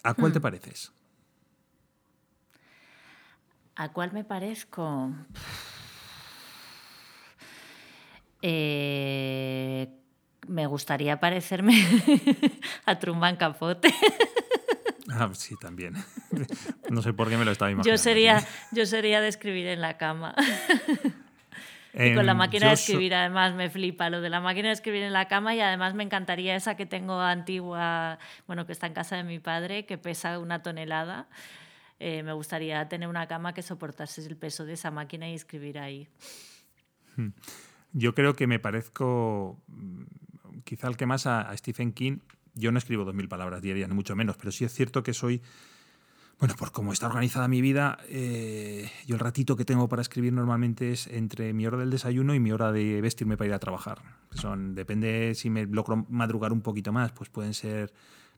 ¿a 0.03 0.13
cuál 0.15 0.33
te 0.33 0.39
hmm. 0.39 0.41
pareces? 0.41 0.91
¿A 3.75 3.93
cuál 3.93 4.11
me 4.11 4.23
parezco? 4.23 5.11
Eh, 8.43 10.00
me 10.47 10.65
gustaría 10.67 11.19
parecerme 11.19 11.73
a 12.85 12.99
Truman 12.99 13.35
Capote. 13.37 13.93
Ah, 15.13 15.29
sí, 15.33 15.55
también. 15.59 15.95
No 16.89 17.01
sé 17.01 17.11
por 17.11 17.29
qué 17.29 17.35
me 17.35 17.43
lo 17.43 17.51
estaba 17.51 17.69
imaginando. 17.69 17.89
Yo 17.93 18.01
sería, 18.01 18.45
yo 18.71 18.85
sería 18.85 19.19
de 19.19 19.27
escribir 19.27 19.67
en 19.67 19.81
la 19.81 19.97
cama. 19.97 20.35
Y 21.93 22.13
con 22.15 22.25
la 22.25 22.31
em, 22.31 22.37
máquina 22.37 22.67
de 22.67 22.73
escribir, 22.73 23.13
además, 23.13 23.53
me 23.53 23.69
flipa 23.69 24.09
lo 24.09 24.21
de 24.21 24.29
la 24.29 24.39
máquina 24.39 24.69
de 24.69 24.73
escribir 24.73 25.03
en 25.03 25.11
la 25.11 25.27
cama 25.27 25.53
y 25.53 25.59
además 25.59 25.93
me 25.93 26.03
encantaría 26.03 26.55
esa 26.55 26.75
que 26.75 26.85
tengo 26.85 27.19
antigua, 27.19 28.19
bueno, 28.47 28.65
que 28.65 28.71
está 28.71 28.87
en 28.87 28.93
casa 28.93 29.17
de 29.17 29.23
mi 29.23 29.39
padre, 29.39 29.85
que 29.85 29.97
pesa 29.97 30.39
una 30.39 30.63
tonelada. 30.63 31.27
Eh, 31.99 32.23
me 32.23 32.33
gustaría 32.33 32.87
tener 32.87 33.09
una 33.09 33.27
cama 33.27 33.53
que 33.53 33.61
soportase 33.61 34.25
el 34.25 34.37
peso 34.37 34.65
de 34.65 34.73
esa 34.73 34.91
máquina 34.91 35.29
y 35.29 35.33
escribir 35.33 35.77
ahí. 35.79 36.07
Hmm. 37.17 37.29
Yo 37.93 38.15
creo 38.15 38.35
que 38.35 38.47
me 38.47 38.59
parezco 38.59 39.61
quizá 40.63 40.87
el 40.87 40.97
que 40.97 41.05
más 41.05 41.27
a, 41.27 41.55
Stephen 41.57 41.93
King. 41.93 42.19
Yo 42.53 42.71
no 42.71 42.77
escribo 42.77 43.05
dos 43.05 43.15
mil 43.15 43.29
palabras 43.29 43.61
diarias, 43.61 43.87
ni 43.89 43.95
mucho 43.95 44.15
menos, 44.15 44.37
pero 44.37 44.51
sí 44.51 44.65
es 44.65 44.73
cierto 44.73 45.03
que 45.03 45.13
soy. 45.13 45.41
Bueno, 46.39 46.55
por 46.55 46.71
cómo 46.71 46.91
está 46.91 47.05
organizada 47.05 47.47
mi 47.47 47.61
vida, 47.61 47.99
eh, 48.09 48.89
yo 49.05 49.15
el 49.15 49.19
ratito 49.19 49.55
que 49.55 49.63
tengo 49.63 49.87
para 49.87 50.01
escribir 50.01 50.33
normalmente 50.33 50.91
es 50.91 51.05
entre 51.05 51.53
mi 51.53 51.67
hora 51.67 51.77
del 51.77 51.91
desayuno 51.91 52.33
y 52.33 52.39
mi 52.39 52.51
hora 52.51 52.71
de 52.71 52.99
vestirme 52.99 53.37
para 53.37 53.49
ir 53.49 53.53
a 53.53 53.59
trabajar. 53.59 54.01
Son, 54.33 54.73
depende 54.73 55.35
si 55.35 55.51
me 55.51 55.67
logro 55.67 56.07
madrugar 56.09 56.51
un 56.51 56.61
poquito 56.61 56.91
más, 56.91 57.11
pues 57.11 57.29
pueden 57.29 57.53
ser 57.53 57.93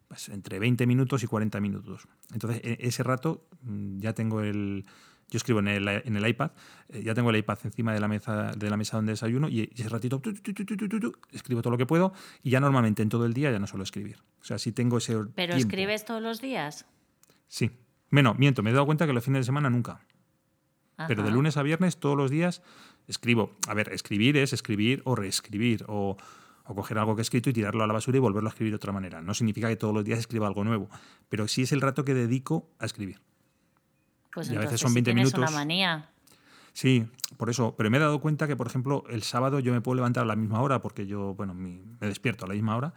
pues, 0.10 0.28
entre 0.28 0.60
20 0.60 0.86
minutos 0.86 1.24
y 1.24 1.28
40 1.28 1.62
minutos. 1.62 2.08
Entonces, 2.34 2.60
e, 2.64 2.78
ese 2.82 3.04
rato 3.04 3.48
mm, 3.62 4.00
ya 4.00 4.14
tengo 4.14 4.42
el, 4.42 4.86
yo 5.34 5.38
escribo 5.38 5.60
en 5.62 5.67
el, 5.67 5.88
en 5.88 6.15
el 6.15 6.28
iPad, 6.28 6.52
eh, 6.89 7.02
ya 7.02 7.15
tengo 7.15 7.32
el 7.32 7.38
iPad 7.38 7.58
encima 7.63 7.91
de 7.91 8.00
la 8.00 8.08
mesa, 8.08 8.52
de 8.56 8.69
la 8.69 8.78
mesa 8.78 8.98
donde 8.98 9.13
desayuno 9.13 9.50
y, 9.50 9.67
ese 9.76 9.89
ratito 9.89 10.22
escribo 11.32 11.63
todo 11.63 11.72
lo 11.72 11.78
que 11.78 11.88
puedo 11.88 12.13
y 12.43 12.52
ya 12.52 12.60
normalmente 12.60 13.02
en 13.02 13.10
todo 13.10 13.26
el 13.26 13.34
día 13.34 13.52
ya 13.52 13.58
no 13.58 13.65
suelo 13.65 13.84
escribir. 13.84 14.17
O 14.41 14.43
sea, 14.43 14.60
si 14.60 14.72
tengo 14.72 15.00
ese. 15.00 15.17
¿Pero 15.34 15.56
escribes 15.56 16.06
todos 16.06 16.22
los 16.22 16.39
días? 16.39 16.86
Sí. 17.48 17.72
Bueno, 18.12 18.36
miento, 18.36 18.62
me 18.62 18.69
he 18.69 18.74
dado 18.74 18.86
cuenta 18.86 19.08
que 19.08 19.13
los 19.13 19.24
fines 19.24 19.39
de 19.39 19.46
semana 19.46 19.72
nunca. 19.72 20.02
Pero 21.08 21.24
de 21.24 21.32
lunes 21.32 21.58
a 21.58 21.63
viernes, 21.63 21.98
todos 21.98 22.15
los 22.15 22.30
días, 22.30 22.62
escribo. 23.08 23.56
A 23.67 23.74
ver, 23.74 23.91
escribir 23.91 24.38
es 24.38 24.54
escribir 24.54 25.02
o 25.04 25.15
reescribir 25.15 25.84
o, 25.88 26.15
o, 26.65 26.76
coger 26.76 27.00
algo 27.00 27.15
que 27.15 27.22
he 27.22 27.24
escrito 27.24 27.50
y 27.50 27.54
tirarlo 27.54 27.84
a 27.84 27.88
la 27.88 27.93
basura 27.93 28.17
y 28.17 28.19
volverlo 28.19 28.48
a 28.48 28.52
escribir 28.52 28.72
de 28.72 28.76
otra 28.76 28.93
manera. 28.93 29.24
No 29.24 29.34
significa 29.34 29.67
que 29.67 29.76
todos 29.78 29.96
los 29.96 30.06
días 30.06 30.19
escriba 30.19 30.46
algo 30.46 30.63
nuevo, 30.63 30.89
pero 31.28 31.48
sí 31.48 31.63
es 31.63 31.72
el 31.72 31.82
rato 31.82 32.06
que 32.06 32.13
dedico 32.13 32.69
a 32.78 32.86
escribir. 32.86 33.19
Pues 34.34 34.50
y 34.50 34.56
a 34.56 34.60
veces 34.60 34.80
son 34.80 34.93
20 34.93 35.13
minutos. 35.13 35.39
una 35.39 35.52
manía. 35.52 36.10
Sí, 36.74 37.06
por 37.38 37.50
eso. 37.50 37.76
Pero 37.78 37.89
me 37.91 37.98
he 37.98 38.00
dado 38.00 38.19
cuenta 38.19 38.48
que, 38.48 38.56
por 38.56 38.67
ejemplo, 38.67 39.04
el 39.10 39.24
sábado 39.24 39.60
yo 39.60 39.74
me 39.74 39.82
puedo 39.82 39.96
levantar 39.96 40.24
a 40.24 40.28
la 40.28 40.36
misma 40.36 40.62
hora 40.62 40.82
porque 40.82 41.06
yo, 41.06 41.36
bueno, 41.36 41.54
me 41.54 42.08
despierto 42.08 42.46
a 42.46 42.48
la 42.48 42.56
misma 42.56 42.76
hora 42.76 42.93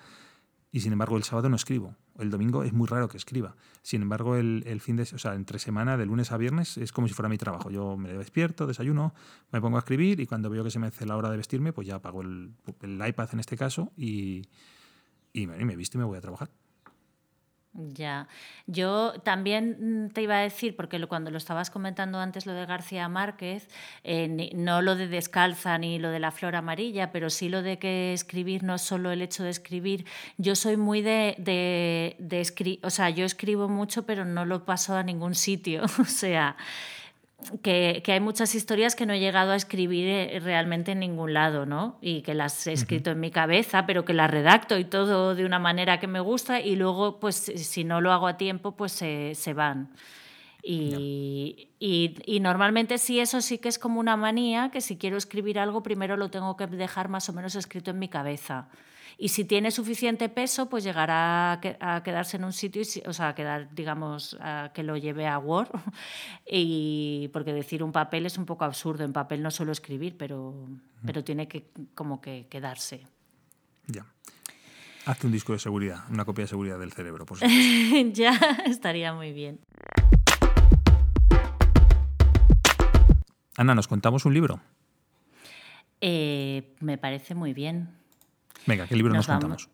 y 0.76 0.80
sin 0.80 0.92
embargo 0.92 1.16
el 1.16 1.22
sábado 1.22 1.48
no 1.48 1.56
escribo. 1.56 1.96
El 2.18 2.28
domingo 2.28 2.62
es 2.62 2.74
muy 2.74 2.86
raro 2.86 3.08
que 3.08 3.16
escriba. 3.16 3.56
Sin 3.80 4.02
embargo, 4.02 4.36
el, 4.36 4.80
fin 4.82 4.96
de, 4.96 5.04
o 5.04 5.18
sea, 5.18 5.34
entre 5.34 5.58
semana, 5.58 5.96
de 5.96 6.04
lunes 6.04 6.32
a 6.32 6.36
viernes, 6.36 6.76
es 6.76 6.92
como 6.92 7.08
si 7.08 7.14
fuera 7.14 7.30
mi 7.30 7.38
trabajo. 7.38 7.70
Yo 7.70 7.96
me 7.96 8.12
despierto, 8.12 8.66
desayuno, 8.66 9.14
me 9.52 9.60
pongo 9.62 9.76
a 9.76 9.80
escribir 9.80 10.20
y 10.20 10.26
cuando 10.26 10.50
veo 10.50 10.62
que 10.64 10.70
se 10.70 10.78
me 10.78 10.88
hace 10.88 11.06
la 11.06 11.16
hora 11.16 11.30
de 11.30 11.38
vestirme, 11.38 11.72
pues 11.72 11.86
ya 11.86 11.94
apago 11.94 12.20
el, 12.20 12.52
iPad 12.82 13.28
en 13.32 13.40
este 13.40 13.56
caso 13.56 13.90
y, 13.96 14.42
y 15.32 15.46
me 15.46 15.76
visto 15.76 15.96
y 15.96 16.00
me 16.00 16.04
voy 16.04 16.18
a 16.18 16.20
trabajar. 16.20 16.50
Ya, 17.78 18.26
yo 18.66 19.12
también 19.22 20.06
mm, 20.06 20.10
te 20.10 20.22
iba 20.22 20.36
a 20.36 20.40
decir, 20.40 20.76
porque 20.76 21.04
cuando 21.06 21.30
lo 21.30 21.36
estabas 21.36 21.70
comentando 21.70 22.18
antes 22.18 22.46
lo 22.46 22.54
de 22.54 22.64
García 22.64 23.06
Márquez, 23.08 23.68
eh, 24.02 24.50
no 24.54 24.80
lo 24.80 24.96
de 24.96 25.08
descalza 25.08 25.76
ni 25.76 25.98
lo 25.98 26.10
de 26.10 26.18
la 26.18 26.30
flor 26.30 26.56
amarilla, 26.56 27.12
pero 27.12 27.28
sí 27.28 27.50
lo 27.50 27.62
de 27.62 27.78
que 27.78 28.14
escribir 28.14 28.62
no 28.62 28.76
es 28.76 28.82
solo 28.82 29.10
el 29.10 29.20
hecho 29.20 29.44
de 29.44 29.50
escribir. 29.50 30.06
Yo 30.38 30.54
soy 30.56 30.78
muy 30.78 31.02
de, 31.02 31.34
de, 31.38 32.16
de 32.18 32.78
o 32.82 32.90
sea, 32.90 33.10
yo 33.10 33.26
escribo 33.26 33.68
mucho, 33.68 34.06
pero 34.06 34.24
no 34.24 34.46
lo 34.46 34.64
paso 34.64 34.96
a 34.96 35.02
ningún 35.02 35.34
sitio, 35.34 35.84
o 36.00 36.04
sea 36.04 36.56
que, 37.62 38.02
hay 38.06 38.20
muchas 38.20 38.54
historias 38.54 38.96
que 38.96 39.06
no 39.06 39.12
he 39.12 39.20
llegado 39.20 39.52
a 39.52 39.56
escribir 39.56 40.08
eh, 40.08 40.40
realmente 40.40 40.92
en 40.92 41.00
ningún 41.00 41.34
lado, 41.34 41.66
¿no? 41.66 41.98
Y 42.00 42.22
que 42.22 42.34
las 42.34 42.66
he 42.66 42.72
escrito 42.72 43.10
en 43.10 43.20
mi 43.20 43.30
cabeza, 43.30 43.86
pero 43.86 44.04
que 44.04 44.14
las 44.14 44.30
redacto 44.30 44.78
y 44.78 44.84
todo 44.84 45.34
de 45.34 45.44
una 45.44 45.58
manera 45.58 46.00
que 46.00 46.06
me 46.06 46.20
gusta 46.20 46.60
y 46.60 46.76
luego, 46.76 47.20
pues 47.20 47.36
si 47.36 47.84
no 47.84 48.00
lo 48.00 48.12
hago 48.12 48.26
a 48.26 48.36
tiempo, 48.36 48.72
pues 48.72 48.92
se, 48.92 49.54
van. 49.54 49.90
Y, 50.62 51.68
y, 51.78 52.40
normalmente 52.40 52.98
sí, 52.98 53.20
eso 53.20 53.40
sí 53.40 53.58
que 53.58 53.68
es 53.68 53.78
como 53.78 54.00
una 54.00 54.16
manía, 54.16 54.70
que 54.72 54.80
si 54.80 54.96
quiero 54.96 55.16
escribir 55.16 55.58
algo, 55.58 55.82
primero 55.82 56.16
lo 56.16 56.30
tengo 56.30 56.56
que 56.56 56.66
dejar 56.66 57.08
más 57.08 57.28
o 57.28 57.32
menos 57.32 57.54
escrito 57.54 57.90
en 57.90 57.98
mi 57.98 58.08
cabeza. 58.08 58.68
Y 59.18 59.28
si 59.30 59.44
tiene 59.44 59.70
suficiente 59.70 60.28
peso, 60.28 60.68
pues 60.68 60.84
llegará 60.84 61.52
a 61.52 62.02
quedarse 62.02 62.36
en 62.36 62.44
un 62.44 62.52
sitio, 62.52 62.82
o 63.06 63.12
sea, 63.14 63.28
a 63.28 63.34
quedar, 63.34 63.74
digamos, 63.74 64.36
a 64.40 64.72
que 64.74 64.82
lo 64.82 64.96
lleve 64.98 65.26
a 65.26 65.38
Word. 65.38 65.70
y 66.46 67.30
porque 67.32 67.54
decir 67.54 67.82
un 67.82 67.92
papel 67.92 68.26
es 68.26 68.36
un 68.36 68.44
poco 68.44 68.64
absurdo. 68.64 69.04
En 69.04 69.14
papel 69.14 69.42
no 69.42 69.50
suelo 69.50 69.72
escribir, 69.72 70.16
pero, 70.18 70.68
pero 71.04 71.24
tiene 71.24 71.48
que 71.48 71.70
como 71.94 72.20
que 72.20 72.46
quedarse. 72.50 73.06
Ya. 73.86 74.04
Hazte 75.06 75.26
un 75.26 75.32
disco 75.32 75.52
de 75.52 75.60
seguridad, 75.60 76.00
una 76.10 76.24
copia 76.24 76.44
de 76.44 76.48
seguridad 76.48 76.78
del 76.78 76.92
cerebro, 76.92 77.24
por 77.24 77.38
ya, 78.12 78.32
estaría 78.66 79.14
muy 79.14 79.32
bien. 79.32 79.60
Ana, 83.56 83.74
¿nos 83.74 83.88
contamos 83.88 84.26
un 84.26 84.34
libro? 84.34 84.60
Eh, 86.02 86.74
me 86.80 86.98
parece 86.98 87.34
muy 87.34 87.54
bien. 87.54 87.88
Venga, 88.66 88.86
¿qué 88.86 88.96
libro 88.96 89.14
nos, 89.14 89.26
contamos? 89.26 89.68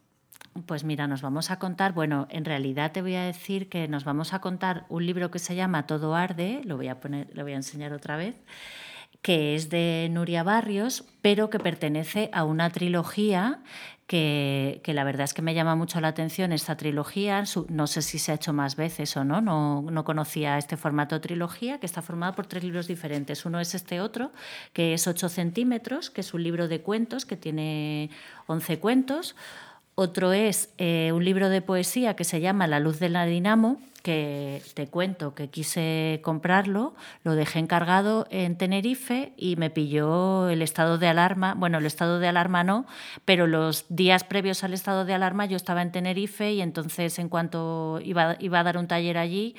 Pues 0.67 0.85
mira, 0.85 1.07
nos 1.07 1.23
vamos 1.23 1.51
a 1.51 1.59
contar, 1.59 1.93
bueno, 1.95 2.27
en 2.31 2.45
realidad 2.45 2.93
te 2.93 3.01
voy 3.01 3.15
a 3.15 3.25
decir 3.25 3.69
que 3.69 3.89
nos 3.89 4.05
vamos 4.05 4.35
a 4.35 4.41
contar 4.41 4.85
un 4.91 5.07
libro 5.07 5.31
que 5.31 5.39
se 5.39 5.55
llama 5.55 5.87
Todo 5.87 6.15
arde, 6.15 6.61
lo 6.65 6.77
voy 6.77 6.89
a 6.89 7.01
poner, 7.01 7.29
lo 7.33 7.43
voy 7.43 7.53
a 7.53 7.57
enseñar 7.57 7.93
otra 7.95 8.17
vez, 8.17 8.37
que 9.23 9.55
es 9.55 9.71
de 9.71 10.09
Nuria 10.11 10.43
Barrios, 10.43 11.05
pero 11.23 11.49
que 11.49 11.59
pertenece 11.59 12.29
a 12.33 12.45
una 12.45 12.69
trilogía 12.71 13.61
que, 14.13 14.93
la 14.93 15.05
verdad 15.05 15.25
es 15.25 15.33
que 15.33 15.41
me 15.41 15.55
llama 15.55 15.75
mucho 15.75 15.99
la 15.99 16.09
atención 16.09 16.53
esta 16.53 16.77
trilogía. 16.77 17.45
No 17.69 17.87
sé 17.87 18.03
si 18.03 18.19
se 18.19 18.33
ha 18.33 18.35
hecho 18.35 18.53
más 18.53 18.77
veces 18.77 19.17
o 19.17 19.25
no, 19.25 19.41
no, 19.41 19.81
no 19.91 20.05
conocía 20.05 20.59
este 20.59 20.77
formato 20.77 21.19
trilogía, 21.23 21.81
que 21.81 21.87
está 21.87 22.03
formado 22.03 22.35
por 22.35 22.47
tres 22.47 22.63
libros 22.63 22.87
diferentes. 22.87 23.47
Uno 23.47 23.59
es 23.59 23.75
este 23.75 24.03
otro, 24.03 24.31
que 24.75 24.93
es 24.93 25.07
8 25.07 25.31
centímetros, 25.31 26.11
que 26.11 26.21
es 26.21 26.35
un 26.35 26.43
libro 26.43 26.69
de 26.69 26.83
cuentos 26.83 27.25
que 27.25 27.39
tiene 27.39 28.11
11 28.49 28.79
cuentos. 28.81 29.35
Otro 29.95 30.35
es 30.35 30.69
eh, 30.77 31.13
un 31.15 31.25
libro 31.25 31.49
de 31.49 31.63
poesía 31.63 32.15
que 32.15 32.25
se 32.25 32.43
llama 32.43 32.67
La 32.67 32.81
luz 32.81 32.99
de 32.99 33.09
la 33.09 33.25
dinamo, 33.25 33.81
que 34.03 34.63
te 34.75 34.89
cuento 34.89 35.35
que 35.35 35.49
quise 35.49 36.21
comprarlo, 36.23 36.95
lo 37.25 37.35
dejé 37.35 37.59
encargado 37.59 38.27
en 38.31 38.59
Tenerife 38.59 39.33
y 39.37 39.57
me 39.57 39.71
pilló 39.71 40.49
el 40.49 40.63
estado 40.63 40.99
de 40.99 41.09
alarma. 41.09 41.55
Bueno, 41.55 41.79
el 41.79 41.87
estado 41.87 42.19
de 42.19 42.29
alarma 42.29 42.65
no, 42.65 42.87
pero 43.25 43.47
los 43.47 43.87
días 43.89 44.25
previos 44.25 44.65
al 44.65 44.75
estado 44.75 45.05
de 45.05 45.15
alarma 45.15 45.47
yo 45.47 45.57
estaba 45.57 45.83
en 45.83 45.93
Tenerife 45.93 46.53
y 46.53 46.61
entonces 46.61 47.19
en 47.19 47.29
cuanto 47.29 48.01
iba, 48.03 48.37
iba 48.41 48.61
a 48.61 48.65
dar 48.65 48.79
un 48.79 48.89
taller 48.89 49.19
allí, 49.19 49.55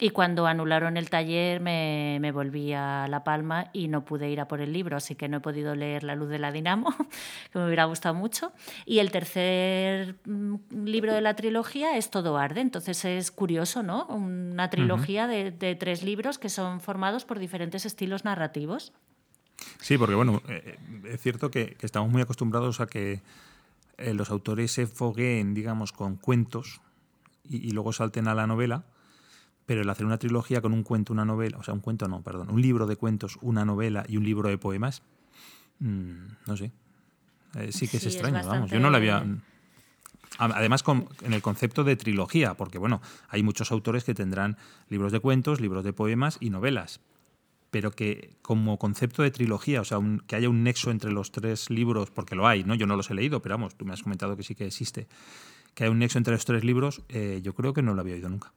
y 0.00 0.10
cuando 0.10 0.46
anularon 0.46 0.96
el 0.96 1.10
taller 1.10 1.60
me, 1.60 2.18
me, 2.20 2.32
volví 2.32 2.72
a 2.72 3.06
La 3.06 3.22
Palma 3.22 3.68
y 3.74 3.88
no 3.88 4.02
pude 4.04 4.30
ir 4.30 4.40
a 4.40 4.48
por 4.48 4.62
el 4.62 4.72
libro, 4.72 4.96
así 4.96 5.14
que 5.14 5.28
no 5.28 5.36
he 5.36 5.40
podido 5.40 5.74
leer 5.74 6.04
La 6.04 6.14
luz 6.14 6.30
de 6.30 6.38
la 6.38 6.50
dinamo, 6.50 6.94
que 7.52 7.58
me 7.58 7.66
hubiera 7.66 7.84
gustado 7.84 8.14
mucho. 8.14 8.52
Y 8.86 9.00
el 9.00 9.10
tercer 9.10 10.16
mm, 10.24 10.84
libro 10.84 11.12
de 11.12 11.20
la 11.20 11.36
trilogía 11.36 11.98
es 11.98 12.10
Todo 12.10 12.38
arde, 12.38 12.62
entonces 12.62 13.04
es 13.04 13.30
curioso, 13.30 13.82
¿no? 13.82 14.06
Una 14.06 14.70
trilogía 14.70 15.26
de, 15.26 15.50
de, 15.50 15.74
tres 15.74 16.02
libros 16.02 16.38
que 16.38 16.48
son 16.48 16.80
formados 16.80 17.26
por 17.26 17.38
diferentes 17.38 17.84
estilos 17.84 18.24
narrativos. 18.24 18.92
Sí, 19.80 19.98
porque 19.98 20.14
bueno, 20.14 20.40
eh, 20.48 20.62
eh, 20.64 21.12
es 21.12 21.20
cierto 21.20 21.50
que, 21.50 21.74
que, 21.74 21.84
estamos 21.84 22.10
muy 22.10 22.22
acostumbrados 22.22 22.80
a 22.80 22.86
que 22.86 23.20
eh, 23.98 24.14
los 24.14 24.30
autores 24.30 24.72
se 24.72 24.86
fogueen, 24.86 25.52
digamos, 25.52 25.92
con 25.92 26.16
cuentos 26.16 26.80
y, 27.44 27.68
y 27.68 27.72
luego 27.72 27.92
salten 27.92 28.26
a 28.26 28.34
la 28.34 28.46
novela 28.46 28.84
pero 29.70 29.82
el 29.82 29.88
hacer 29.88 30.04
una 30.04 30.18
trilogía 30.18 30.60
con 30.60 30.72
un 30.72 30.82
cuento, 30.82 31.12
una 31.12 31.24
novela, 31.24 31.56
o 31.56 31.62
sea, 31.62 31.72
un 31.72 31.78
cuento 31.78 32.08
no, 32.08 32.22
perdón, 32.22 32.50
un 32.50 32.60
libro 32.60 32.88
de 32.88 32.96
cuentos, 32.96 33.38
una 33.40 33.64
novela 33.64 34.04
y 34.08 34.16
un 34.16 34.24
libro 34.24 34.48
de 34.48 34.58
poemas, 34.58 35.00
mmm, 35.78 36.26
no 36.44 36.56
sé. 36.56 36.72
Eh, 37.54 37.70
sí 37.70 37.86
que 37.86 37.98
es 37.98 38.06
extraño, 38.06 38.44
vamos. 38.44 38.68
Yo 38.72 38.80
no 38.80 38.90
lo 38.90 38.96
había. 38.96 39.24
Además, 40.38 40.82
con, 40.82 41.06
en 41.22 41.34
el 41.34 41.40
concepto 41.40 41.84
de 41.84 41.94
trilogía, 41.94 42.54
porque 42.54 42.78
bueno, 42.78 43.00
hay 43.28 43.44
muchos 43.44 43.70
autores 43.70 44.02
que 44.02 44.12
tendrán 44.12 44.56
libros 44.88 45.12
de 45.12 45.20
cuentos, 45.20 45.60
libros 45.60 45.84
de 45.84 45.92
poemas 45.92 46.38
y 46.40 46.50
novelas, 46.50 47.00
pero 47.70 47.92
que 47.92 48.38
como 48.42 48.76
concepto 48.76 49.22
de 49.22 49.30
trilogía, 49.30 49.82
o 49.82 49.84
sea, 49.84 50.00
que 50.26 50.34
haya 50.34 50.48
un 50.48 50.64
nexo 50.64 50.90
entre 50.90 51.12
los 51.12 51.30
tres 51.30 51.70
libros, 51.70 52.10
porque 52.10 52.34
lo 52.34 52.48
hay, 52.48 52.64
¿no? 52.64 52.74
Yo 52.74 52.88
no 52.88 52.96
los 52.96 53.08
he 53.12 53.14
leído, 53.14 53.40
pero 53.40 53.54
vamos, 53.54 53.76
tú 53.76 53.84
me 53.84 53.92
has 53.92 54.02
comentado 54.02 54.36
que 54.36 54.42
sí 54.42 54.56
que 54.56 54.66
existe, 54.66 55.06
que 55.74 55.84
hay 55.84 55.90
un 55.90 56.00
nexo 56.00 56.18
entre 56.18 56.34
los 56.34 56.44
tres 56.44 56.64
libros, 56.64 57.02
eh, 57.08 57.38
yo 57.44 57.54
creo 57.54 57.72
que 57.72 57.82
no 57.82 57.94
lo 57.94 58.00
había 58.00 58.16
oído 58.16 58.28
nunca. 58.28 58.52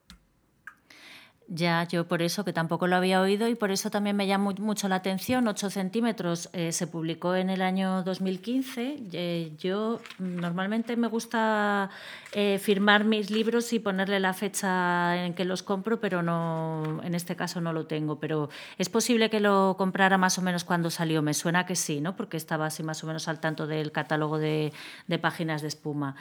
Ya, 1.55 1.83
yo 1.87 2.07
por 2.07 2.23
eso, 2.23 2.43
que 2.43 2.51
tampoco 2.51 2.87
lo 2.87 2.95
había 2.95 3.21
oído 3.21 3.47
y 3.47 3.53
por 3.53 3.69
eso 3.69 3.91
también 3.91 4.15
me 4.15 4.25
llamó 4.25 4.53
mucho 4.57 4.87
la 4.87 4.95
atención. 4.95 5.47
8 5.47 5.69
centímetros 5.69 6.49
eh, 6.51 6.71
se 6.71 6.87
publicó 6.87 7.35
en 7.35 7.51
el 7.51 7.61
año 7.61 8.01
2015. 8.01 8.97
Eh, 9.11 9.51
yo 9.59 10.01
normalmente 10.17 10.95
me 10.95 11.07
gusta 11.07 11.91
eh, 12.31 12.57
firmar 12.57 13.03
mis 13.03 13.29
libros 13.29 13.71
y 13.71 13.77
ponerle 13.77 14.19
la 14.19 14.33
fecha 14.33 15.23
en 15.27 15.35
que 15.35 15.45
los 15.45 15.61
compro, 15.61 15.99
pero 15.99 16.23
no, 16.23 17.01
en 17.03 17.13
este 17.13 17.35
caso 17.35 17.61
no 17.61 17.71
lo 17.71 17.85
tengo. 17.85 18.19
Pero 18.19 18.49
es 18.79 18.89
posible 18.89 19.29
que 19.29 19.39
lo 19.39 19.75
comprara 19.77 20.17
más 20.17 20.39
o 20.39 20.41
menos 20.41 20.63
cuando 20.63 20.89
salió. 20.89 21.21
Me 21.21 21.35
suena 21.35 21.67
que 21.67 21.75
sí, 21.75 22.01
¿no? 22.01 22.15
porque 22.15 22.37
estaba 22.37 22.65
así 22.65 22.81
más 22.81 23.03
o 23.03 23.07
menos 23.07 23.27
al 23.27 23.39
tanto 23.39 23.67
del 23.67 23.91
catálogo 23.91 24.39
de, 24.39 24.73
de 25.05 25.19
páginas 25.19 25.61
de 25.61 25.67
espuma. 25.67 26.15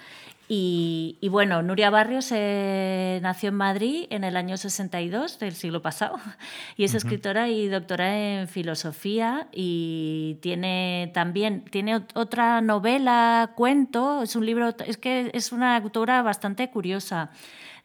Y, 0.48 1.16
bueno, 1.30 1.62
Nuria 1.62 1.88
Barrios 1.88 2.28
eh, 2.30 3.20
nació 3.22 3.48
en 3.48 3.54
Madrid 3.54 4.06
en 4.10 4.22
el 4.22 4.36
año 4.36 4.56
62 4.56 5.38
del 5.38 5.54
siglo 5.54 5.80
pasado 5.80 6.18
y 6.76 6.84
es 6.84 6.94
escritora 6.94 7.48
y 7.48 7.68
doctora 7.68 8.18
en 8.18 8.48
filosofía 8.48 9.48
y 9.50 10.38
tiene 10.42 11.10
también 11.14 11.64
tiene 11.70 12.04
otra 12.14 12.60
novela, 12.60 13.52
cuento, 13.54 14.22
es 14.22 14.36
un 14.36 14.44
libro, 14.44 14.74
es 14.84 14.98
que 14.98 15.30
es 15.32 15.52
una 15.52 15.76
autora 15.76 16.20
bastante 16.22 16.68
curiosa. 16.70 17.30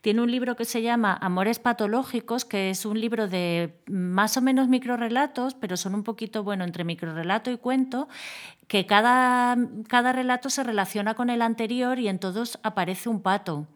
Tiene 0.01 0.21
un 0.21 0.31
libro 0.31 0.55
que 0.55 0.65
se 0.65 0.81
llama 0.81 1.17
Amores 1.19 1.60
patológicos, 1.60 2.45
que 2.45 2.69
es 2.69 2.86
un 2.86 3.01
libro 3.01 3.27
de 3.27 3.73
más 3.88 4.38
o 4.38 4.41
menos 4.41 4.67
microrelatos, 4.67 5.55
pero 5.55 5.75
son 5.75 5.95
un 5.95 6.03
poquito, 6.03 6.43
bueno, 6.43 6.63
entre 6.63 6.83
microrelato 6.83 7.51
y 7.51 7.57
cuento, 7.57 8.07
que 8.67 8.86
cada, 8.86 9.57
cada 9.88 10.13
relato 10.13 10.49
se 10.49 10.63
relaciona 10.63 11.15
con 11.15 11.29
el 11.29 11.41
anterior 11.41 11.99
y 11.99 12.07
en 12.07 12.19
todos 12.19 12.60
aparece 12.63 13.10
un 13.10 13.21
pato. 13.21 13.67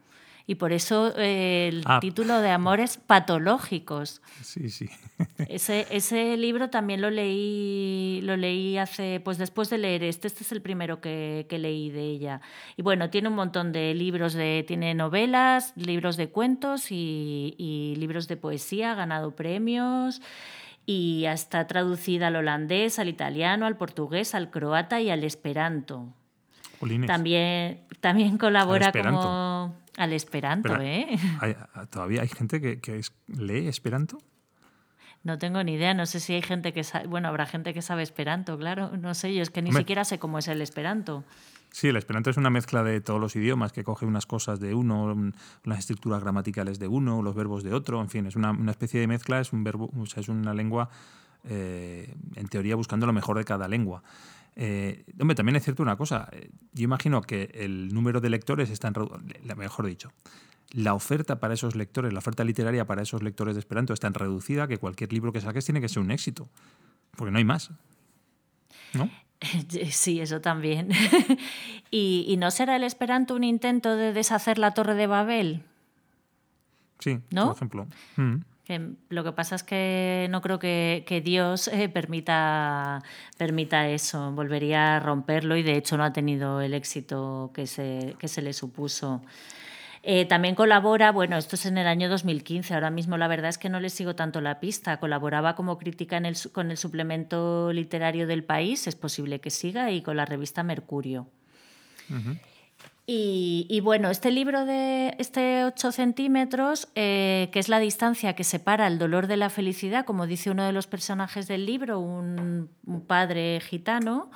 Y 0.46 0.56
por 0.56 0.72
eso 0.72 1.12
eh, 1.16 1.68
el 1.68 1.82
ah. 1.86 2.00
título 2.00 2.40
de 2.40 2.50
Amores 2.50 2.96
Patológicos. 2.96 4.22
Sí, 4.42 4.70
sí. 4.70 4.88
Ese, 5.48 5.86
ese, 5.90 6.36
libro 6.36 6.68
también 6.68 7.00
lo 7.00 7.08
leí, 7.08 8.20
lo 8.24 8.36
leí 8.36 8.76
hace, 8.76 9.20
pues 9.20 9.38
después 9.38 9.70
de 9.70 9.78
leer 9.78 10.02
este, 10.02 10.26
este 10.26 10.42
es 10.42 10.50
el 10.50 10.62
primero 10.62 11.00
que, 11.00 11.46
que, 11.48 11.58
leí 11.58 11.90
de 11.90 12.02
ella. 12.02 12.40
Y 12.76 12.82
bueno, 12.82 13.08
tiene 13.08 13.28
un 13.28 13.36
montón 13.36 13.70
de 13.70 13.94
libros, 13.94 14.32
de, 14.32 14.64
tiene 14.66 14.94
novelas, 14.94 15.74
libros 15.76 16.16
de 16.16 16.30
cuentos 16.30 16.90
y, 16.90 17.54
y 17.56 17.94
libros 17.96 18.26
de 18.26 18.36
poesía, 18.36 18.92
ha 18.92 18.94
ganado 18.96 19.36
premios 19.36 20.20
y 20.86 21.24
está 21.26 21.66
traducida 21.66 22.28
al 22.28 22.36
holandés, 22.36 22.98
al 22.98 23.08
italiano, 23.08 23.66
al 23.66 23.76
portugués, 23.76 24.34
al 24.34 24.50
croata 24.50 25.00
y 25.00 25.10
al 25.10 25.22
esperanto. 25.24 26.12
También, 27.06 27.84
también 28.00 28.38
colabora 28.38 28.90
como 28.90 29.76
al 29.96 30.12
esperanto, 30.12 30.80
¿eh? 30.80 31.06
¿Todavía 31.90 32.22
hay 32.22 32.28
gente 32.28 32.60
que, 32.60 32.80
que 32.80 33.00
lee 33.28 33.68
esperanto? 33.68 34.18
No 35.24 35.38
tengo 35.38 35.62
ni 35.62 35.74
idea, 35.74 35.94
no 35.94 36.06
sé 36.06 36.18
si 36.18 36.34
hay 36.34 36.42
gente 36.42 36.72
que 36.72 36.82
sabe, 36.82 37.06
bueno, 37.06 37.28
habrá 37.28 37.46
gente 37.46 37.72
que 37.72 37.82
sabe 37.82 38.02
esperanto, 38.02 38.58
claro, 38.58 38.96
no 38.96 39.14
sé, 39.14 39.32
yo 39.34 39.42
es 39.42 39.50
que 39.50 39.62
ni 39.62 39.72
siquiera 39.72 40.04
sé 40.04 40.18
cómo 40.18 40.38
es 40.38 40.48
el 40.48 40.60
esperanto. 40.60 41.24
Sí, 41.70 41.88
el 41.88 41.96
esperanto 41.96 42.28
es 42.28 42.36
una 42.36 42.50
mezcla 42.50 42.82
de 42.82 43.00
todos 43.00 43.20
los 43.20 43.34
idiomas 43.36 43.72
que 43.72 43.84
coge 43.84 44.04
unas 44.04 44.26
cosas 44.26 44.60
de 44.60 44.74
uno, 44.74 45.32
las 45.64 45.78
estructuras 45.78 46.20
gramaticales 46.20 46.78
de 46.78 46.88
uno, 46.88 47.22
los 47.22 47.34
verbos 47.34 47.62
de 47.62 47.72
otro, 47.72 48.00
en 48.00 48.10
fin, 48.10 48.26
es 48.26 48.36
una, 48.36 48.50
una 48.50 48.72
especie 48.72 49.00
de 49.00 49.06
mezcla, 49.06 49.40
es 49.40 49.52
un 49.52 49.62
verbo, 49.62 49.90
o 49.96 50.06
sea, 50.06 50.20
es 50.20 50.28
una 50.28 50.54
lengua, 50.54 50.90
eh, 51.44 52.14
en 52.34 52.48
teoría, 52.48 52.74
buscando 52.74 53.06
lo 53.06 53.12
mejor 53.12 53.38
de 53.38 53.44
cada 53.44 53.68
lengua. 53.68 54.02
Eh, 54.56 55.04
hombre, 55.20 55.34
también 55.34 55.56
es 55.56 55.64
cierto 55.64 55.82
una 55.82 55.96
cosa. 55.96 56.28
Eh, 56.32 56.50
yo 56.72 56.84
imagino 56.84 57.22
que 57.22 57.50
el 57.54 57.92
número 57.92 58.20
de 58.20 58.30
lectores 58.30 58.70
está 58.70 58.88
en 58.88 58.94
mejor 59.56 59.86
dicho, 59.86 60.12
la 60.72 60.94
oferta 60.94 61.38
para 61.40 61.54
esos 61.54 61.74
lectores, 61.74 62.12
la 62.12 62.18
oferta 62.18 62.44
literaria 62.44 62.86
para 62.86 63.02
esos 63.02 63.22
lectores 63.22 63.54
de 63.54 63.60
Esperanto 63.60 63.92
es 63.92 64.00
tan 64.00 64.14
reducida 64.14 64.66
que 64.66 64.78
cualquier 64.78 65.12
libro 65.12 65.32
que 65.32 65.40
saques 65.40 65.64
tiene 65.64 65.80
que 65.80 65.88
ser 65.88 66.02
un 66.02 66.10
éxito, 66.10 66.48
porque 67.16 67.30
no 67.30 67.38
hay 67.38 67.44
más. 67.44 67.70
¿No? 68.94 69.10
Sí, 69.90 70.20
eso 70.20 70.40
también. 70.40 70.90
¿Y, 71.90 72.36
no 72.38 72.52
será 72.52 72.76
el 72.76 72.84
Esperanto 72.84 73.34
un 73.34 73.42
intento 73.42 73.96
de 73.96 74.12
deshacer 74.12 74.56
la 74.56 74.72
Torre 74.72 74.94
de 74.94 75.08
Babel? 75.08 75.64
Sí, 77.00 77.18
¿No? 77.30 77.48
por 77.48 77.56
ejemplo. 77.56 77.86
Mm. 78.14 78.36
Lo 79.08 79.24
que 79.24 79.32
pasa 79.32 79.56
es 79.56 79.62
que 79.62 80.28
no 80.30 80.40
creo 80.40 80.58
que, 80.58 81.22
Dios 81.24 81.68
eh, 81.68 81.88
permita, 81.88 83.02
permita 83.36 83.88
eso, 83.88 84.32
volvería 84.32 84.96
a 84.96 85.00
romperlo 85.00 85.56
y 85.56 85.62
de 85.62 85.76
hecho 85.76 85.96
no 85.96 86.04
ha 86.04 86.12
tenido 86.12 86.60
el 86.60 86.74
éxito 86.74 87.50
que 87.54 87.66
se, 87.66 88.14
que 88.18 88.28
se 88.28 88.42
le 88.42 88.52
supuso. 88.52 89.22
Eh, 90.04 90.24
también 90.24 90.56
colabora, 90.56 91.12
bueno, 91.12 91.36
esto 91.36 91.54
es 91.54 91.64
en 91.64 91.78
el 91.78 91.86
año 91.86 92.08
2015, 92.08 92.74
ahora 92.74 92.90
mismo 92.90 93.16
la 93.16 93.28
verdad 93.28 93.50
es 93.50 93.58
que 93.58 93.68
no 93.68 93.78
le 93.78 93.88
sigo 93.88 94.16
tanto 94.16 94.40
la 94.40 94.58
pista, 94.58 94.98
colaboraba 94.98 95.54
como 95.54 95.78
crítica 95.78 96.16
en 96.16 96.26
el, 96.26 96.36
con 96.50 96.72
el 96.72 96.76
suplemento 96.76 97.72
literario 97.72 98.26
del 98.26 98.42
país, 98.42 98.88
es 98.88 98.96
posible 98.96 99.40
que 99.40 99.50
siga, 99.50 99.92
y 99.92 100.02
con 100.02 100.16
la 100.16 100.24
revista 100.24 100.64
Mercurio. 100.64 101.28
Y, 103.04 103.80
bueno, 103.82 104.10
este 104.10 104.30
libro 104.30 104.64
de 104.64 105.16
este 105.18 105.64
8 105.64 105.90
centímetros, 105.90 106.88
eh, 106.94 107.48
que 107.52 107.58
es 107.58 107.68
la 107.68 107.80
distancia 107.80 108.34
que 108.34 108.44
separa 108.44 108.86
el 108.86 108.98
dolor 108.98 109.26
de 109.26 109.36
la 109.36 109.50
felicidad, 109.50 110.04
como 110.04 110.28
dice 110.28 110.50
uno 110.50 110.64
de 110.64 110.72
los 110.72 110.86
personajes 110.86 111.48
del 111.48 111.66
libro, 111.66 111.98
un, 111.98 112.70
padre 113.08 113.60
gitano, 113.60 114.30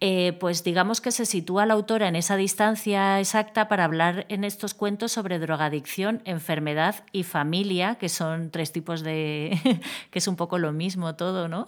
eh, 0.00 0.34
pues 0.34 0.62
digamos 0.62 1.00
que 1.00 1.10
se 1.10 1.24
sitúa 1.24 1.64
la 1.64 1.72
autora 1.72 2.08
en 2.08 2.16
esa 2.16 2.36
distancia 2.36 3.18
exacta 3.18 3.66
para 3.68 3.84
hablar 3.84 4.26
en 4.28 4.44
estos 4.44 4.74
cuentos 4.74 5.12
sobre 5.12 5.38
drogadicción, 5.38 6.20
enfermedad 6.26 7.04
y 7.12 7.22
familia, 7.22 7.94
que 7.94 8.10
son 8.10 8.50
tres 8.50 8.72
tipos 8.72 9.02
de... 9.02 9.58
que 10.10 10.18
es 10.18 10.28
un 10.28 10.36
poco 10.36 10.58
lo 10.58 10.72
mismo 10.72 11.16
todo, 11.16 11.48
¿no? 11.48 11.66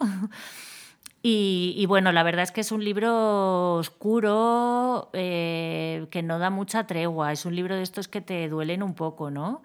Y, 1.27 1.87
bueno, 1.87 2.13
la 2.13 2.23
verdad 2.23 2.43
es 2.43 2.53
que 2.53 2.61
es 2.61 2.71
un 2.71 2.85
libro 2.85 3.77
oscuro 3.77 5.09
eh, 5.15 6.07
que 6.11 6.23
no 6.23 6.39
da 6.39 6.51
mucha 6.51 6.87
tregua. 6.87 7.33
Es 7.33 7.47
un 7.47 7.57
libro 7.57 7.77
de 7.77 7.83
estos 7.83 8.09
que 8.09 8.21
te 8.21 8.47
duelen 8.47 8.83
un 8.83 8.93
poco, 8.93 9.31
¿no? 9.31 9.63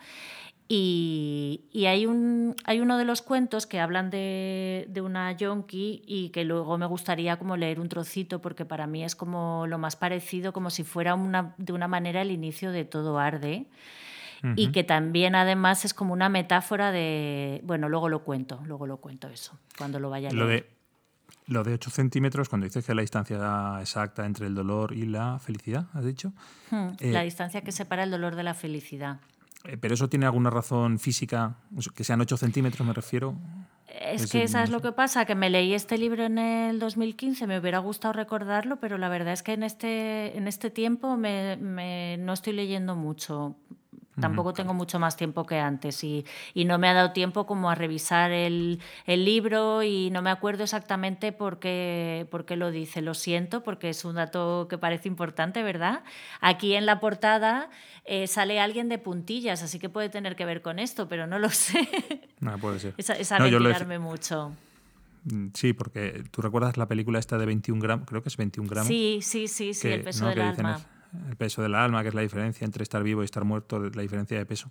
Y, 0.69 1.65
hay, 1.85 2.05
un, 2.05 2.55
hay 2.63 2.79
uno 2.79 2.97
de 2.97 3.03
los 3.03 3.21
cuentos 3.21 3.67
que 3.67 3.81
hablan 3.81 4.09
de, 4.09 4.85
de, 4.87 5.01
una 5.01 5.33
yonki 5.33 6.01
y 6.07 6.29
que 6.29 6.45
luego 6.45 6.77
me 6.77 6.85
gustaría 6.85 7.37
como 7.37 7.57
leer 7.57 7.81
un 7.81 7.89
trocito 7.89 8.39
porque 8.39 8.63
para 8.63 8.87
mí 8.87 9.03
es 9.03 9.17
como 9.17 9.67
lo 9.67 9.77
más 9.77 9.97
parecido, 9.97 10.53
como 10.53 10.69
si 10.69 10.85
fuera 10.85 11.13
una, 11.13 11.55
de 11.57 11.73
una 11.73 11.89
manera 11.89 12.21
el 12.21 12.31
inicio 12.31 12.71
de 12.71 12.85
Todo 12.85 13.19
Arde. 13.19 13.65
Y 14.55 14.71
que 14.71 14.85
también 14.85 15.35
además 15.35 15.83
es 15.83 15.93
como 15.93 16.13
una 16.13 16.29
metáfora 16.29 16.93
de... 16.93 17.59
Bueno, 17.65 17.89
luego 17.89 18.07
lo 18.07 18.23
cuento, 18.23 18.61
luego 18.63 18.87
lo 18.87 18.95
cuento 19.01 19.27
eso, 19.27 19.59
cuando 19.77 19.99
lo 19.99 20.09
vaya 20.09 20.29
a 20.29 20.31
leer. 20.31 20.41
Lo 20.41 20.47
de, 20.47 20.78
lo 21.49 21.63
de 21.63 21.73
8 21.73 21.89
centímetros, 21.89 22.47
cuando 22.47 22.65
dices 22.65 22.85
que 22.85 22.91
es 22.91 22.95
la 22.95 23.01
distancia 23.01 23.77
exacta 23.81 24.25
entre 24.25 24.47
el 24.47 24.55
dolor 24.55 24.93
y 24.93 25.05
la 25.05 25.39
felicidad, 25.39 25.87
¿has 25.93 26.05
dicho? 26.05 26.31
Hmm, 26.69 26.89
la 26.99 27.21
eh, 27.21 27.25
distancia 27.25 27.61
que 27.61 27.71
separa 27.71 28.03
el 28.03 28.11
dolor 28.11 28.35
de 28.35 28.43
la 28.43 28.53
felicidad. 28.53 29.19
Eh, 29.65 29.77
¿Pero 29.77 29.95
eso 29.95 30.07
tiene 30.07 30.25
alguna 30.25 30.49
razón 30.49 30.99
física? 30.99 31.55
Que 31.95 32.03
sean 32.03 32.21
8 32.21 32.37
centímetros, 32.37 32.87
me 32.87 32.93
refiero. 32.93 33.35
Es, 33.87 34.31
que 34.31 34.43
esa 34.43 34.63
es 34.63 34.69
lo 34.69 34.81
que 34.81 34.91
pasa, 34.91 35.25
que 35.25 35.33
me 35.33 35.49
leí 35.49 35.73
este 35.73 35.97
libro 35.97 36.23
en 36.23 36.37
el 36.37 36.79
2015, 36.79 37.47
me 37.47 37.59
hubiera 37.59 37.79
gustado 37.79 38.13
recordarlo, 38.13 38.79
pero 38.79 38.99
la 38.99 39.09
verdad 39.09 39.33
es 39.33 39.41
que 39.41 39.53
en 39.53 39.63
este, 39.63 40.37
en 40.37 40.47
este 40.47 40.69
tiempo 40.69 41.17
me, 41.17 42.17
no 42.19 42.33
estoy 42.33 42.53
leyendo 42.53 42.95
mucho. 42.95 43.55
Tampoco 44.19 44.53
tengo 44.53 44.73
mucho 44.73 44.99
más 44.99 45.15
tiempo 45.15 45.45
que 45.45 45.59
antes 45.59 46.03
y, 46.03 46.25
y, 46.53 46.65
no 46.65 46.77
me 46.77 46.87
ha 46.87 46.93
dado 46.93 47.11
tiempo 47.11 47.45
como 47.45 47.69
a 47.69 47.75
revisar 47.75 48.31
el, 48.31 48.79
el, 49.05 49.25
libro 49.25 49.83
y 49.83 50.09
no 50.11 50.21
me 50.21 50.29
acuerdo 50.29 50.63
exactamente 50.63 51.31
por 51.31 51.59
qué, 51.59 52.27
por 52.31 52.45
qué 52.45 52.55
lo 52.55 52.71
dice. 52.71 53.01
Lo 53.01 53.13
siento 53.13 53.63
porque 53.63 53.89
es 53.89 54.05
un 54.05 54.15
dato 54.15 54.67
que 54.69 54.77
parece 54.77 55.07
importante, 55.07 55.63
¿verdad? 55.63 56.03
Aquí 56.41 56.75
en 56.75 56.85
la 56.85 56.99
portada 56.99 57.69
eh, 58.05 58.27
sale 58.27 58.59
alguien 58.59 58.89
de 58.89 58.97
puntillas, 58.97 59.63
así 59.63 59.79
que 59.79 59.89
puede 59.89 60.09
tener 60.09 60.35
que 60.35 60.45
ver 60.45 60.61
con 60.61 60.79
esto, 60.79 61.07
pero 61.07 61.27
no 61.27 61.39
lo 61.39 61.49
sé. 61.51 61.87
No, 62.39 62.57
puede 62.57 62.79
ser. 62.79 62.93
Es, 62.97 63.09
es 63.09 63.31
no, 63.31 63.99
mucho. 63.99 64.53
Mm, 65.25 65.47
sí, 65.53 65.73
porque 65.73 66.23
tú 66.31 66.41
recuerdas 66.41 66.77
la 66.77 66.87
película 66.87 67.19
esta 67.19 67.37
de 67.37 67.45
21 67.45 67.81
gramos, 67.81 68.07
creo 68.07 68.23
que 68.23 68.29
es 68.29 68.37
21 68.37 68.69
gramos. 68.69 68.87
Sí, 68.87 69.19
sí, 69.21 69.47
sí, 69.47 69.73
sí, 69.73 69.89
el 69.89 70.01
peso 70.01 70.27
del 70.27 70.41
alma 70.41 70.79
el 71.27 71.35
peso 71.35 71.61
del 71.61 71.75
alma, 71.75 72.01
que 72.01 72.09
es 72.09 72.13
la 72.13 72.21
diferencia 72.21 72.65
entre 72.65 72.83
estar 72.83 73.03
vivo 73.03 73.21
y 73.21 73.25
estar 73.25 73.43
muerto, 73.43 73.79
la 73.79 74.01
diferencia 74.01 74.37
de 74.37 74.45
peso. 74.45 74.69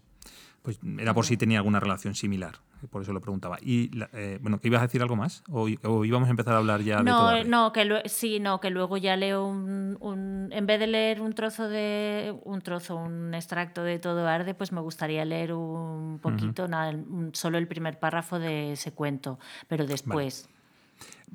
Pues 0.62 0.80
era 0.98 1.14
por 1.14 1.24
si 1.24 1.36
tenía 1.36 1.58
alguna 1.58 1.78
relación 1.78 2.14
similar, 2.14 2.56
por 2.90 3.02
eso 3.02 3.12
lo 3.12 3.20
preguntaba. 3.20 3.58
Y 3.62 3.90
eh, 4.12 4.38
bueno, 4.42 4.60
¿que 4.60 4.68
ibas 4.68 4.80
a 4.80 4.86
decir 4.86 5.00
algo 5.00 5.14
más? 5.14 5.42
¿O, 5.48 5.68
íbamos 6.04 6.26
a 6.26 6.30
empezar 6.30 6.54
a 6.54 6.58
hablar 6.58 6.82
ya 6.82 6.96
no, 6.96 7.30
de 7.30 7.42
todo? 7.42 7.50
No, 7.50 7.72
que 7.72 8.02
sí, 8.06 8.40
no, 8.40 8.60
que 8.60 8.70
luego 8.70 8.96
ya 8.96 9.16
leo 9.16 9.46
un, 9.46 10.48
en 10.50 10.66
vez 10.66 10.80
de 10.80 10.88
leer 10.88 11.20
un 11.20 11.32
trozo 11.32 11.68
de 11.68 12.34
un 12.44 12.60
trozo, 12.60 12.96
un 12.96 13.34
extracto 13.34 13.82
de 13.82 13.98
todo 13.98 14.26
arde, 14.26 14.54
pues 14.54 14.72
me 14.72 14.80
gustaría 14.80 15.24
leer 15.24 15.52
un 15.52 16.18
poquito, 16.20 16.66
nada, 16.66 16.92
solo 17.32 17.56
el 17.56 17.68
primer 17.68 17.98
párrafo 17.98 18.38
de 18.38 18.72
ese 18.72 18.92
cuento, 18.92 19.38
pero 19.68 19.86
después. 19.86 20.48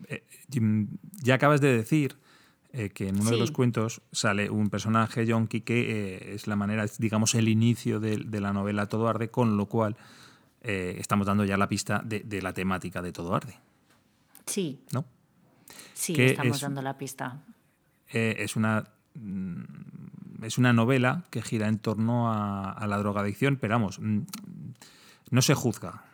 Eh, 0.10 0.24
ya 1.24 1.36
acabas 1.36 1.62
de 1.62 1.78
decir 1.78 2.18
eh, 2.76 2.90
que 2.90 3.08
en 3.08 3.22
uno 3.22 3.30
de 3.30 3.38
los 3.38 3.52
cuentos 3.52 4.02
sale 4.12 4.50
un 4.50 4.72
personaje 4.72 5.28
yonki 5.28 5.62
que 5.62 5.92
eh, 5.92 6.34
es 6.34 6.48
la 6.48 6.56
manera, 6.56 6.86
digamos, 6.98 7.36
el 7.36 7.48
inicio 7.48 8.00
de, 8.00 8.18
la 8.42 8.52
novela 8.52 8.88
Todo 8.88 9.08
Arde, 9.08 9.30
con 9.30 9.58
lo 9.58 9.68
cual 9.68 9.96
eh, 10.62 10.96
estamos 10.98 11.28
dando 11.28 11.46
ya 11.46 11.56
la 11.56 11.70
pista 11.70 12.02
de, 12.04 12.42
la 12.42 12.52
temática 12.54 13.04
de 13.04 13.12
Todo 13.12 13.36
Arde. 13.36 13.60
Sí. 14.48 14.82
¿No? 14.92 15.06
Sí, 15.94 16.16
estamos 16.20 16.62
dando 16.62 16.82
la 16.82 16.98
pista. 16.98 17.44
es 18.08 18.56
una 18.56 18.84
mm, 19.14 19.64
es 20.42 20.58
una 20.58 20.74
novela 20.74 21.26
que 21.30 21.44
gira 21.44 21.68
en 21.68 21.78
torno 21.78 22.34
a, 22.34 22.86
la 22.88 22.98
drogadicción, 22.98 23.58
pero 23.58 23.76
vamos, 23.76 24.00
mm, 24.00 24.22
no 25.30 25.42
se 25.44 25.54
juzga 25.54 26.06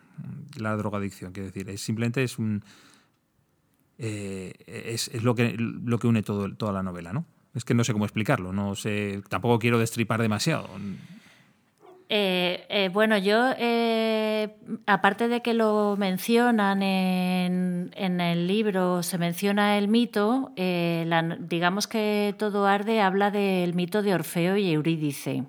la 0.57 0.75
drogadicción, 0.75 1.31
quiero 1.31 1.47
decir, 1.47 1.69
es, 1.69 1.81
simplemente 1.81 2.21
es 2.21 2.37
un, 2.37 2.63
eh, 3.99 4.53
es, 4.65 5.23
lo, 5.23 5.35
que, 5.35 5.55
lo 5.57 5.99
que 5.99 6.07
une 6.07 6.23
toda 6.23 6.71
la 6.71 6.83
novela, 6.83 7.11
¿no? 7.11 7.25
Es 7.53 7.65
que 7.65 7.73
no 7.73 7.83
sé 7.83 7.91
cómo 7.91 8.05
explicarlo, 8.05 8.53
no 8.53 8.75
sé, 8.75 9.21
tampoco 9.27 9.59
quiero 9.59 9.77
destripar 9.77 10.21
demasiado. 10.21 10.69
Eh, 12.07 12.65
eh, 12.69 12.89
bueno, 12.93 13.17
yo, 13.17 13.51
aparte 14.85 15.27
de 15.27 15.41
que 15.41 15.53
lo 15.53 15.95
mencionan 15.97 16.81
en, 16.81 17.91
en, 17.95 18.21
el 18.21 18.47
libro, 18.47 19.03
se 19.03 19.17
menciona 19.17 19.77
el 19.77 19.89
mito, 19.89 20.53
digamos 20.55 21.87
que 21.87 22.33
todo 22.37 22.67
arde 22.67 23.01
habla 23.01 23.31
del 23.31 23.73
mito 23.73 24.01
de 24.01 24.13
Orfeo 24.13 24.55
y 24.55 24.71
Eurídice. 24.71 25.43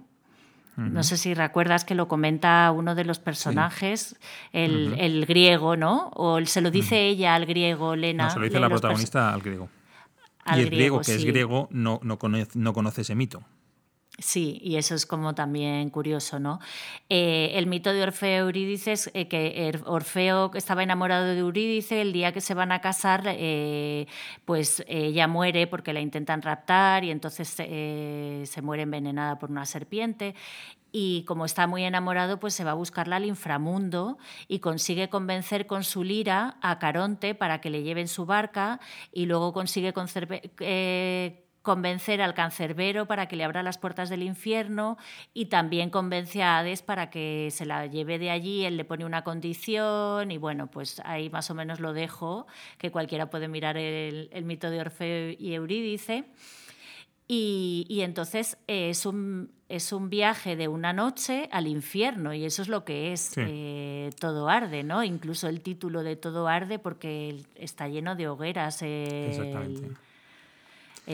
No 0.76 1.02
sé 1.02 1.18
si 1.18 1.34
recuerdas 1.34 1.84
que 1.84 1.94
lo 1.94 2.08
comenta 2.08 2.72
uno 2.72 2.94
de 2.94 3.04
los 3.04 3.18
personajes, 3.18 4.16
el, 4.52 5.26
griego, 5.26 5.76
¿no? 5.76 6.10
O 6.14 6.44
se 6.46 6.60
lo 6.60 6.70
dice 6.70 7.08
ella 7.08 7.34
al 7.34 7.46
griego, 7.46 7.96
Lena. 7.96 8.24
No, 8.24 8.30
se 8.30 8.38
lo 8.38 8.44
dice 8.44 8.60
la 8.60 8.68
protagonista 8.68 9.32
al 9.32 9.42
griego. 9.42 9.68
y 10.54 10.60
el 10.60 10.70
griego, 10.70 11.00
que 11.00 11.14
es 11.14 11.24
griego, 11.24 11.68
no, 11.70 12.00
no, 12.02 12.18
conoce, 12.18 13.00
ese 13.02 13.14
mito. 13.14 13.42
Sí, 14.22 14.58
y 14.62 14.76
eso 14.76 14.94
es 14.94 15.06
como 15.06 15.34
también 15.34 15.88
curioso, 15.88 16.38
¿no? 16.38 16.60
Eh, 17.08 17.52
el 17.54 17.66
mito 17.66 17.90
de 17.90 18.02
Orfeo 18.02 18.28
y 18.30 18.34
Eurídice 18.40 18.92
es 18.92 19.10
eh, 19.14 19.28
que 19.28 19.72
Orfeo 19.86 20.50
estaba 20.54 20.82
enamorado 20.82 21.24
de 21.24 21.38
Eurídice, 21.38 22.02
el 22.02 22.12
día 22.12 22.30
que 22.32 22.42
se 22.42 22.52
van 22.52 22.70
a 22.70 22.82
casar, 22.82 23.22
eh, 23.26 24.06
pues 24.44 24.84
ella 24.88 25.26
muere 25.26 25.66
porque 25.66 25.94
la 25.94 26.00
intentan 26.00 26.42
raptar 26.42 27.02
y 27.02 27.10
entonces 27.10 27.48
se 27.48 28.62
muere 28.62 28.82
envenenada 28.82 29.38
por 29.38 29.50
una 29.50 29.64
serpiente 29.64 30.34
y 30.92 31.24
como 31.24 31.44
está 31.44 31.66
muy 31.66 31.84
enamorado, 31.84 32.40
pues 32.40 32.54
se 32.54 32.64
va 32.64 32.72
a 32.72 32.74
buscarla 32.74 33.16
al 33.16 33.24
inframundo 33.24 34.18
y 34.48 34.58
consigue 34.58 35.08
convencer 35.08 35.66
con 35.66 35.84
su 35.84 36.04
lira 36.04 36.56
a 36.62 36.78
Caronte 36.78 37.34
para 37.34 37.60
que 37.60 37.70
le 37.70 37.82
lleven 37.82 38.08
su 38.08 38.26
barca 38.26 38.80
y 39.12 39.26
luego 39.26 39.52
consigue 39.52 39.94
eh, 40.60 41.44
convencer 41.62 42.22
al 42.22 42.34
cancerbero 42.34 43.06
para 43.06 43.26
que 43.26 43.36
le 43.36 43.44
abra 43.44 43.62
las 43.62 43.78
puertas 43.78 44.08
del 44.08 44.22
infierno 44.22 44.96
y 45.34 45.46
también 45.46 45.90
convence 45.90 46.42
a 46.42 46.58
Hades 46.58 46.82
para 46.82 47.10
que 47.10 47.48
se 47.50 47.66
la 47.66 47.86
lleve 47.86 48.18
de 48.18 48.30
allí, 48.30 48.64
él 48.64 48.76
le 48.76 48.84
pone 48.84 49.04
una 49.04 49.24
condición 49.24 50.30
y 50.30 50.38
bueno, 50.38 50.68
pues 50.68 51.00
ahí 51.04 51.30
más 51.30 51.50
o 51.50 51.54
menos 51.54 51.80
lo 51.80 51.92
dejo, 51.92 52.46
que 52.78 52.90
cualquiera 52.90 53.30
puede 53.30 53.48
mirar 53.48 53.76
el, 53.76 54.30
el 54.32 54.44
mito 54.44 54.70
de 54.70 54.80
Orfeo 54.80 55.36
y 55.38 55.54
Eurídice. 55.54 56.24
Y, 57.32 58.00
entonces 58.00 58.58
eh, 58.66 58.90
es, 58.90 59.06
un, 59.06 59.52
es 59.68 59.92
un 59.92 60.10
viaje 60.10 60.56
de 60.56 60.66
una 60.66 60.92
noche 60.92 61.48
al 61.52 61.68
infierno 61.68 62.34
y 62.34 62.44
eso 62.44 62.60
es 62.60 62.66
lo 62.66 62.84
que 62.84 63.12
es 63.12 63.34
eh, 63.36 64.10
Todo 64.18 64.48
Arde, 64.48 64.82
¿no? 64.82 65.04
Incluso 65.04 65.46
el 65.46 65.60
título 65.60 66.02
de 66.02 66.16
Todo 66.16 66.48
Arde 66.48 66.80
porque 66.80 67.40
está 67.54 67.86
lleno 67.86 68.16
de 68.16 68.26
hogueras 68.26 68.82
el, 68.82 69.96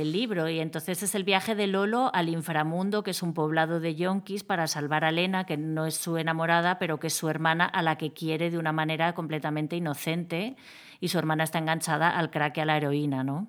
el, 0.01 0.13
libro. 0.13 0.49
Y 0.49 0.61
entonces 0.61 1.03
es 1.03 1.15
el 1.15 1.25
viaje 1.25 1.55
de 1.55 1.67
Lolo 1.67 2.11
al 2.15 2.29
inframundo, 2.29 3.03
que 3.03 3.11
es 3.11 3.23
un 3.23 3.35
poblado 3.35 3.81
de 3.81 3.95
yonkis, 3.95 4.45
para 4.45 4.67
salvar 4.67 5.05
a 5.05 5.13
Lena, 5.13 5.45
que 5.45 5.57
no 5.57 5.87
es 5.87 5.97
su 5.97 6.17
enamorada, 6.17 6.79
pero 6.79 6.99
que 6.99 7.09
es 7.09 7.15
su 7.15 7.29
hermana 7.29 7.65
a 7.67 7.83
la 7.83 7.99
que 7.99 8.13
quiere 8.13 8.51
de 8.51 8.59
una 8.59 8.73
manera 8.73 9.15
completamente 9.15 9.77
inocente 9.77 10.57
y 11.01 11.09
su 11.09 11.19
hermana 11.19 11.45
está 11.45 11.59
enganchada 11.59 12.11
al 12.11 12.31
crack 12.31 12.57
y 12.59 12.61
a 12.61 12.65
la 12.65 12.77
heroína, 12.77 13.25
¿no? 13.25 13.49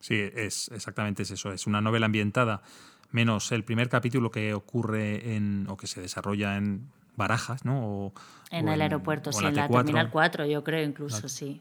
Sí, 0.00 0.30
es 0.34 0.70
exactamente 0.72 1.22
eso. 1.22 1.52
Es 1.52 1.66
una 1.66 1.80
novela 1.80 2.06
ambientada, 2.06 2.62
menos 3.10 3.52
el 3.52 3.64
primer 3.64 3.88
capítulo 3.88 4.30
que 4.30 4.54
ocurre 4.54 5.34
en, 5.34 5.66
o 5.68 5.76
que 5.76 5.86
se 5.86 6.00
desarrolla 6.00 6.56
en 6.56 6.90
Barajas, 7.16 7.64
¿no? 7.64 8.12
en 8.50 8.68
el 8.68 8.80
aeropuerto, 8.80 9.32
sí, 9.32 9.44
en 9.44 9.56
la 9.56 9.68
Terminal 9.68 10.08
4, 10.08 10.46
yo 10.46 10.62
creo, 10.62 10.84
incluso, 10.84 11.28
sí. 11.28 11.60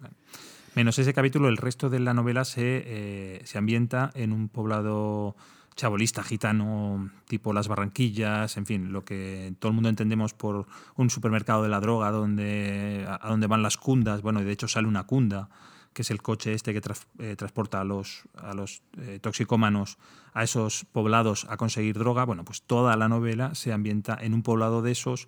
Menos 0.76 1.00
ese 1.00 1.14
capítulo, 1.14 1.50
el 1.50 1.58
resto 1.58 1.90
de 1.90 2.00
la 2.00 2.14
novela 2.14 2.46
se, 2.46 2.84
eh, 2.86 3.42
se 3.46 3.58
ambienta 3.58 4.12
en 4.14 4.32
un 4.32 4.48
poblado 4.48 5.36
chabolista, 5.76 6.24
gitano, 6.24 7.12
tipo 7.28 7.54
Las 7.54 7.68
Barranquillas, 7.68 8.58
en 8.58 8.66
fin, 8.66 8.92
lo 8.92 9.06
que 9.06 9.54
todo 9.60 9.70
el 9.70 9.76
mundo 9.76 9.90
entendemos 9.90 10.34
por 10.34 10.68
un 10.96 11.10
supermercado 11.10 11.64
de 11.64 11.70
la 11.70 11.80
droga 11.80 12.12
donde, 12.12 13.08
a 13.08 13.30
donde 13.30 13.48
van 13.48 13.64
las 13.64 13.78
cundas. 13.78 14.22
Bueno, 14.22 14.44
de 14.44 14.52
hecho 14.52 14.68
sale 14.68 14.88
una 14.88 15.06
cunda 15.06 15.50
que 15.94 16.04
es 16.04 16.12
el 16.12 16.22
coche 16.22 16.54
este 16.54 16.74
que 16.74 16.82
eh, 17.20 17.36
transporta 17.36 17.82
a 17.82 17.84
los, 17.84 18.24
a 18.36 18.54
los 18.54 18.84
eh, 19.00 19.18
toxicómanos 19.20 19.98
a 20.34 20.44
esos 20.44 20.86
poblados 20.86 21.48
a 21.50 21.58
conseguir 21.58 21.98
droga, 21.98 22.24
bueno, 22.24 22.46
pues 22.46 22.62
toda 22.62 22.96
la 22.98 23.08
novela 23.08 23.56
se 23.56 23.74
ambienta 23.74 24.16
en 24.20 24.36
un 24.36 24.44
poblado 24.44 24.84
de 24.84 24.92
esos 24.92 25.28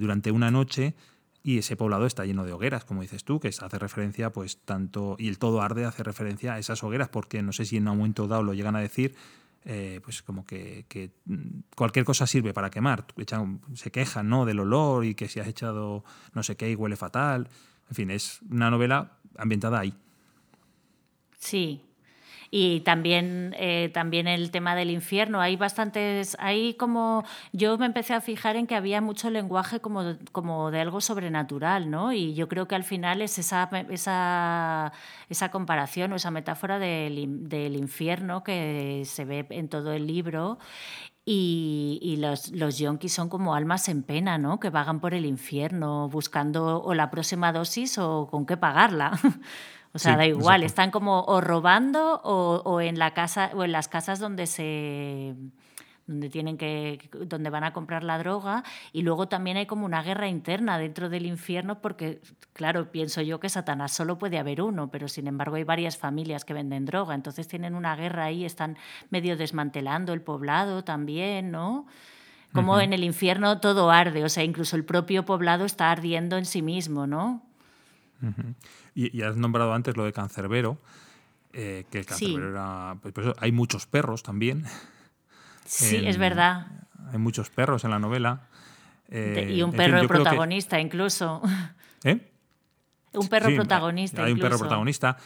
durante 0.00 0.32
una 0.32 0.50
noche 0.50 0.94
y 1.42 1.58
ese 1.58 1.76
poblado 1.76 2.06
está 2.06 2.24
lleno 2.24 2.44
de 2.44 2.52
hogueras, 2.52 2.84
como 2.84 3.02
dices 3.02 3.24
tú, 3.24 3.40
que 3.40 3.48
hace 3.48 3.78
referencia, 3.78 4.30
pues 4.30 4.58
tanto, 4.58 5.16
y 5.18 5.28
el 5.28 5.38
todo 5.38 5.60
arde 5.60 5.84
hace 5.84 6.02
referencia 6.02 6.54
a 6.54 6.58
esas 6.58 6.82
hogueras, 6.84 7.08
porque 7.08 7.42
no 7.42 7.52
sé 7.52 7.64
si 7.64 7.76
en 7.76 7.88
un 7.88 7.98
momento 7.98 8.28
dado 8.28 8.42
lo 8.42 8.54
llegan 8.54 8.76
a 8.76 8.80
decir, 8.80 9.14
pues 10.04 10.22
como 10.22 10.44
que, 10.44 11.12
mm, 11.24 11.60
cualquier 11.76 12.04
cosa 12.04 12.26
sirve 12.26 12.52
para 12.52 12.70
quemar. 12.70 13.06
se 13.74 13.90
quejan 13.90 14.28
¿no? 14.28 14.44
del 14.44 14.60
olor 14.60 15.04
y 15.04 15.14
que 15.14 15.28
si 15.28 15.40
has 15.40 15.46
echado 15.46 16.04
no 16.34 16.42
sé 16.42 16.56
qué 16.56 16.70
y 16.70 16.74
huele 16.74 16.96
fatal. 16.96 17.48
En 17.88 17.94
fin, 17.94 18.10
es 18.10 18.40
una 18.50 18.70
novela 18.70 19.18
ambientada 19.36 19.80
ahí. 19.80 19.94
Sí, 21.38 21.82
y 22.54 22.80
también, 22.80 23.54
eh, 23.58 23.90
también 23.94 24.28
el 24.28 24.50
tema 24.50 24.76
del 24.76 24.90
infierno. 24.90 25.40
Hay 25.40 25.56
bastantes, 25.56 26.36
hay 26.38 26.74
como, 26.74 27.24
yo 27.52 27.78
me 27.78 27.86
empecé 27.86 28.12
a 28.12 28.20
fijar 28.20 28.56
en 28.56 28.66
que 28.66 28.74
había 28.74 29.00
mucho 29.00 29.30
lenguaje 29.30 29.80
como, 29.80 30.16
como 30.32 30.70
de 30.70 30.82
algo 30.82 31.00
sobrenatural, 31.00 31.90
¿no? 31.90 32.12
Y 32.12 32.34
yo 32.34 32.48
creo 32.48 32.68
que 32.68 32.74
al 32.74 32.84
final 32.84 33.22
es 33.22 33.38
esa, 33.38 33.70
esa, 33.88 34.92
esa 35.30 35.50
comparación 35.50 36.12
o 36.12 36.16
esa 36.16 36.30
metáfora 36.30 36.78
del, 36.78 37.48
del 37.48 37.74
infierno 37.74 38.44
que 38.44 39.04
se 39.06 39.24
ve 39.24 39.46
en 39.48 39.70
todo 39.70 39.94
el 39.94 40.06
libro 40.06 40.58
y, 41.24 42.00
y, 42.02 42.16
los, 42.16 42.50
los 42.50 42.78
yonkis 42.78 43.14
son 43.14 43.30
como 43.30 43.54
almas 43.54 43.88
en 43.88 44.02
pena, 44.02 44.36
¿no? 44.36 44.60
Que 44.60 44.68
vagan 44.68 45.00
por 45.00 45.14
el 45.14 45.24
infierno 45.24 46.10
buscando 46.10 46.82
o 46.82 46.92
la 46.92 47.10
próxima 47.10 47.50
dosis 47.52 47.96
o 47.96 48.28
con 48.30 48.44
qué 48.44 48.58
pagarla. 48.58 49.18
O 49.94 49.98
sea, 49.98 50.16
da 50.16 50.26
igual, 50.26 50.62
están 50.62 50.90
como 50.90 51.22
o 51.22 51.40
robando 51.40 52.20
o, 52.24 52.80
en 52.80 52.98
la 52.98 53.12
casa 53.12 53.50
o 53.54 53.64
en 53.64 53.72
las 53.72 53.88
casas 53.88 54.18
donde 54.18 54.46
se 54.46 55.34
donde 56.06 56.28
tienen 56.30 56.58
que 56.58 57.10
donde 57.26 57.48
van 57.48 57.62
a 57.62 57.72
comprar 57.72 58.02
la 58.02 58.18
droga 58.18 58.64
y 58.92 59.02
luego 59.02 59.28
también 59.28 59.56
hay 59.56 59.66
como 59.66 59.86
una 59.86 60.02
guerra 60.02 60.28
interna 60.28 60.76
dentro 60.76 61.08
del 61.08 61.26
infierno 61.26 61.80
porque 61.80 62.20
claro, 62.54 62.90
pienso 62.90 63.20
yo 63.20 63.38
que 63.38 63.48
Satanás 63.48 63.92
solo 63.92 64.18
puede 64.18 64.38
haber 64.38 64.62
uno, 64.62 64.90
pero 64.90 65.08
sin 65.08 65.28
embargo 65.28 65.56
hay 65.56 65.64
varias 65.64 65.96
familias 65.96 66.44
que 66.44 66.54
venden 66.54 66.86
droga, 66.86 67.14
entonces 67.14 67.46
tienen 67.46 67.74
una 67.74 67.94
guerra 67.94 68.24
ahí, 68.24 68.44
están 68.44 68.78
medio 69.10 69.36
desmantelando 69.36 70.12
el 70.12 70.22
poblado 70.22 70.82
también, 70.82 71.50
¿no? 71.50 71.86
Como 72.52 72.78
en 72.80 72.92
el 72.92 73.02
infierno 73.04 73.60
todo 73.60 73.90
arde, 73.90 74.24
o 74.24 74.28
sea, 74.28 74.44
incluso 74.44 74.76
el 74.76 74.84
propio 74.84 75.24
poblado 75.24 75.64
está 75.64 75.90
ardiendo 75.90 76.36
en 76.36 76.44
sí 76.44 76.60
mismo, 76.60 77.06
¿no? 77.06 77.42
Y, 78.94 79.22
has 79.22 79.36
nombrado 79.36 79.72
antes 79.72 79.96
lo 79.96 80.04
de 80.04 80.12
Cancerbero, 80.12 80.78
eh, 81.52 81.84
que 81.90 81.98
el 81.98 82.06
Cancerbero 82.06 82.50
era... 82.50 82.96
Pues, 83.00 83.14
pues 83.14 83.26
hay 83.38 83.52
muchos 83.52 83.86
perros 83.86 84.22
también. 84.22 84.64
Sí, 85.64 86.02
es 86.04 86.18
verdad. 86.18 86.66
Hay 87.12 87.18
muchos 87.18 87.48
perros 87.48 87.84
en 87.84 87.90
la 87.90 88.00
novela. 88.00 88.48
Eh, 89.08 89.52
y 89.54 89.62
un 89.62 89.72
perro 89.72 90.06
protagonista 90.08 90.80
incluso. 90.80 91.40
¿Eh? 92.02 92.18
Un 93.12 93.28
perro 93.28 93.54
protagonista. 93.54 94.24
Hay 94.24 94.32
un 94.32 94.40
perro 94.40 94.58
protagonista. 94.58 95.16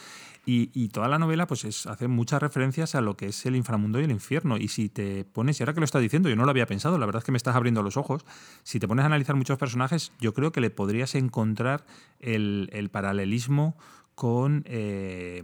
Y, 0.49 0.87
toda 0.87 1.09
la 1.09 1.19
novela 1.19 1.45
pues 1.45 1.65
es, 1.65 1.87
hace 1.87 2.07
muchas 2.07 2.41
referencias 2.41 2.95
a 2.95 3.01
lo 3.01 3.17
que 3.17 3.25
es 3.25 3.45
el 3.45 3.57
inframundo 3.57 3.99
y 3.99 4.05
el 4.05 4.11
infierno. 4.11 4.55
Y 4.55 4.69
si 4.69 4.87
te 4.87 5.25
pones, 5.25 5.59
y 5.59 5.63
ahora 5.63 5.73
que 5.73 5.81
lo 5.81 5.83
estás 5.83 6.01
diciendo, 6.01 6.29
yo 6.29 6.37
no 6.37 6.45
lo 6.45 6.51
había 6.51 6.65
pensado, 6.65 6.97
la 6.97 7.05
verdad 7.05 7.19
es 7.19 7.25
que 7.25 7.33
me 7.33 7.37
estás 7.37 7.57
abriendo 7.57 7.83
los 7.83 7.97
ojos, 7.97 8.25
si 8.63 8.79
te 8.79 8.87
pones 8.87 9.03
a 9.03 9.07
analizar 9.07 9.35
muchos 9.35 9.57
personajes, 9.57 10.13
yo 10.21 10.33
creo 10.33 10.53
que 10.53 10.61
le 10.61 10.69
podrías 10.69 11.15
encontrar 11.15 11.85
el, 12.21 12.89
paralelismo 12.93 13.75
con, 14.15 14.63
eh, 14.67 15.43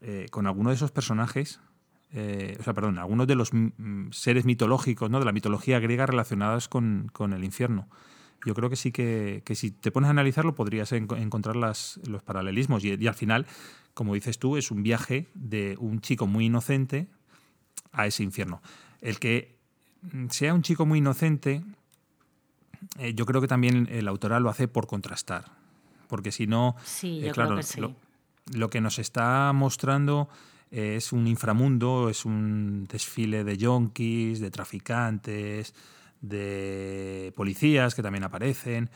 eh, 0.00 0.26
con 0.32 0.48
alguno 0.48 0.70
de 0.70 0.74
esos 0.74 0.90
personajes. 0.90 1.60
Eh, 2.10 2.56
o 2.58 2.64
sea, 2.64 2.74
perdón, 2.74 2.98
algunos 2.98 3.28
de 3.28 3.36
los 3.36 3.52
seres 4.10 4.44
mitológicos, 4.44 5.08
¿no? 5.10 5.20
de 5.20 5.26
la 5.26 5.32
mitología 5.32 5.78
griega 5.78 6.06
relacionados 6.06 6.66
con, 6.66 7.12
el 7.32 7.44
infierno 7.44 7.88
yo 8.46 8.54
creo 8.54 8.70
que 8.70 8.76
sí 8.76 8.92
que, 8.92 9.42
si 9.54 9.72
te 9.72 9.90
pones 9.90 10.06
a 10.06 10.10
analizarlo 10.12 10.54
podrías 10.54 10.92
encontrar 10.92 11.56
las, 11.56 11.98
los 12.06 12.22
paralelismos 12.22 12.84
y, 12.84 13.06
al 13.06 13.14
final 13.14 13.46
como 13.98 14.14
dices 14.14 14.38
tú, 14.38 14.56
es 14.56 14.70
un 14.70 14.84
viaje 14.84 15.26
de 15.34 15.76
un 15.80 16.00
chico 16.00 16.28
muy 16.28 16.44
inocente 16.44 17.08
a 17.90 18.06
ese 18.06 18.22
infierno. 18.22 18.62
El 19.00 19.18
que 19.18 19.56
sea 20.30 20.54
un 20.54 20.62
chico 20.62 20.86
muy 20.86 21.00
inocente, 21.00 21.64
eh, 22.96 23.12
yo 23.14 23.26
creo 23.26 23.40
que 23.40 23.48
también 23.48 23.88
el 23.90 24.06
autor 24.06 24.40
lo 24.40 24.50
hace 24.50 24.68
por 24.68 24.86
contrastar. 24.86 25.46
Porque 26.06 26.30
si 26.30 26.46
no, 26.46 26.76
eh, 27.02 27.32
claro, 27.34 27.58
Lo, 28.54 28.70
que 28.70 28.80
nos 28.80 29.00
está 29.00 29.52
mostrando 29.52 30.28
es 30.70 31.12
un 31.12 31.26
inframundo, 31.26 32.08
es 32.08 32.24
un 32.24 32.86
desfile 32.88 33.42
de 33.42 33.56
yonkis, 33.56 34.38
de 34.38 34.52
traficantes, 34.52 35.74
de 36.20 37.32
policías 37.34 37.96
que 37.96 38.02
también 38.04 38.22
aparecen. 38.22 38.90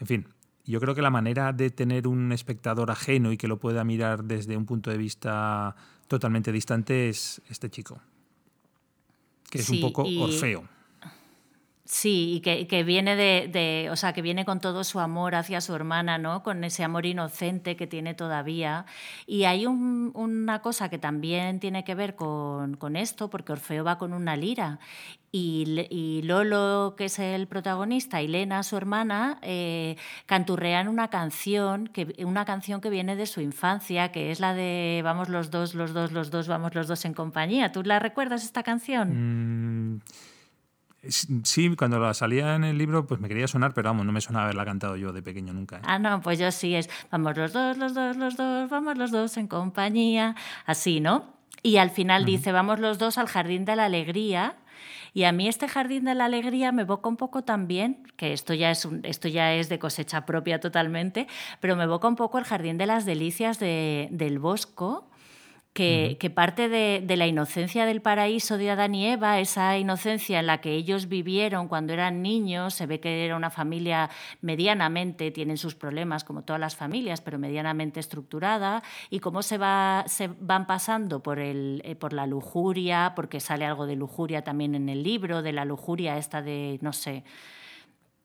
En 0.00 0.06
fin, 0.08 0.26
yo 0.70 0.80
creo 0.80 0.94
que 0.94 1.02
la 1.02 1.10
manera 1.10 1.52
de 1.52 1.70
tener 1.70 2.06
un 2.06 2.30
espectador 2.32 2.90
ajeno 2.90 3.32
y 3.32 3.36
que 3.36 3.48
lo 3.48 3.58
pueda 3.58 3.84
mirar 3.84 4.24
desde 4.24 4.56
un 4.56 4.66
punto 4.66 4.90
de 4.90 4.98
vista 4.98 5.74
totalmente 6.08 6.52
distante 6.52 7.08
es 7.08 7.40
este 7.48 7.70
chico, 7.70 8.00
que 9.50 9.58
es 9.58 9.68
un 9.70 9.80
poco 9.80 10.02
Orfeo. 10.02 10.77
Sí, 11.90 12.42
y 12.44 12.66
que, 12.66 12.82
viene 12.84 13.16
de, 13.16 13.88
o 13.90 13.96
sea, 13.96 14.12
que 14.12 14.20
viene 14.20 14.44
con 14.44 14.60
todo 14.60 14.84
su 14.84 15.00
amor 15.00 15.34
hacia 15.34 15.62
su 15.62 15.74
hermana, 15.74 16.18
¿no? 16.18 16.42
Con 16.42 16.62
ese 16.62 16.84
amor 16.84 17.06
inocente 17.06 17.76
que 17.76 17.86
tiene 17.86 18.12
todavía. 18.12 18.84
Y 19.26 19.44
hay 19.44 19.64
una 19.64 20.60
cosa 20.60 20.90
que 20.90 20.98
también 20.98 21.60
tiene 21.60 21.84
que 21.84 21.94
ver 21.94 22.14
con, 22.14 22.96
esto, 22.96 23.30
porque 23.30 23.52
Orfeo 23.52 23.84
va 23.84 23.96
con 23.96 24.12
una 24.12 24.36
lira. 24.36 24.80
Y, 25.32 26.20
Lolo, 26.24 26.94
que 26.96 27.06
es 27.06 27.18
el 27.18 27.46
protagonista, 27.48 28.20
y 28.20 28.28
Lena, 28.28 28.62
su 28.64 28.76
hermana, 28.76 29.38
eh, 29.40 29.96
canturrean 30.26 30.88
una 30.88 31.08
canción, 31.08 31.86
que, 31.88 32.14
una 32.22 32.44
canción 32.44 32.82
que 32.82 32.90
viene 32.90 33.16
de 33.16 33.24
su 33.24 33.40
infancia, 33.40 34.12
que 34.12 34.30
es 34.30 34.40
la 34.40 34.52
de 34.52 35.00
Vamos 35.02 35.30
los 35.30 35.50
dos, 35.50 35.74
los 35.74 35.94
dos, 35.94 36.12
los 36.12 36.30
dos, 36.30 36.48
vamos 36.48 36.74
los 36.74 36.86
dos 36.86 37.06
en 37.06 37.14
compañía. 37.14 37.72
¿Tú 37.72 37.82
la 37.82 37.98
recuerdas 37.98 38.44
esta 38.44 38.62
canción? 38.62 39.94
Mm, 39.94 40.00
Sí, 41.06 41.74
cuando 41.76 42.00
la 42.00 42.12
salía 42.12 42.56
en 42.56 42.64
el 42.64 42.76
libro, 42.76 43.06
pues 43.06 43.20
me 43.20 43.28
quería 43.28 43.46
sonar, 43.46 43.72
pero 43.72 43.90
vamos, 43.90 44.04
no 44.04 44.10
me 44.10 44.20
sonaba 44.20 44.46
haberla 44.46 44.64
cantado 44.64 44.96
yo 44.96 45.12
de 45.12 45.22
pequeño 45.22 45.52
nunca. 45.52 45.76
¿eh? 45.76 45.82
Ah, 45.84 45.98
no, 45.98 46.20
pues 46.20 46.38
yo 46.40 46.50
sí 46.50 46.74
es, 46.74 46.90
vamos 47.10 47.36
los 47.36 47.52
dos, 47.52 47.78
los 47.78 47.94
dos, 47.94 48.16
los 48.16 48.36
dos, 48.36 48.68
vamos 48.68 48.98
los 48.98 49.12
dos 49.12 49.36
en 49.36 49.46
compañía, 49.46 50.34
así, 50.66 51.00
¿no? 51.00 51.38
Y 51.62 51.76
al 51.76 51.90
final 51.90 52.24
dice, 52.24 52.52
vamos 52.52 52.80
los 52.80 52.98
dos 52.98 53.16
al 53.18 53.28
jardín 53.28 53.64
de 53.64 53.76
la 53.76 53.84
alegría. 53.84 54.56
Y 55.14 55.24
a 55.24 55.32
mí 55.32 55.48
este 55.48 55.68
jardín 55.68 56.04
de 56.04 56.14
la 56.14 56.26
alegría 56.26 56.70
me 56.72 56.82
evoca 56.82 57.08
un 57.08 57.16
poco 57.16 57.42
también, 57.42 58.04
que 58.16 58.32
esto 58.32 58.54
ya 58.54 58.70
es, 58.70 58.86
esto 59.04 59.28
ya 59.28 59.54
es 59.54 59.68
de 59.68 59.78
cosecha 59.78 60.26
propia 60.26 60.60
totalmente, 60.60 61.26
pero 61.60 61.76
me 61.76 61.84
evoca 61.84 62.06
un 62.08 62.16
poco 62.16 62.38
el 62.38 62.44
jardín 62.44 62.76
de 62.76 62.86
las 62.86 63.04
delicias 63.04 63.58
de, 63.58 64.08
del 64.10 64.38
Bosco, 64.38 65.08
que, 65.78 66.32
parte 66.34 66.68
de, 66.68 67.16
la 67.16 67.28
inocencia 67.28 67.86
del 67.86 68.02
paraíso 68.02 68.58
de 68.58 68.70
Adán 68.70 68.96
y 68.96 69.06
Eva, 69.06 69.38
esa 69.38 69.78
inocencia 69.78 70.40
en 70.40 70.46
la 70.46 70.60
que 70.60 70.72
ellos 70.72 71.08
vivieron 71.08 71.68
cuando 71.68 71.92
eran 71.92 72.20
niños, 72.20 72.74
se 72.74 72.86
ve 72.86 72.98
que 72.98 73.24
era 73.24 73.36
una 73.36 73.50
familia 73.50 74.10
medianamente, 74.40 75.30
tienen 75.30 75.56
sus 75.56 75.76
problemas 75.76 76.24
como 76.24 76.42
todas 76.42 76.58
las 76.58 76.74
familias, 76.74 77.20
pero 77.20 77.38
medianamente 77.38 78.00
estructurada, 78.00 78.82
y 79.08 79.20
cómo 79.20 79.42
se, 79.42 79.56
va, 79.56 80.02
se 80.08 80.28
van 80.40 80.66
pasando 80.66 81.22
por, 81.22 81.38
el, 81.38 81.80
eh, 81.84 81.94
por 81.94 82.12
la 82.12 82.26
lujuria, 82.26 83.12
porque 83.14 83.38
sale 83.38 83.64
algo 83.64 83.86
de 83.86 83.94
lujuria 83.94 84.42
también 84.42 84.74
en 84.74 84.88
el 84.88 85.04
libro, 85.04 85.42
de 85.42 85.52
la 85.52 85.64
lujuria 85.64 86.18
esta 86.18 86.42
de, 86.42 86.78
no 86.82 86.92
sé, 86.92 87.22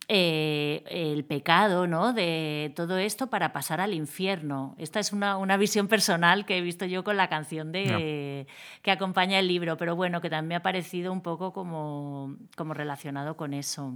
eh, 0.07 0.83
el 0.87 1.23
pecado, 1.23 1.87
¿no? 1.87 2.13
De 2.13 2.73
todo 2.75 2.97
esto 2.97 3.27
para 3.27 3.53
pasar 3.53 3.79
al 3.79 3.93
infierno. 3.93 4.75
Esta 4.77 4.99
es 4.99 5.13
una, 5.13 5.57
visión 5.57 5.87
personal 5.87 6.45
que 6.45 6.57
he 6.57 6.61
visto 6.61 6.85
yo 6.85 7.03
con 7.03 7.17
la 7.17 7.29
canción 7.29 7.71
de, 7.71 8.47
que 8.81 8.91
acompaña 8.91 9.39
el 9.39 9.47
libro, 9.47 9.77
pero 9.77 9.95
bueno, 9.95 10.21
que 10.21 10.29
también 10.29 10.49
me 10.49 10.55
ha 10.55 10.61
parecido 10.61 11.11
un 11.13 11.21
poco 11.21 11.53
como, 11.53 12.35
como 12.55 12.73
relacionado 12.73 13.37
con 13.37 13.53
eso. 13.53 13.95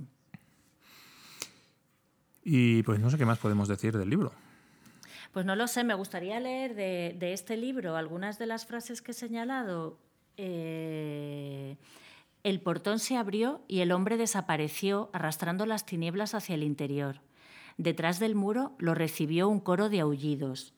Y 2.43 2.81
pues 2.83 2.99
no 2.99 3.09
sé 3.09 3.17
qué 3.17 3.25
más 3.25 3.39
podemos 3.39 3.67
decir 3.67 3.97
del 3.97 4.09
libro. 4.09 4.31
Pues 5.33 5.45
no 5.45 5.55
lo 5.55 5.67
sé, 5.67 5.83
me 5.83 5.93
gustaría 5.93 6.39
leer 6.39 6.73
de, 6.75 7.33
este 7.33 7.57
libro 7.57 7.97
algunas 7.97 8.39
de 8.39 8.45
las 8.45 8.65
frases 8.65 9.01
que 9.01 9.11
he 9.11 9.13
señalado. 9.13 9.99
Eh, 10.37 11.75
el 12.49 12.61
portón 12.61 12.99
se 12.99 13.17
abrió 13.17 13.61
y 13.67 13.81
el 13.81 13.91
hombre 13.91 14.15
desapareció 14.15 15.09
arrastrando 15.11 15.65
las 15.65 15.85
tinieblas 15.85 16.33
hacia 16.33 16.55
el 16.55 16.63
interior. 16.63 17.19
Detrás 17.77 18.19
del 18.19 18.35
muro 18.35 18.73
lo 18.79 18.95
recibió 18.95 19.49
un 19.49 19.59
coro 19.59 19.89
de 19.89 19.99
aullidos. 19.99 20.73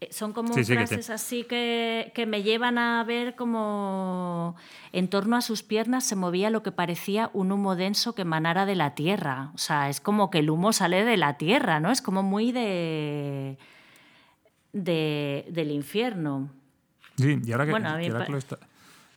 Eh, 0.00 0.08
son 0.10 0.32
como 0.32 0.52
frases 0.52 1.10
así 1.10 1.44
que, 1.44 2.12
me 2.26 2.42
llevan 2.42 2.76
a 2.76 3.04
ver 3.04 3.36
como 3.36 4.56
en 4.90 5.08
torno 5.08 5.36
a 5.36 5.40
sus 5.40 5.62
piernas 5.62 6.04
se 6.04 6.16
movía 6.16 6.50
lo 6.50 6.64
que 6.64 6.72
parecía 6.72 7.30
un 7.32 7.52
humo 7.52 7.76
denso 7.76 8.16
que 8.16 8.22
emanara 8.22 8.66
de 8.66 8.74
la 8.74 8.96
tierra. 8.96 9.52
O 9.54 9.58
sea, 9.58 9.88
es 9.88 10.00
como 10.00 10.28
que 10.28 10.40
el 10.40 10.50
humo 10.50 10.72
sale 10.72 11.04
de 11.04 11.16
la 11.16 11.36
tierra, 11.38 11.78
¿no? 11.78 11.92
Es 11.92 12.02
como 12.02 12.24
muy 12.24 12.50
de, 12.50 13.58
del 14.72 15.70
infierno. 15.70 16.50
Sí, 17.16 17.38
y 17.44 17.52
ahora 17.52 17.64
que, 17.66 18.10
lo 18.10 18.38
está, 18.38 18.58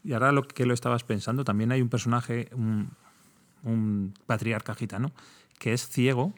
y 0.03 0.13
ahora 0.13 0.31
lo 0.31 0.43
que 0.43 0.65
lo 0.65 0.73
estabas 0.73 1.03
pensando, 1.03 1.43
también 1.43 1.71
hay 1.71 1.81
un 1.81 1.89
personaje, 1.89 2.49
un, 2.53 4.13
patriarca 4.25 4.73
gitano, 4.73 5.11
que 5.57 5.73
es 5.73 5.89
ciego 5.89 6.33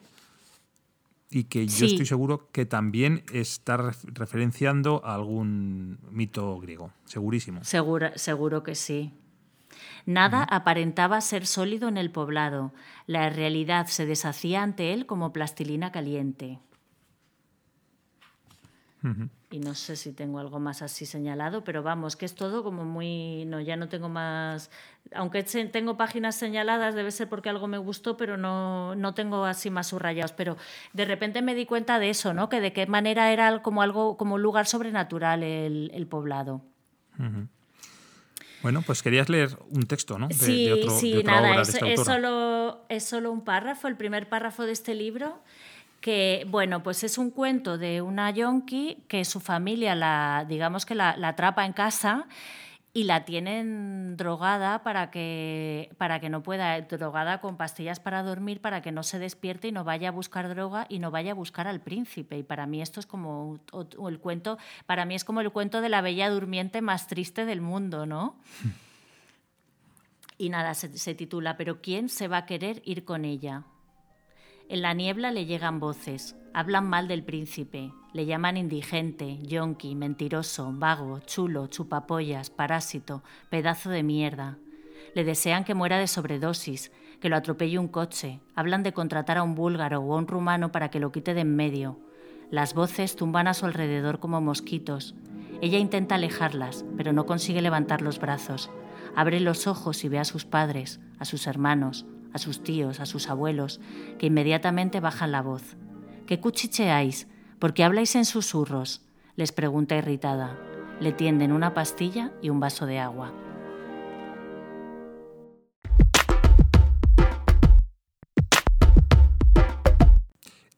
y 1.30 1.44
que 1.44 1.66
yo 1.66 1.86
estoy 1.86 2.04
seguro 2.04 2.48
que 2.52 2.66
también 2.66 3.24
está 3.32 3.76
referenciando 3.76 5.00
a 5.04 5.14
algún 5.14 5.98
mito 6.10 6.58
griego, 6.58 6.92
segurísimo. 7.04 7.62
Seguro, 7.64 8.10
seguro 8.16 8.62
que 8.62 8.74
sí. 8.74 9.12
Nada 10.04 10.42
aparentaba 10.42 11.20
ser 11.20 11.46
sólido 11.46 11.88
en 11.88 11.96
el 11.96 12.10
poblado. 12.10 12.72
La 13.06 13.30
realidad 13.30 13.86
se 13.86 14.04
deshacía 14.04 14.62
ante 14.62 14.92
él 14.92 15.06
como 15.06 15.32
plastilina 15.32 15.92
caliente. 15.92 16.58
Y 19.50 19.58
no 19.58 19.74
sé 19.74 19.96
si 19.96 20.12
tengo 20.12 20.38
algo 20.38 20.60
más 20.60 20.80
así 20.80 21.06
señalado, 21.06 21.64
pero 21.64 21.82
vamos, 21.82 22.14
que 22.14 22.24
es 22.24 22.34
todo 22.34 22.62
como 22.62 22.84
muy. 22.84 23.44
No, 23.46 23.60
ya 23.60 23.76
no 23.76 23.88
tengo 23.88 24.08
más. 24.08 24.70
Aunque 25.12 25.42
tengo 25.42 25.96
páginas 25.96 26.36
señaladas, 26.36 26.94
debe 26.94 27.10
ser 27.10 27.28
porque 27.28 27.48
algo 27.48 27.66
me 27.66 27.78
gustó, 27.78 28.16
pero 28.16 28.36
no, 28.36 28.94
no 28.94 29.14
tengo 29.14 29.44
así 29.44 29.70
más 29.70 29.88
subrayados. 29.88 30.32
Pero 30.32 30.56
de 30.92 31.04
repente 31.04 31.42
me 31.42 31.56
di 31.56 31.66
cuenta 31.66 31.98
de 31.98 32.10
eso, 32.10 32.32
¿no? 32.32 32.48
Que 32.48 32.60
de 32.60 32.72
qué 32.72 32.86
manera 32.86 33.32
era 33.32 33.60
como 33.60 33.82
algo, 33.82 34.16
como 34.16 34.36
un 34.36 34.42
lugar 34.42 34.66
sobrenatural 34.66 35.42
el, 35.42 35.90
el 35.92 36.06
poblado. 36.06 36.62
Bueno, 38.62 38.82
pues 38.82 39.02
querías 39.02 39.28
leer 39.28 39.58
un 39.70 39.86
texto, 39.86 40.18
¿no? 40.18 40.28
sí, 40.30 40.70
sí, 41.00 41.22
nada, 41.24 41.60
es, 41.60 41.74
es, 41.74 42.04
solo, 42.04 42.84
es 42.88 43.04
solo 43.04 43.32
un 43.32 43.42
párrafo, 43.42 43.88
el 43.88 43.96
primer 43.96 44.28
párrafo 44.28 44.64
de 44.64 44.72
este 44.72 44.94
libro 44.94 45.42
que, 46.02 46.44
bueno, 46.48 46.82
pues 46.82 47.04
es 47.04 47.16
un 47.16 47.30
cuento 47.30 47.78
de 47.78 48.02
una 48.02 48.30
yonki 48.32 49.04
que 49.08 49.24
su 49.24 49.38
familia, 49.40 49.94
la, 49.94 50.44
digamos 50.46 50.84
que 50.84 50.96
la, 50.96 51.16
atrapa 51.22 51.64
en 51.64 51.72
casa 51.72 52.26
y 52.92 53.04
la 53.04 53.24
tienen 53.24 54.16
drogada 54.16 54.82
para 54.82 55.12
que, 55.12 55.94
para 55.98 56.18
que 56.18 56.28
no 56.28 56.42
pueda, 56.42 56.78
drogada 56.82 57.40
con 57.40 57.56
pastillas 57.56 58.00
para 58.00 58.24
dormir, 58.24 58.60
para 58.60 58.82
que 58.82 58.90
no 58.90 59.04
se 59.04 59.20
despierte 59.20 59.68
y 59.68 59.72
no 59.72 59.84
vaya 59.84 60.08
a 60.08 60.10
buscar 60.12 60.48
droga 60.48 60.86
y 60.88 60.98
no 60.98 61.12
vaya 61.12 61.30
a 61.30 61.34
buscar 61.34 61.68
al 61.68 61.80
príncipe. 61.80 62.36
Y 62.36 62.42
para 62.42 62.66
mí 62.66 62.82
esto 62.82 62.98
es 62.98 63.06
como 63.06 63.60
el 64.08 64.18
cuento, 64.18 64.58
para 64.86 65.04
mí 65.04 65.14
es 65.14 65.24
como 65.24 65.40
el 65.40 65.52
cuento 65.52 65.80
de 65.80 65.88
la 65.88 66.00
bella 66.00 66.28
durmiente 66.30 66.82
más 66.82 67.06
triste 67.06 67.46
del 67.46 67.60
mundo, 67.60 68.06
¿no? 68.06 68.34
y 70.36 70.48
nada, 70.48 70.74
se, 70.74 70.98
se 70.98 71.14
titula 71.14 71.56
¿Pero 71.56 71.80
quién 71.80 72.08
se 72.08 72.26
va 72.26 72.38
a 72.38 72.46
querer 72.46 72.82
ir 72.84 73.04
con 73.04 73.24
ella? 73.24 73.62
En 74.68 74.82
la 74.82 74.94
niebla 74.94 75.30
le 75.32 75.44
llegan 75.44 75.80
voces, 75.80 76.36
hablan 76.54 76.88
mal 76.88 77.08
del 77.08 77.24
príncipe, 77.24 77.92
le 78.12 78.26
llaman 78.26 78.56
indigente, 78.56 79.38
yonki, 79.42 79.94
mentiroso, 79.94 80.70
vago, 80.72 81.20
chulo, 81.20 81.66
chupapollas, 81.66 82.50
parásito, 82.50 83.22
pedazo 83.50 83.90
de 83.90 84.02
mierda. 84.02 84.58
Le 85.14 85.24
desean 85.24 85.64
que 85.64 85.74
muera 85.74 85.98
de 85.98 86.06
sobredosis, 86.06 86.92
que 87.20 87.28
lo 87.28 87.36
atropelle 87.36 87.78
un 87.78 87.88
coche, 87.88 88.40
hablan 88.54 88.82
de 88.82 88.92
contratar 88.92 89.38
a 89.38 89.42
un 89.42 89.54
búlgaro 89.54 90.00
o 90.00 90.14
a 90.14 90.16
un 90.16 90.26
rumano 90.26 90.72
para 90.72 90.90
que 90.90 91.00
lo 91.00 91.12
quite 91.12 91.34
de 91.34 91.42
en 91.42 91.54
medio. 91.54 91.98
Las 92.50 92.74
voces 92.74 93.16
tumban 93.16 93.48
a 93.48 93.54
su 93.54 93.66
alrededor 93.66 94.20
como 94.20 94.40
mosquitos. 94.40 95.14
Ella 95.60 95.78
intenta 95.78 96.16
alejarlas, 96.16 96.84
pero 96.96 97.12
no 97.12 97.24
consigue 97.24 97.62
levantar 97.62 98.02
los 98.02 98.18
brazos. 98.18 98.70
Abre 99.14 99.40
los 99.40 99.66
ojos 99.66 100.04
y 100.04 100.08
ve 100.08 100.18
a 100.18 100.24
sus 100.24 100.44
padres, 100.44 101.00
a 101.18 101.24
sus 101.24 101.46
hermanos, 101.46 102.06
a 102.32 102.38
sus 102.38 102.62
tíos, 102.62 103.00
a 103.00 103.06
sus 103.06 103.28
abuelos, 103.28 103.80
que 104.18 104.26
inmediatamente 104.26 105.00
bajan 105.00 105.32
la 105.32 105.42
voz. 105.42 105.76
¿Qué 106.26 106.40
cuchicheáis? 106.40 107.28
¿Por 107.58 107.74
qué 107.74 107.84
habláis 107.84 108.14
en 108.16 108.24
susurros? 108.24 109.02
les 109.36 109.52
pregunta 109.52 109.96
irritada. 109.96 110.58
Le 111.00 111.12
tienden 111.12 111.52
una 111.52 111.74
pastilla 111.74 112.32
y 112.42 112.50
un 112.50 112.60
vaso 112.60 112.86
de 112.86 112.98
agua. 112.98 113.32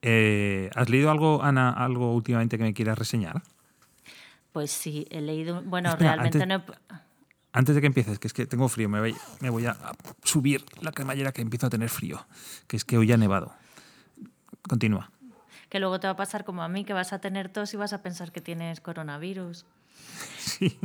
Eh, 0.01 0.69
¿Has 0.75 0.89
leído 0.89 1.09
algo, 1.09 1.41
Ana, 1.43 1.71
algo 1.71 2.13
últimamente 2.13 2.57
que 2.57 2.63
me 2.63 2.73
quieras 2.73 2.97
reseñar? 2.97 3.41
Pues 4.51 4.71
sí, 4.71 5.07
he 5.09 5.19
leído. 5.19 5.63
Bueno, 5.63 5.95
realmente 5.95 6.45
no 6.45 6.55
he 6.55 6.61
antes 7.55 7.73
de 7.73 7.79
que 7.79 7.87
empieces, 7.87 8.19
que 8.19 8.27
es 8.27 8.33
que 8.33 8.45
tengo 8.45 8.67
frío, 8.67 8.89
me 8.89 8.99
voy, 8.99 9.15
me 9.39 9.49
voy 9.49 9.65
a 9.65 9.77
subir 10.23 10.65
la 10.81 10.91
cremallera 10.91 11.31
que 11.31 11.41
empiezo 11.41 11.67
a 11.67 11.69
tener 11.69 11.89
frío, 11.89 12.27
que 12.67 12.75
es 12.75 12.83
que 12.83 12.97
hoy 12.97 13.09
ha 13.13 13.17
nevado. 13.17 13.53
Continúa. 14.61 15.09
Que 15.69 15.79
luego 15.79 16.01
te 16.01 16.07
va 16.07 16.11
a 16.11 16.15
pasar 16.17 16.43
como 16.43 16.63
a 16.63 16.67
mí, 16.67 16.83
que 16.83 16.91
vas 16.91 17.13
a 17.13 17.19
tener 17.19 17.47
tos 17.47 17.73
y 17.73 17.77
vas 17.77 17.93
a 17.93 18.01
pensar 18.01 18.33
que 18.33 18.41
tienes 18.41 18.81
coronavirus. 18.81 19.65
Sí. 20.37 20.77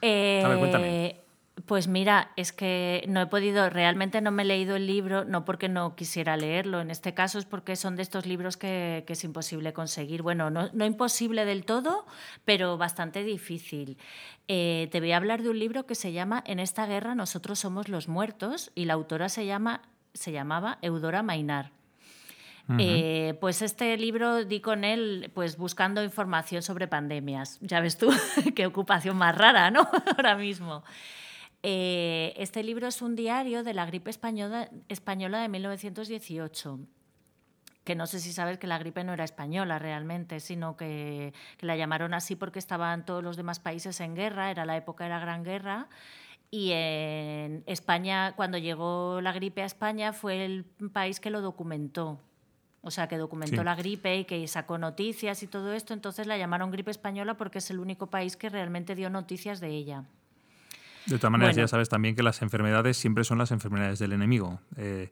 Eh, 0.00 0.42
a 0.44 0.48
ver, 0.48 0.58
cuéntame. 0.58 1.23
Pues 1.66 1.86
mira, 1.86 2.32
es 2.36 2.52
que 2.52 3.04
no 3.08 3.20
he 3.20 3.26
podido, 3.26 3.70
realmente 3.70 4.20
no 4.20 4.32
me 4.32 4.42
he 4.42 4.46
leído 4.46 4.74
el 4.74 4.88
libro, 4.88 5.24
no 5.24 5.44
porque 5.44 5.68
no 5.68 5.94
quisiera 5.94 6.36
leerlo, 6.36 6.80
en 6.80 6.90
este 6.90 7.14
caso 7.14 7.38
es 7.38 7.44
porque 7.44 7.76
son 7.76 7.94
de 7.94 8.02
estos 8.02 8.26
libros 8.26 8.56
que, 8.56 9.04
es 9.06 9.24
imposible 9.24 9.72
conseguir. 9.72 10.22
Bueno, 10.22 10.50
no, 10.50 10.84
imposible 10.84 11.44
del 11.44 11.64
todo, 11.64 12.06
pero 12.44 12.76
bastante 12.76 13.22
difícil. 13.22 13.98
Eh, 14.48 14.88
te 14.90 14.98
voy 14.98 15.12
a 15.12 15.16
hablar 15.16 15.42
de 15.42 15.50
un 15.50 15.58
libro 15.58 15.86
que 15.86 15.94
se 15.94 16.12
llama 16.12 16.42
En 16.44 16.58
esta 16.58 16.86
guerra 16.86 17.14
nosotros 17.14 17.60
somos 17.60 17.88
los 17.88 18.08
muertos 18.08 18.72
y 18.74 18.86
la 18.86 18.94
autora 18.94 19.28
se, 19.28 19.46
llama, 19.46 19.82
se 20.12 20.32
llamaba 20.32 20.78
Eudora 20.82 21.22
Mainar. 21.22 21.70
Eh, 22.78 23.36
pues 23.40 23.60
este 23.60 23.94
libro 23.98 24.46
di 24.46 24.60
con 24.60 24.84
él 24.84 25.30
pues 25.34 25.56
buscando 25.56 26.02
información 26.02 26.62
sobre 26.62 26.88
pandemias. 26.88 27.58
Ya 27.60 27.80
ves 27.80 27.96
tú, 27.96 28.10
qué 28.56 28.66
ocupación 28.66 29.16
más 29.16 29.36
rara, 29.36 29.70
¿no? 29.70 29.88
Ahora 30.16 30.34
mismo. 30.34 30.82
Eh, 31.66 32.34
este 32.36 32.62
libro 32.62 32.86
es 32.86 33.00
un 33.00 33.16
diario 33.16 33.64
de 33.64 33.72
la 33.72 33.86
gripe 33.86 34.10
española, 34.10 34.68
española 34.88 35.40
de 35.40 35.48
1918 35.48 36.78
que 37.84 37.94
no 37.94 38.06
sé 38.06 38.18
si 38.20 38.32
sabes 38.32 38.58
que 38.58 38.66
la 38.66 38.78
gripe 38.78 39.04
no 39.04 39.12
era 39.12 39.24
española 39.24 39.78
realmente, 39.78 40.40
sino 40.40 40.76
que, 40.76 41.32
la 41.60 41.76
llamaron 41.76 42.14
así 42.14 42.34
porque 42.34 42.58
estaban 42.58 43.04
todos 43.04 43.22
los 43.22 43.36
demás 43.36 43.60
países 43.60 44.00
en 44.00 44.14
guerra, 44.14 44.50
era 44.50 44.64
la 44.64 44.76
época 44.76 45.04
de 45.04 45.10
la 45.10 45.20
Gran 45.20 45.44
Guerra, 45.44 45.88
y 46.50 46.70
en 46.72 47.62
España, 47.66 48.32
cuando 48.36 48.58
llegó 48.58 49.20
la 49.20 49.32
gripe 49.32 49.62
a 49.62 49.66
España, 49.66 50.12
fue 50.12 50.44
el 50.44 50.64
país 50.92 51.20
que 51.20 51.30
lo 51.30 51.40
documentó. 51.40 52.20
O 52.80 52.90
sea, 52.90 53.08
que 53.08 53.16
documentó 53.16 53.64
la 53.64 53.74
gripe 53.74 54.18
y 54.18 54.24
que 54.24 54.46
sacó 54.46 54.78
noticias 54.78 55.42
y 55.42 55.46
todo 55.46 55.72
esto, 55.72 55.94
entonces 55.94 56.26
la 56.26 56.38
llamaron 56.38 56.70
gripe 56.70 56.90
española 56.90 57.36
porque 57.36 57.58
es 57.58 57.70
el 57.70 57.80
único 57.80 58.08
país 58.08 58.36
que 58.36 58.50
realmente 58.50 58.94
dio 58.94 59.10
noticias 59.10 59.60
de 59.60 59.68
ella. 59.68 60.04
De 61.06 61.18
todas 61.18 61.32
maneras, 61.32 61.56
ya 61.56 61.68
sabes 61.68 61.88
también 61.88 62.16
que 62.16 62.22
las 62.22 62.40
enfermedades 62.42 62.96
siempre 62.96 63.24
son 63.24 63.38
las 63.38 63.50
enfermedades 63.50 63.98
del 63.98 64.12
enemigo. 64.12 64.60
Eh, 64.76 65.10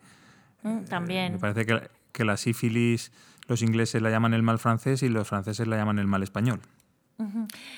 mm, 0.62 0.84
también. 0.84 1.32
me 1.34 1.38
parece 1.38 1.66
que, 1.66 1.88
que, 2.12 2.24
la 2.24 2.36
sífilis 2.36 3.12
los 3.46 3.62
ingleses 3.62 4.00
la 4.00 4.10
llaman 4.10 4.34
el 4.34 4.42
mal 4.42 4.58
francés 4.58 5.02
y 5.02 5.08
los 5.08 5.28
franceses 5.28 5.66
la 5.66 5.76
llaman 5.76 5.98
el 5.98 6.06
mal 6.06 6.22
español. 6.22 6.60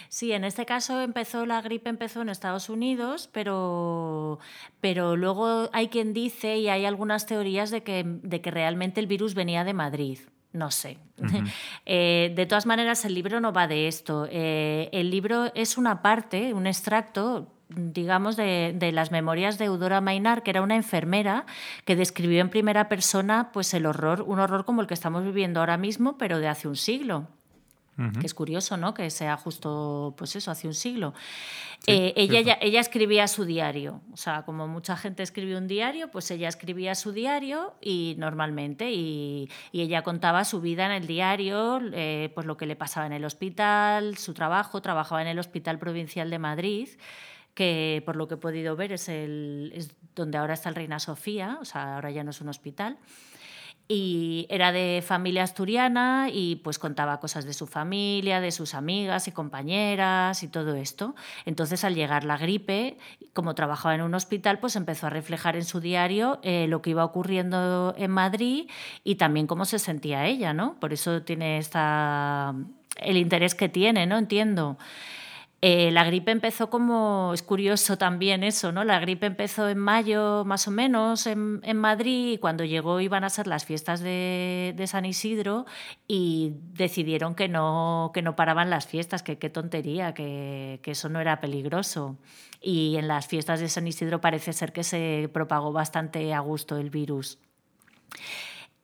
Sí, 0.09 0.33
en 0.33 0.45
este 0.45 0.65
caso 0.65 1.01
empezó 1.03 1.45
la 1.47 1.61
gripe 1.61 1.91
empezó 1.91 2.23
en 2.23 2.29
Estados 2.29 2.69
Unidos, 2.69 3.29
pero, 3.33 4.39
pero 4.81 5.17
luego 5.17 5.69
hay 5.73 5.89
quien 5.89 6.13
dice 6.15 6.57
y 6.57 6.69
hay 6.69 6.85
algunas 6.85 7.27
teorías 7.27 7.71
de 7.71 7.83
que, 7.83 8.05
de 8.07 8.41
que 8.41 8.51
realmente 8.51 9.01
el 9.01 9.07
virus 9.07 9.35
venía 9.35 9.65
de 9.65 9.75
Madrid. 9.75 10.19
No 10.53 10.71
sé. 10.71 10.99
Eh, 11.87 12.33
de 12.35 12.47
todas 12.47 12.65
maneras, 12.65 13.05
el 13.05 13.13
libro 13.13 13.41
no 13.41 13.53
va 13.53 13.69
de 13.69 13.89
esto. 13.89 14.27
Eh, 14.31 14.89
el 14.93 15.11
libro 15.11 15.53
es 15.55 15.77
una 15.77 16.01
parte, 16.01 16.55
un 16.55 16.67
extracto 16.67 17.54
digamos, 17.69 18.37
de, 18.37 18.91
las 18.93 19.11
memorias 19.11 19.59
de 19.59 19.67
Eudora 19.67 20.01
Mainar, 20.01 20.43
que 20.43 20.51
era 20.51 20.63
una 20.63 20.77
enfermera 20.77 21.47
que 21.85 21.97
describió 21.97 22.41
en 22.41 22.51
primera 22.51 22.89
persona 22.89 23.51
pues, 23.53 23.75
el 23.75 23.87
horror, 23.87 24.23
un 24.23 24.39
horror 24.39 24.65
como 24.65 24.81
el 24.81 24.87
que 24.87 24.95
estamos 24.95 25.25
viviendo 25.25 25.61
ahora 25.61 25.77
mismo, 25.77 26.19
pero 26.19 26.39
de 26.39 26.49
hace 26.49 26.69
un 26.69 26.77
siglo. 26.77 27.29
Que 28.19 28.27
es 28.27 28.35
curioso, 28.35 28.77
¿no? 28.77 28.93
Que 28.93 29.09
sea 29.09 29.37
justo, 29.37 30.15
pues 30.19 30.35
eso, 30.35 30.51
hace 30.51 30.67
un 30.67 30.75
siglo. 30.75 31.15
Eh, 31.87 32.13
ella, 32.17 32.59
ella, 32.61 32.81
escribía 32.81 33.29
su 33.29 33.45
diario. 33.45 34.01
O 34.13 34.17
sea, 34.17 34.43
como 34.43 34.67
mucha 34.67 34.97
gente 34.97 35.23
escribe 35.23 35.57
un 35.57 35.69
diario, 35.69 36.11
pues 36.11 36.29
ella 36.33 36.49
escribía 36.49 36.97
su 36.97 37.13
diario 37.13 37.75
y 37.81 38.17
normalmente, 38.19 38.91
y, 38.91 39.49
ella 39.73 40.03
contaba 40.03 40.45
su 40.45 40.61
vida 40.61 40.87
en 40.87 40.93
el 40.93 41.07
diario, 41.07 41.81
eh, 41.93 42.33
pues 42.35 42.49
lo 42.49 42.57
que 42.57 42.67
le 42.67 42.75
pasaba 42.75 43.07
en 43.07 43.13
el 43.13 43.25
hospital, 43.25 44.17
su 44.17 44.35
trabajo, 44.35 44.83
trabajaba 44.83 45.23
en 45.23 45.29
el 45.29 45.39
Hospital 45.39 45.79
Provincial 45.79 46.31
de 46.31 46.39
Madrid 46.41 46.89
que 47.55 48.03
por 48.05 48.17
lo 48.17 48.29
que 48.29 48.35
he 48.35 48.39
podido 48.39 48.77
ver 48.77 48.93
es, 48.93 49.09
el, 49.09 49.73
es 49.75 49.91
donde 50.15 50.39
ahora 50.39 50.55
está 50.55 50.69
el 50.69 50.75
Reina 50.75 50.99
Sofía, 50.99 51.59
o 51.61 51.65
sea, 51.65 51.95
ahora 51.95 52.11
ya 52.11 52.25
no 52.25 52.31
es 52.31 52.41
un 52.41 52.49
hospital. 52.49 52.99
Y 53.87 54.47
era 54.49 54.73
de 54.73 55.05
familia 55.07 55.43
asturiana 55.43 56.29
y 56.33 56.57
pues 56.57 56.79
contaba 56.79 57.21
cosas 57.21 57.45
de 57.45 57.53
su 57.53 57.67
familia, 57.67 58.41
de 58.41 58.51
sus 58.51 58.73
amigas 58.73 59.29
y 59.29 59.33
compañeras 59.33 60.43
y 60.43 60.49
todo 60.49 60.75
esto. 60.75 61.15
Entonces 61.45 61.85
al 61.85 61.95
llegar 61.95 62.25
la 62.25 62.39
gripe, 62.39 62.97
como 63.35 63.55
trabajaba 63.55 63.95
en 63.95 64.01
un 64.01 64.15
hospital, 64.15 64.59
pues 64.59 64.77
empezó 64.77 65.09
a 65.09 65.11
reflejar 65.11 65.57
en 65.57 65.67
su 65.67 65.81
diario 65.81 66.41
eh, 66.43 66.67
lo 66.67 66.81
que 66.81 66.91
iba 66.91 67.05
ocurriendo 67.05 67.95
en 67.99 68.11
Madrid 68.11 68.71
y 69.05 69.17
también 69.17 69.47
cómo 69.47 69.67
se 69.67 69.79
sentía 69.79 70.27
ella, 70.27 70.55
¿no? 70.55 70.81
Por 70.81 70.95
eso 70.95 71.21
tiene 71.21 71.59
esta 71.59 72.55
el 72.97 73.19
interés 73.19 73.55
que 73.55 73.69
tiene, 73.69 74.07
¿no? 74.07 74.17
Entiendo. 74.17 74.79
Eh, 75.67 75.91
la 75.93 76.05
gripe 76.05 76.31
empezó 76.31 76.69
como, 76.69 77.33
es 77.33 77.43
curioso 77.43 77.97
también 77.97 78.45
eso, 78.45 78.71
¿no? 78.71 78.85
La 78.85 79.01
gripe 79.01 79.25
empezó 79.25 79.67
en 79.71 79.79
mayo 79.79 80.45
más 80.45 80.69
o 80.69 80.71
menos 80.71 81.27
en, 81.27 81.79
Madrid 81.79 82.33
y 82.35 82.39
cuando 82.39 82.65
llegó 82.65 83.01
iban 83.01 83.25
a 83.25 83.31
ser 83.31 83.47
las 83.47 83.65
fiestas 83.65 84.01
de, 84.01 84.85
San 84.87 85.07
Isidro 85.07 85.65
y 86.07 86.53
decidieron 86.75 87.35
que 87.35 87.49
no, 87.49 88.11
que 88.13 88.21
no 88.21 88.37
paraban 88.37 88.69
las 88.69 88.87
fiestas, 88.87 89.23
que 89.23 89.39
qué 89.39 89.49
tontería, 89.49 90.13
que, 90.13 90.81
que 90.83 90.91
eso 90.91 91.09
no 91.09 91.19
era 91.19 91.41
peligroso. 91.41 92.19
Y 92.61 92.97
en 92.97 93.09
las 93.09 93.27
fiestas 93.27 93.61
de 93.61 93.71
San 93.71 93.87
Isidro 93.87 94.21
parece 94.21 94.53
ser 94.53 94.71
que 94.71 94.85
se 94.85 95.31
propagó 95.33 95.73
bastante 95.73 96.35
a 96.35 96.41
gusto 96.41 96.77
el 96.77 96.91
virus. 96.91 97.39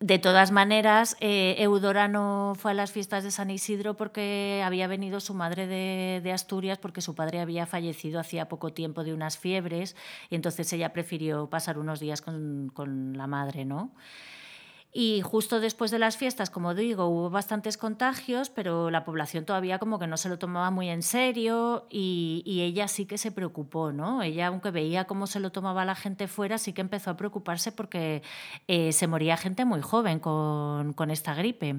De 0.01 0.19
todas 0.19 0.51
maneras, 0.51 1.15
eh, 1.21 1.57
Eudora 1.59 2.09
no 2.09 2.55
fue 2.57 2.71
a 2.71 2.75
las 2.75 2.91
fiestas 2.91 3.23
de 3.23 3.31
San 3.31 3.51
Isidro 3.51 3.99
porque 3.99 4.63
había 4.65 4.87
venido 4.87 5.21
su 5.21 5.35
madre 5.35 5.67
de, 5.67 6.33
Asturias, 6.33 6.79
porque 6.79 7.03
su 7.03 7.15
padre 7.15 7.39
había 7.41 7.67
fallecido 7.67 8.19
hacía 8.19 8.49
poco 8.49 8.73
tiempo 8.73 9.05
de 9.05 9.13
unas 9.13 9.37
fiebres, 9.37 9.97
y 10.31 10.37
entonces 10.37 10.73
ella 10.73 10.95
prefirió 10.95 11.51
pasar 11.51 11.79
unos 11.79 12.01
días 12.01 12.23
con, 12.23 12.71
con 12.73 13.13
la 13.19 13.27
madre, 13.27 13.67
¿no? 13.67 13.93
Y 14.93 15.21
justo 15.23 15.61
después 15.61 15.93
de 15.93 16.01
las 16.01 16.17
fiestas, 16.17 16.51
como 16.51 16.75
digo, 16.75 17.07
hubo 17.07 17.31
bastantes 17.31 17.77
contagios, 17.77 18.51
pero 18.51 18.91
la 18.91 19.05
población 19.05 19.45
todavía 19.45 19.79
como 19.79 20.01
que 20.01 20.09
no 20.09 20.17
se 20.17 20.29
lo 20.29 20.39
tomaba 20.39 20.73
muy 20.73 20.89
en 20.89 21.05
serio 21.05 21.87
y, 21.91 22.43
ella 22.61 22.89
sí 22.89 23.07
que 23.07 23.17
se 23.17 23.31
preocupó, 23.31 23.93
¿no? 23.93 24.23
Ella, 24.23 24.49
aunque 24.49 24.71
veía 24.71 25.05
cómo 25.07 25.27
se 25.29 25.39
lo 25.39 25.53
tomaba 25.53 25.85
la 25.85 25.95
gente 25.95 26.27
fuera, 26.27 26.59
sí 26.59 26.73
que 26.73 26.81
empezó 26.81 27.11
a 27.11 27.17
preocuparse 27.17 27.71
porque 27.71 28.23
eh, 28.67 28.93
se 28.93 29.07
moría 29.07 29.37
gente 29.37 29.65
muy 29.65 29.81
joven 29.81 30.19
con, 30.19 30.93
con 30.93 31.11
esta 31.11 31.35
gripe. 31.35 31.77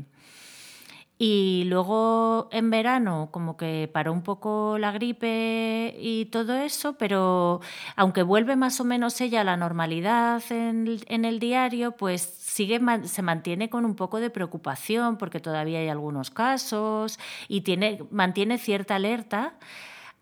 Y 1.23 1.65
luego 1.65 2.49
en 2.51 2.71
verano 2.71 3.29
como 3.29 3.55
que 3.55 3.87
paró 3.93 4.11
un 4.11 4.23
poco 4.23 4.79
la 4.79 4.91
gripe 4.91 5.95
y 5.99 6.25
todo 6.25 6.55
eso, 6.55 6.93
pero 6.97 7.61
aunque 7.95 8.23
vuelve 8.23 8.55
más 8.55 8.79
o 8.79 8.85
menos 8.85 9.21
ella 9.21 9.41
a 9.41 9.43
la 9.43 9.55
normalidad 9.55 10.41
en, 10.49 10.99
en 11.05 11.25
el 11.25 11.37
diario, 11.37 11.91
pues 11.91 12.23
sigue, 12.23 12.81
se 13.03 13.21
mantiene 13.21 13.69
con 13.69 13.85
un 13.85 13.93
poco 13.95 14.19
de 14.19 14.31
preocupación 14.31 15.17
porque 15.17 15.39
todavía 15.39 15.77
hay 15.77 15.89
algunos 15.89 16.31
casos 16.31 17.19
y 17.47 17.61
tiene, 17.61 17.99
mantiene 18.09 18.57
cierta 18.57 18.95
alerta 18.95 19.53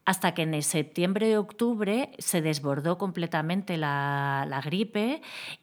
hasta 0.09 0.33
que 0.33 0.41
en 0.41 0.63
septiembre 0.63 1.29
y 1.29 1.35
octubre 1.35 2.09
se 2.17 2.41
desbordó 2.41 2.97
completamente 2.97 3.77
la, 3.77 4.59
gripe 4.65 5.21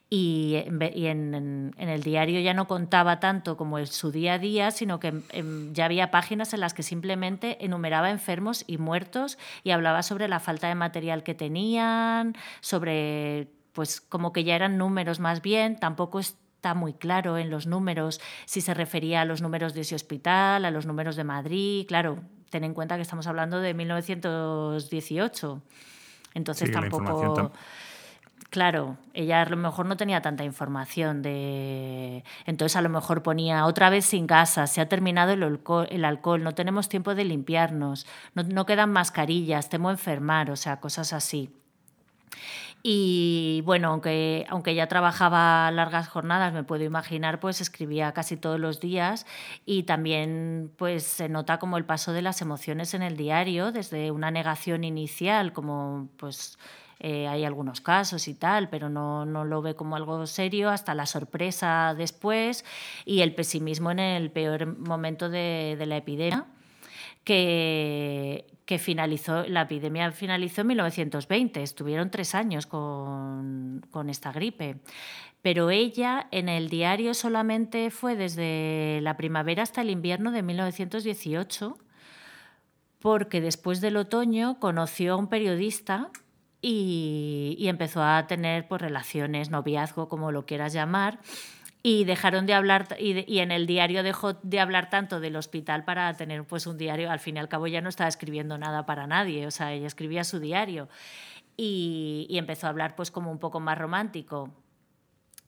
y, 0.08 0.54
en, 0.54 1.74
el 1.76 2.02
diario 2.04 2.38
ya 2.38 2.54
no 2.54 2.68
contaba 2.68 3.18
tanto 3.18 3.56
como 3.56 3.80
en 3.80 3.88
su 3.88 4.12
día 4.12 4.34
a 4.34 4.38
día, 4.38 4.70
sino 4.70 5.00
que 5.00 5.20
ya 5.72 5.86
había 5.86 6.12
páginas 6.12 6.54
en 6.54 6.60
las 6.60 6.74
que 6.74 6.84
simplemente 6.84 7.64
enumeraba 7.64 8.08
enfermos 8.08 8.62
y 8.68 8.78
muertos 8.78 9.36
y 9.64 9.72
hablaba 9.72 10.04
sobre 10.04 10.28
la 10.28 10.38
falta 10.38 10.68
de 10.68 10.76
material 10.76 11.24
que 11.24 11.34
tenían, 11.34 12.36
sobre 12.60 13.48
pues 13.72 14.00
como 14.00 14.32
que 14.32 14.44
ya 14.44 14.54
eran 14.54 14.78
números 14.78 15.18
más 15.18 15.42
bien, 15.42 15.74
tampoco 15.74 16.20
está 16.20 16.74
muy 16.74 16.92
claro 16.92 17.36
en 17.36 17.50
los 17.50 17.66
números 17.66 18.20
si 18.44 18.60
se 18.60 18.74
refería 18.74 19.22
a 19.22 19.24
los 19.24 19.42
números 19.42 19.74
de 19.74 19.80
ese 19.80 19.96
hospital, 19.96 20.64
a 20.64 20.70
los 20.70 20.86
números 20.86 21.16
de 21.16 21.24
Madrid, 21.24 21.84
claro, 21.88 22.22
ten 22.50 22.64
en 22.64 22.74
cuenta 22.74 22.96
que 22.96 23.02
estamos 23.02 23.26
hablando 23.26 23.60
de 23.60 23.74
1918. 23.74 25.62
Entonces 26.34 26.70
tampoco... 26.70 27.52
Claro, 28.50 28.96
ella 29.12 29.42
a 29.42 29.46
lo 29.46 29.56
mejor 29.56 29.86
no 29.86 29.96
tenía 29.96 30.22
tanta 30.22 30.44
información 30.44 31.20
de... 31.20 32.22
Entonces 32.46 32.76
a 32.76 32.80
lo 32.80 32.88
mejor 32.88 33.22
ponía 33.22 33.66
otra 33.66 33.90
vez 33.90 34.06
sin 34.06 34.26
casa, 34.26 34.66
se 34.66 34.80
ha 34.80 34.88
terminado 34.88 35.32
el 35.32 35.42
alcohol, 35.42 35.88
el 35.90 36.04
alcohol 36.04 36.44
no 36.44 36.54
tenemos 36.54 36.88
tiempo 36.88 37.14
de 37.14 37.24
limpiarnos, 37.24 38.06
no, 38.34 38.44
no 38.44 38.64
quedan 38.64 38.92
mascarillas, 38.92 39.68
temo 39.68 39.90
enfermar, 39.90 40.50
o 40.50 40.56
sea, 40.56 40.78
cosas 40.78 41.12
así. 41.12 41.50
Y 42.82 43.62
bueno, 43.64 43.88
aunque, 43.88 44.46
aunque 44.48 44.74
ya 44.74 44.86
trabajaba 44.86 45.70
largas 45.72 46.08
jornadas, 46.08 46.52
me 46.52 46.62
puedo 46.62 46.84
imaginar, 46.84 47.40
pues 47.40 47.60
escribía 47.60 48.12
casi 48.12 48.36
todos 48.36 48.60
los 48.60 48.78
días 48.78 49.26
y 49.64 49.82
también 49.82 50.72
pues 50.76 51.02
se 51.02 51.28
nota 51.28 51.58
como 51.58 51.78
el 51.78 51.84
paso 51.84 52.12
de 52.12 52.22
las 52.22 52.40
emociones 52.42 52.94
en 52.94 53.02
el 53.02 53.16
diario, 53.16 53.72
desde 53.72 54.12
una 54.12 54.30
negación 54.30 54.84
inicial, 54.84 55.52
como 55.52 56.08
pues 56.16 56.58
eh, 57.00 57.26
hay 57.26 57.44
algunos 57.44 57.80
casos 57.80 58.28
y 58.28 58.34
tal, 58.34 58.68
pero 58.68 58.88
no, 58.88 59.26
no, 59.26 59.44
lo 59.44 59.62
ve 59.62 59.74
como 59.74 59.96
algo 59.96 60.24
serio, 60.26 60.70
hasta 60.70 60.94
la 60.94 61.06
sorpresa 61.06 61.94
después 61.96 62.64
y 63.04 63.20
el 63.20 63.34
pesimismo 63.34 63.90
en 63.90 63.98
el 63.98 64.30
peor 64.30 64.78
momento 64.78 65.28
de, 65.28 65.74
de 65.76 65.86
la 65.86 65.96
epidemia 65.96 66.46
que, 67.26 68.46
que 68.66 68.78
finalizó, 68.78 69.44
la 69.44 69.62
epidemia 69.62 70.10
finalizó 70.12 70.60
en 70.60 70.66
1920, 70.66 71.62
estuvieron 71.62 72.10
tres 72.10 72.34
años 72.34 72.66
con, 72.66 73.86
con 73.90 74.10
esta 74.10 74.32
gripe. 74.32 74.80
Pero 75.40 75.70
ella 75.70 76.26
en 76.32 76.48
el 76.48 76.68
diario 76.68 77.14
solamente 77.14 77.90
fue 77.90 78.16
desde 78.16 78.98
la 79.02 79.16
primavera 79.16 79.62
hasta 79.62 79.82
el 79.82 79.90
invierno 79.90 80.32
de 80.32 80.42
1918, 80.42 81.78
porque 82.98 83.40
después 83.40 83.80
del 83.80 83.96
otoño 83.96 84.58
conoció 84.58 85.14
a 85.14 85.16
un 85.16 85.28
periodista 85.28 86.10
y, 86.60 87.66
empezó 87.68 88.02
a 88.02 88.26
tener 88.26 88.66
pues, 88.66 88.82
relaciones, 88.82 89.50
noviazgo, 89.50 90.08
como 90.08 90.32
lo 90.32 90.46
quieras 90.46 90.72
llamar, 90.72 91.20
y 91.88 92.04
dejaron 92.04 92.46
de 92.46 92.54
hablar 92.54 92.96
y, 92.98 93.38
en 93.38 93.52
el 93.52 93.68
diario 93.68 94.02
dejó 94.02 94.32
de 94.32 94.58
hablar 94.58 94.90
tanto 94.90 95.20
del 95.20 95.36
hospital 95.36 95.84
para 95.84 96.12
tener 96.14 96.42
pues 96.42 96.66
un 96.66 96.76
diario. 96.76 97.12
Al 97.12 97.20
fin 97.20 97.36
y 97.36 97.38
al 97.38 97.48
cabo 97.48 97.68
ya 97.68 97.80
no 97.80 97.88
estaba 97.88 98.08
escribiendo 98.08 98.58
nada 98.58 98.86
para 98.86 99.06
nadie 99.06 99.46
o 99.46 99.52
sea 99.52 99.72
ella 99.72 99.86
escribía 99.86 100.24
su 100.24 100.40
diario. 100.40 100.88
Y, 101.56 102.26
empezó 102.30 102.66
a 102.66 102.70
hablar 102.70 102.96
pues 102.96 103.12
como 103.12 103.30
un 103.30 103.38
poco 103.38 103.60
más 103.60 103.78
romántico. 103.78 104.50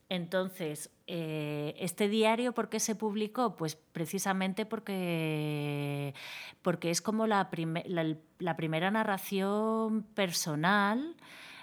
Entonces 0.07 0.91
eh, 1.07 1.75
este 1.77 2.07
diario 2.07 2.53
por 2.53 2.69
qué 2.69 2.79
se 2.79 2.95
publicó 2.95 3.57
pues 3.57 3.75
precisamente 3.75 4.65
porque 4.65 6.13
porque 6.61 6.89
es 6.89 7.01
como 7.01 7.27
la, 7.27 7.49
la 8.39 8.55
primera 8.55 8.91
narración 8.91 10.03
personal 10.13 11.17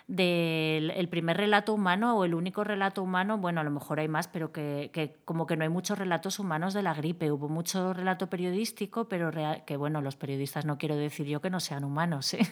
del 0.09 0.91
el 0.91 1.09
primer 1.09 1.37
relato 1.37 1.75
humano 1.75 2.17
o 2.17 2.25
el 2.25 2.35
único 2.35 2.63
relato 2.63 3.03
humano, 3.03 3.39
bueno, 3.39 3.61
a 3.61 3.65
lo 3.65 3.71
mejor 3.71 3.99
hay 3.99 4.09
más, 4.09 4.29
pero 4.29 4.53
que, 4.53 5.17
como 5.25 5.47
que 5.47 5.57
no 5.57 5.65
hay 5.65 5.69
muchos 5.69 5.99
relatos 5.99 6.39
humanos 6.39 6.75
de 6.75 6.83
la 6.83 6.95
gripe. 6.95 7.33
Hubo 7.33 7.49
mucho 7.49 7.93
relato 7.93 8.29
periodístico, 8.29 9.09
pero 9.09 9.31
que 9.67 9.77
bueno, 9.77 10.01
los 10.01 10.17
periodistas 10.17 10.65
no 10.65 10.79
quiero 10.79 10.97
decir 10.97 11.27
yo 11.27 11.41
que 11.41 11.51
no 11.51 11.61
sean 11.61 11.85
humanos. 11.85 12.35
¿eh? 12.35 12.47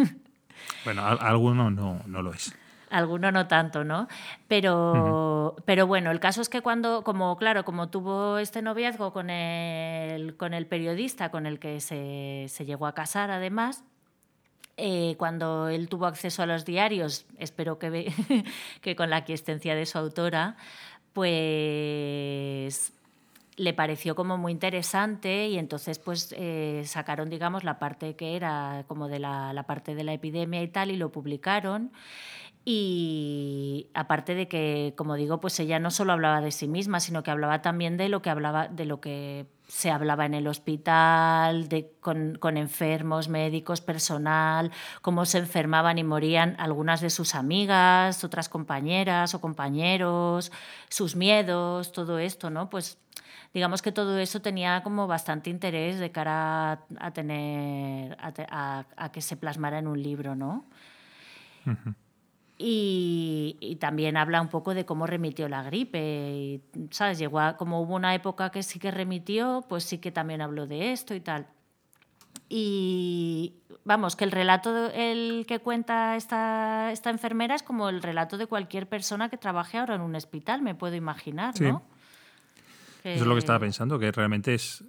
Bueno, 0.85 1.05
alguno 1.05 1.71
no, 1.71 2.01
no 2.07 2.23
lo 2.23 2.33
es 2.33 2.57
alguno 2.91 3.33
no 3.33 3.49
tanto, 3.49 3.85
¿no? 3.85 4.07
Pero, 4.47 5.57
pero 5.65 5.87
bueno, 5.87 6.13
el 6.13 6.21
caso 6.21 6.41
es 6.41 6.49
que 6.49 6.61
cuando, 6.63 7.03
como 7.03 7.37
claro, 7.37 7.65
como 7.65 7.89
tuvo 7.89 8.39
este 8.39 8.63
noviazgo 8.63 9.13
con 9.13 9.31
el, 9.31 10.37
con 10.37 10.55
el 10.55 10.67
periodista 10.67 11.31
con 11.31 11.47
el 11.47 11.59
que 11.59 11.81
se, 11.81 12.47
se 12.49 12.65
llegó 12.65 12.87
a 12.87 12.95
casar 12.95 13.33
además, 13.33 13.85
eh, 14.77 15.14
cuando 15.18 15.68
él 15.68 15.89
tuvo 15.89 16.07
acceso 16.07 16.43
a 16.43 16.47
los 16.47 16.64
diarios, 16.64 17.27
espero 17.39 17.79
que, 17.79 18.12
que 18.81 18.97
con 18.97 19.11
la 19.11 19.16
aquiescencia 19.18 19.75
de 19.75 19.87
su 19.87 19.99
autora, 19.99 20.57
pues 21.12 22.93
le 23.57 23.72
pareció 23.72 24.16
como 24.16 24.37
muy 24.37 24.53
interesante 24.53 25.47
y 25.49 25.59
entonces 25.59 25.99
pues 25.99 26.35
eh, 26.37 26.83
sacaron 26.87 27.31
digamos 27.31 27.62
la 27.62 27.79
parte 27.79 28.16
que 28.16 28.35
era 28.35 28.85
como 28.89 29.09
de 29.09 29.20
la, 29.20 29.53
la, 29.53 29.62
parte 29.62 29.95
de 29.95 30.03
la 30.03 30.12
epidemia 30.12 30.62
y 30.62 30.68
tal 30.68 30.91
y 30.91 30.97
lo 30.97 31.12
publicaron. 31.12 31.93
Y 32.66 33.89
aparte 33.95 34.35
de 34.35 34.49
que 34.49 34.95
como 34.97 35.14
digo 35.14 35.39
pues 35.39 35.61
ella 35.61 35.79
no 35.79 35.91
solo 35.91 36.12
hablaba 36.12 36.41
de 36.41 36.51
sí 36.51 36.66
misma 36.66 36.99
sino 36.99 37.22
que 37.22 37.31
hablaba 37.31 37.62
también 37.62 37.97
de 37.97 38.09
lo 38.09 38.22
que 38.22 38.31
hablaba 38.31 38.68
de 38.68 38.87
lo 38.87 39.01
que 39.01 39.47
se 39.67 39.91
hablaba 39.91 40.27
en 40.27 40.35
el 40.35 40.47
hospital, 40.47 41.69
de, 41.69 41.91
con, 42.01 42.37
con, 42.37 42.57
enfermos, 42.57 43.29
médicos, 43.29 43.81
personal, 43.81 44.71
cómo 45.03 45.25
se 45.25 45.39
enfermaban 45.39 45.99
y 45.99 46.05
morían 46.05 46.55
algunas 46.59 47.01
de 47.01 47.11
sus 47.11 47.35
amigas, 47.35 48.25
otras 48.25 48.49
compañeras 48.49 49.35
o 49.35 49.41
compañeros, 49.41 50.53
sus 50.89 51.17
miedos, 51.17 51.93
todo 51.93 52.19
esto, 52.19 52.51
¿no? 52.51 52.69
Pues 52.69 52.99
digamos 53.55 53.83
que 53.83 53.93
todo 53.93 54.19
eso 54.19 54.43
tenía 54.43 54.83
como 54.83 55.07
bastante 55.07 55.49
interés 55.49 55.99
de 55.99 56.11
cara 56.11 56.85
a, 56.99 57.11
tener, 57.12 58.17
a, 58.21 58.85
a, 58.97 59.12
que 59.12 59.21
se 59.23 59.37
plasmara 59.37 59.79
en 59.79 59.87
un 59.87 60.03
libro, 60.03 60.35
¿no? 60.35 60.67
Y, 62.67 63.77
también 63.79 64.17
habla 64.17 64.41
un 64.41 64.49
poco 64.49 64.73
de 64.73 64.87
cómo 64.87 65.07
remitió 65.07 65.51
la 65.51 65.62
gripe. 65.62 66.62
¿Sabes? 66.91 67.19
Llegó 67.19 67.41
como 67.59 67.83
hubo 67.83 67.95
una 67.95 68.15
época 68.15 68.51
que 68.51 68.62
sí 68.62 68.79
que 68.79 68.91
remitió, 68.91 69.67
pues 69.69 69.85
sí 69.85 69.99
que 69.99 70.11
también 70.11 70.41
habló 70.41 70.67
de 70.67 70.93
esto 70.93 71.15
y 71.15 71.21
tal. 71.21 71.47
Y 72.49 73.57
vamos, 73.85 74.17
que 74.17 74.25
el 74.25 74.31
relato 74.31 74.91
el 74.95 75.45
que 75.47 75.59
cuenta 75.59 76.17
esta, 76.17 76.91
esta 76.91 77.11
enfermera 77.11 77.55
es 77.55 77.62
como 77.62 77.91
el 77.91 78.03
relato 78.03 78.39
de 78.39 78.47
cualquier 78.47 78.89
persona 78.89 79.29
que 79.29 79.37
trabaje 79.37 79.77
ahora 79.77 79.97
en 79.97 80.01
un 80.01 80.15
hospital, 80.15 80.62
me 80.62 80.75
puedo 80.75 80.95
imaginar, 80.95 81.61
¿no? 81.61 81.83
Eso 83.03 83.25
es 83.25 83.27
lo 83.27 83.35
que 83.35 83.41
estaba 83.41 83.59
pensando, 83.59 83.99
que 83.99 84.11
realmente 84.11 84.55
es 84.55 84.83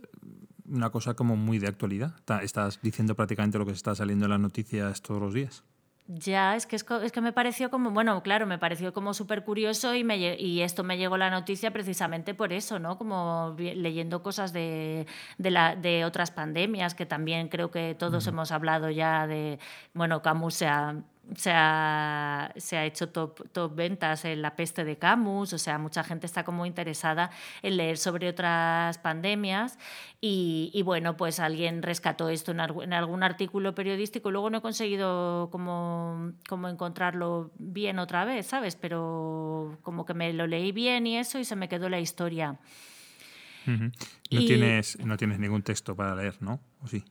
una 0.66 0.92
cosa 0.92 1.14
como 1.14 1.36
muy 1.36 1.60
de 1.60 1.68
actualidad. 1.68 2.16
Estás 2.42 2.80
diciendo 2.82 3.16
prácticamente 3.16 3.58
lo 3.58 3.66
que 3.66 3.72
se 3.72 3.78
está 3.78 3.96
saliendo 3.96 4.26
en 4.26 4.32
las 4.32 4.40
noticias 4.40 5.02
todos 5.02 5.22
los 5.22 5.34
días. 5.34 5.66
Ya, 6.08 6.56
es 6.56 6.68
que, 6.68 6.76
es, 6.76 6.84
que 6.84 7.22
me 7.22 7.34
pareció 7.34 7.72
como, 7.72 7.90
bueno, 7.90 8.22
claro, 8.22 8.46
me 8.46 8.60
pareció 8.60 8.94
como 8.94 9.16
súper 9.16 9.44
curioso 9.44 9.96
y, 9.96 10.04
me, 10.04 10.18
y 10.36 10.62
esto 10.62 10.84
me 10.84 11.00
llegó 11.00 11.18
la 11.18 11.32
noticia 11.32 11.72
precisamente 11.72 12.36
por 12.36 12.54
eso, 12.54 12.78
¿no? 12.78 13.00
Como 13.00 13.56
leyendo 13.58 14.22
cosas 14.22 14.54
de, 14.54 15.08
de, 15.40 15.50
la, 15.50 15.76
de 15.76 16.06
otras 16.06 16.30
pandemias, 16.30 16.94
que 16.94 17.08
también 17.08 17.48
creo 17.50 17.72
que 17.72 17.96
todos 17.96 18.28
hemos 18.28 18.52
hablado 18.52 18.92
ya 18.92 19.26
de, 19.26 19.58
bueno, 19.96 20.22
Camus 20.22 20.54
se 20.54 20.68
ha, 20.68 20.96
se 21.36 21.52
ha, 21.52 22.52
se 22.56 22.78
ha 22.78 22.86
hecho 22.86 23.10
top, 23.10 23.50
top, 23.52 23.76
ventas 23.76 24.26
en 24.26 24.42
La 24.42 24.56
peste 24.56 24.84
de 24.84 24.98
Camus, 24.98 25.54
o 25.54 25.58
sea, 25.58 25.78
mucha 25.78 26.04
gente 26.04 26.26
está 26.26 26.44
como 26.44 26.66
interesada 26.66 27.32
en 27.64 27.78
leer 27.78 27.98
sobre 27.98 28.30
otras 28.30 28.98
pandemias 29.00 29.78
y, 30.22 30.70
y 30.74 30.82
bueno, 30.84 31.18
pues 31.18 31.40
alguien 31.40 31.82
rescató 31.82 32.30
esto 32.30 32.52
en, 32.52 32.60
en, 32.60 32.94
algún 32.94 33.24
artículo 33.24 33.74
periodístico, 33.74 34.32
luego 34.32 34.50
no 34.50 34.60
he 34.60 34.62
conseguido 34.62 35.50
como, 35.52 36.34
como 36.48 36.70
encontrarlo 36.70 37.52
bien 37.58 38.00
otra 38.00 38.26
vez, 38.26 38.46
¿sabes? 38.46 38.76
Pero 38.76 39.78
como 39.82 40.06
que 40.06 40.14
me 40.14 40.32
lo 40.34 40.48
leí 40.48 40.72
bien 40.72 41.08
y 41.08 41.18
eso 41.18 41.40
y 41.40 41.46
se 41.46 41.56
me 41.56 41.68
quedó 41.68 41.90
la 41.90 42.00
historia. 42.00 42.60
no, 43.66 43.92
tienes, 44.30 45.00
no 45.00 45.18
tienes 45.18 45.40
ningún 45.40 45.64
texto 45.64 45.96
para 45.96 46.16
leer, 46.16 46.42
¿no? 46.42 46.60
¿O 46.82 46.88
sí? 46.88 47.04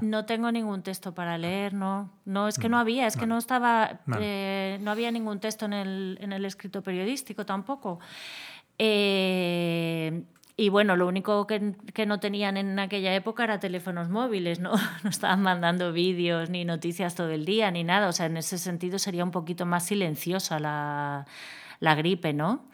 No. 0.00 0.24
tengo 0.24 0.52
ningún 0.52 0.82
texto 0.82 1.12
para 1.14 1.36
leer, 1.36 1.74
no. 1.74 2.10
No, 2.24 2.46
es 2.46 2.58
que 2.58 2.68
no 2.68 2.76
mm, 2.76 2.80
había, 2.80 3.06
es 3.06 3.16
que 3.16 3.26
no 3.26 3.38
estaba, 3.38 4.00
eh, 4.20 4.78
no 4.80 4.90
había 4.92 5.10
ningún 5.10 5.40
texto 5.40 5.66
en 5.66 5.72
el, 5.72 6.18
en 6.20 6.32
el 6.32 6.44
escrito 6.44 6.82
periodístico 6.82 7.44
tampoco. 7.44 7.98
Eh, 8.78 10.22
y 10.56 10.68
bueno, 10.68 10.94
lo 10.94 11.08
único 11.08 11.46
que, 11.46 11.74
que, 11.94 12.06
no 12.06 12.20
tenían 12.20 12.56
en 12.56 12.78
aquella 12.78 13.14
época 13.14 13.44
era 13.44 13.58
teléfonos 13.58 14.10
móviles, 14.10 14.60
¿no? 14.60 14.72
No 15.02 15.10
estaban 15.10 15.42
mandando 15.42 15.92
vídeos 15.92 16.50
ni 16.50 16.64
noticias 16.64 17.14
todo 17.14 17.30
el 17.30 17.44
día 17.44 17.70
ni 17.70 17.82
nada. 17.82 18.08
O 18.08 18.12
sea, 18.12 18.26
en 18.26 18.36
ese 18.36 18.58
sentido 18.58 18.98
sería 18.98 19.24
un 19.24 19.30
poquito 19.30 19.66
más 19.66 19.86
silenciosa 19.86 20.60
la, 20.60 21.26
la 21.80 21.94
gripe, 21.94 22.32
¿no? 22.32 22.64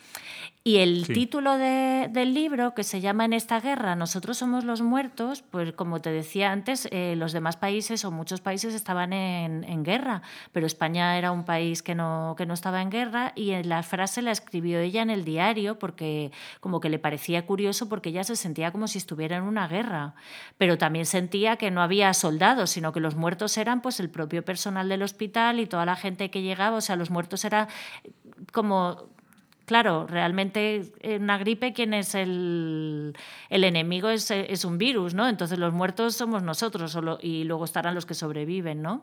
Y 0.66 0.78
el 0.78 1.06
título 1.06 1.58
del 1.58 2.34
libro, 2.34 2.74
que 2.74 2.82
se 2.82 3.00
llama 3.00 3.24
En 3.24 3.32
esta 3.32 3.60
guerra, 3.60 3.94
nosotros 3.94 4.36
somos 4.36 4.64
los 4.64 4.82
muertos, 4.82 5.44
pues 5.48 5.72
como 5.74 6.00
te 6.00 6.10
decía 6.10 6.50
antes, 6.50 6.88
eh, 6.90 7.14
los 7.16 7.32
demás 7.32 7.56
países 7.56 8.04
o 8.04 8.10
muchos 8.10 8.40
países 8.40 8.74
estaban 8.74 9.12
en, 9.12 9.84
guerra, 9.84 10.22
pero 10.50 10.66
España 10.66 11.16
era 11.18 11.30
un 11.30 11.44
país 11.44 11.84
que 11.84 11.94
no, 11.94 12.34
que 12.36 12.46
no 12.46 12.54
estaba 12.54 12.82
en 12.82 12.90
guerra 12.90 13.30
y 13.36 13.62
la 13.62 13.84
frase 13.84 14.22
la 14.22 14.32
escribió 14.32 14.80
ella 14.80 15.02
en 15.02 15.10
el 15.10 15.24
diario 15.24 15.78
porque 15.78 16.32
como 16.58 16.80
que 16.80 16.88
le 16.88 16.98
parecía 16.98 17.46
curioso 17.46 17.88
porque 17.88 18.08
ella 18.08 18.24
se 18.24 18.34
sentía 18.34 18.72
como 18.72 18.88
si 18.88 18.98
estuviera 18.98 19.36
en 19.36 19.44
una 19.44 19.68
guerra, 19.68 20.16
pero 20.58 20.78
también 20.78 21.06
sentía 21.06 21.58
que 21.58 21.70
no 21.70 21.80
había 21.80 22.12
soldados, 22.12 22.70
sino 22.70 22.92
que 22.92 22.98
los 22.98 23.14
muertos 23.14 23.56
eran 23.56 23.82
pues 23.82 24.00
el 24.00 24.10
propio 24.10 24.44
personal 24.44 24.88
del 24.88 25.04
hospital 25.04 25.60
y 25.60 25.66
toda 25.66 25.86
la 25.86 25.94
gente 25.94 26.28
que 26.32 26.42
llegaba, 26.42 26.78
o 26.78 26.80
sea, 26.80 26.96
los 26.96 27.10
muertos 27.10 27.44
era 27.44 27.68
como 28.52 29.14
Claro, 29.66 30.06
realmente 30.06 30.92
en 31.00 31.24
una 31.24 31.38
gripe, 31.38 31.72
¿quién 31.72 31.92
es 31.92 32.14
el, 32.14 33.16
el 33.50 33.64
enemigo? 33.64 34.08
Es, 34.08 34.30
es, 34.30 34.64
un 34.64 34.78
virus, 34.78 35.12
¿no? 35.12 35.28
Entonces 35.28 35.58
los 35.58 35.72
muertos 35.72 36.14
somos 36.14 36.44
nosotros 36.44 36.96
y 37.20 37.42
luego 37.42 37.64
estarán 37.64 37.96
los 37.96 38.06
que 38.06 38.14
sobreviven, 38.14 38.80
¿no? 38.80 39.02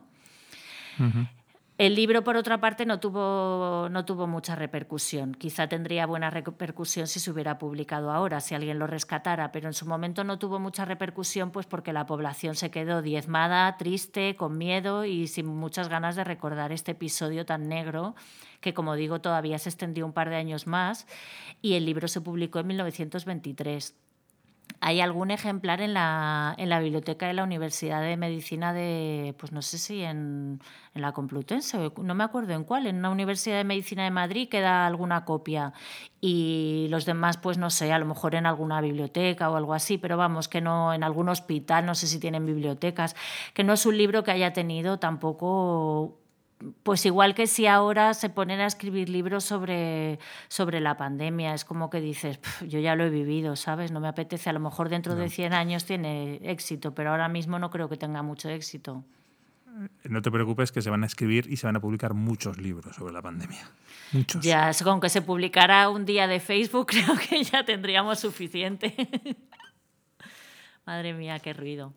El 1.78 1.96
libro, 1.96 2.24
por 2.24 2.38
otra 2.38 2.62
parte, 2.62 2.86
no 2.86 3.00
tuvo, 3.02 3.90
no 3.90 4.06
tuvo 4.06 4.26
mucha 4.26 4.56
repercusión. 4.56 5.34
Quizá 5.34 5.68
tendría 5.68 6.06
buena 6.06 6.30
repercusión 6.30 7.08
si 7.08 7.20
se 7.20 7.32
hubiera 7.32 7.58
publicado 7.58 8.12
ahora, 8.12 8.40
si 8.40 8.56
alguien 8.56 8.80
lo 8.80 8.88
rescatara, 8.88 9.52
pero 9.52 9.68
en 9.68 9.74
su 9.74 9.86
momento 9.86 10.24
no 10.24 10.40
tuvo 10.40 10.60
mucha 10.60 10.86
repercusión 10.86 11.52
pues 11.52 11.66
porque 11.66 11.92
la 11.92 12.06
población 12.06 12.56
se 12.56 12.72
quedó 12.72 13.02
diezmada, 13.02 13.76
triste, 13.76 14.38
con 14.38 14.58
miedo 14.58 15.04
y 15.04 15.28
sin 15.28 15.48
muchas 15.48 15.90
ganas 15.90 16.16
de 16.16 16.24
recordar 16.24 16.72
este 16.72 16.92
episodio 16.92 17.46
tan 17.46 17.68
negro 17.68 18.16
que, 18.64 18.74
como 18.74 18.96
digo, 18.96 19.22
todavía 19.22 19.60
se 19.60 19.70
extendió 19.70 20.06
un 20.08 20.14
par 20.14 20.32
de 20.32 20.38
años 20.38 20.66
más 20.66 21.06
y 21.62 21.76
el 21.76 21.86
libro 21.86 22.08
se 22.08 22.22
publicó 22.22 22.60
en 22.60 22.68
1923 22.68 23.96
hay 24.80 25.00
algún 25.00 25.32
ejemplar 25.32 25.80
en 25.80 25.94
la, 25.94 26.56
en 26.58 26.68
la 26.68 26.80
biblioteca 26.82 27.26
de 27.28 27.34
la 27.34 27.44
Universidad 27.44 28.02
de 28.02 28.18
Medicina 28.18 28.74
de, 28.74 29.34
pues 29.38 29.54
no 29.54 29.62
sé 29.62 29.78
si 29.78 30.04
en, 30.04 30.60
en, 30.94 31.02
la 31.02 31.14
Complutense, 31.14 31.92
no 32.02 32.16
me 32.16 32.24
acuerdo 32.24 32.54
en 32.54 32.66
cuál, 32.66 32.88
en 32.88 32.98
una 32.98 33.10
Universidad 33.10 33.58
de 33.58 33.64
Medicina 33.64 34.04
de 34.04 34.12
Madrid 34.12 34.50
queda 34.50 34.86
alguna 34.86 35.24
copia 35.24 35.72
y 36.20 36.88
los 36.90 37.06
demás, 37.06 37.38
pues 37.38 37.58
no 37.58 37.70
sé, 37.70 37.94
a 37.94 38.00
lo 38.00 38.06
mejor 38.06 38.36
en 38.36 38.46
alguna 38.46 38.82
biblioteca 38.82 39.50
o 39.50 39.56
algo 39.56 39.74
así, 39.74 39.98
pero 39.98 40.18
vamos, 40.18 40.50
que 40.50 40.60
no 40.60 40.94
en 40.94 41.04
algún 41.04 41.30
hospital, 41.30 41.86
no 41.86 41.96
sé 41.96 42.08
si 42.08 42.20
tienen 42.20 42.46
bibliotecas, 42.46 43.16
que 43.54 43.64
no 43.64 43.74
es 43.74 43.86
un 43.86 43.98
libro 43.98 44.24
que 44.24 44.32
haya 44.32 44.52
tenido 44.52 45.00
tampoco 45.00 46.23
pues 46.84 47.06
igual 47.06 47.36
que 47.36 47.48
si 47.48 47.68
ahora 47.68 48.14
se 48.14 48.30
ponen 48.30 48.60
a 48.60 48.66
escribir 48.66 49.10
libros 49.10 49.44
sobre, 49.44 50.20
sobre 50.48 50.80
la 50.80 50.98
pandemia, 50.98 51.54
es 51.54 51.66
como 51.66 51.90
que 51.90 52.00
dices, 52.00 52.40
yo 52.68 52.80
ya 52.80 52.96
lo 52.96 53.04
he 53.04 53.10
vivido, 53.10 53.56
¿sabes? 53.56 53.92
No 53.92 54.00
me 54.00 54.08
apetece, 54.08 54.50
a 54.50 54.54
lo 54.54 54.60
mejor 54.60 54.90
dentro 54.90 55.16
de 55.16 55.30
100 55.30 55.54
años 55.54 55.86
tiene 55.86 56.40
éxito, 56.44 56.94
pero 56.94 57.12
ahora 57.12 57.28
mismo 57.28 57.60
no 57.60 57.70
creo 57.70 57.90
que 57.90 57.98
tenga 57.98 58.22
mucho 58.22 58.50
éxito. 58.50 59.04
No 60.04 60.22
te 60.22 60.30
preocupes 60.30 60.72
que 60.72 60.82
se 60.82 60.90
van 60.90 61.04
a 61.04 61.08
escribir 61.08 61.52
y 61.52 61.58
se 61.58 61.66
van 61.66 61.76
a 61.76 61.80
publicar 61.80 62.14
muchos 62.14 62.58
libros 62.58 62.96
sobre 62.96 63.12
la 63.14 63.22
pandemia. 63.22 63.68
Muchos. 64.12 64.44
Ya, 64.44 64.72
con 64.84 65.00
que 65.00 65.10
se 65.10 65.24
publicara 65.24 65.90
un 65.90 66.06
día 66.06 66.28
de 66.28 66.40
Facebook 66.40 66.88
creo 66.92 67.16
que 67.18 67.44
ya 67.44 67.66
tendríamos 67.66 68.20
suficiente. 68.20 68.96
Madre 70.86 71.14
mía, 71.14 71.40
qué 71.40 71.54
ruido. 71.54 71.94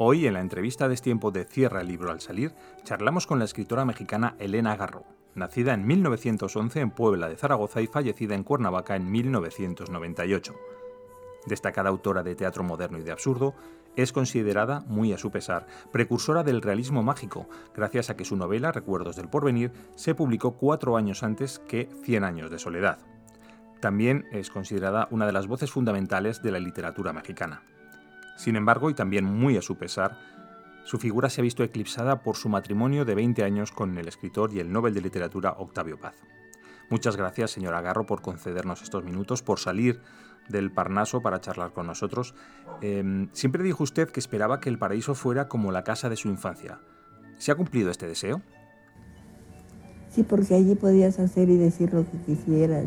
Hoy, 0.00 0.28
en 0.28 0.34
la 0.34 0.40
entrevista 0.40 0.88
de 0.88 0.94
tiempo 0.94 1.32
de 1.32 1.44
Cierra 1.44 1.80
el 1.80 1.88
libro 1.88 2.12
al 2.12 2.20
salir, 2.20 2.54
charlamos 2.84 3.26
con 3.26 3.40
la 3.40 3.44
escritora 3.44 3.84
mexicana 3.84 4.36
Elena 4.38 4.76
Garro, 4.76 5.02
nacida 5.34 5.74
en 5.74 5.88
1911 5.88 6.78
en 6.78 6.92
Puebla 6.92 7.28
de 7.28 7.34
Zaragoza 7.34 7.80
y 7.80 7.88
fallecida 7.88 8.36
en 8.36 8.44
Cuernavaca 8.44 8.94
en 8.94 9.10
1998. 9.10 10.54
Destacada 11.46 11.88
autora 11.88 12.22
de 12.22 12.36
teatro 12.36 12.62
moderno 12.62 12.98
y 12.98 13.02
de 13.02 13.10
absurdo, 13.10 13.56
es 13.96 14.12
considerada, 14.12 14.84
muy 14.86 15.12
a 15.12 15.18
su 15.18 15.32
pesar, 15.32 15.66
precursora 15.90 16.44
del 16.44 16.62
realismo 16.62 17.02
mágico, 17.02 17.48
gracias 17.74 18.08
a 18.08 18.16
que 18.16 18.24
su 18.24 18.36
novela 18.36 18.70
Recuerdos 18.70 19.16
del 19.16 19.28
Porvenir 19.28 19.72
se 19.96 20.14
publicó 20.14 20.52
cuatro 20.52 20.96
años 20.96 21.24
antes 21.24 21.58
que 21.58 21.88
Cien 22.04 22.22
años 22.22 22.52
de 22.52 22.60
soledad. 22.60 22.98
También 23.80 24.26
es 24.30 24.48
considerada 24.48 25.08
una 25.10 25.26
de 25.26 25.32
las 25.32 25.48
voces 25.48 25.72
fundamentales 25.72 26.40
de 26.40 26.52
la 26.52 26.60
literatura 26.60 27.12
mexicana. 27.12 27.64
Sin 28.38 28.54
embargo, 28.54 28.88
y 28.88 28.94
también 28.94 29.24
muy 29.24 29.56
a 29.56 29.62
su 29.62 29.76
pesar, 29.76 30.16
su 30.84 30.96
figura 30.98 31.28
se 31.28 31.40
ha 31.40 31.42
visto 31.42 31.64
eclipsada 31.64 32.22
por 32.22 32.36
su 32.36 32.48
matrimonio 32.48 33.04
de 33.04 33.16
20 33.16 33.42
años 33.42 33.72
con 33.72 33.98
el 33.98 34.06
escritor 34.06 34.54
y 34.54 34.60
el 34.60 34.70
Nobel 34.70 34.94
de 34.94 35.00
Literatura 35.00 35.56
Octavio 35.58 35.98
Paz. 35.98 36.14
Muchas 36.88 37.16
gracias, 37.16 37.50
señora 37.50 37.80
Garro, 37.80 38.06
por 38.06 38.22
concedernos 38.22 38.80
estos 38.82 39.02
minutos, 39.02 39.42
por 39.42 39.58
salir 39.58 40.00
del 40.48 40.70
Parnaso 40.70 41.20
para 41.20 41.40
charlar 41.40 41.72
con 41.72 41.88
nosotros. 41.88 42.32
Em, 42.80 43.28
siempre 43.32 43.64
dijo 43.64 43.82
usted 43.82 44.08
que 44.08 44.20
esperaba 44.20 44.60
que 44.60 44.68
el 44.68 44.78
paraíso 44.78 45.16
fuera 45.16 45.48
como 45.48 45.72
la 45.72 45.82
casa 45.82 46.08
de 46.08 46.14
su 46.14 46.28
infancia. 46.28 46.78
¿Se 47.38 47.50
ha 47.50 47.56
cumplido 47.56 47.90
este 47.90 48.06
deseo? 48.06 48.40
Sí, 50.10 50.22
porque 50.22 50.54
allí 50.54 50.76
podías 50.76 51.18
hacer 51.18 51.50
y 51.50 51.56
decir 51.56 51.92
lo 51.92 52.04
que 52.04 52.16
quisieras, 52.18 52.84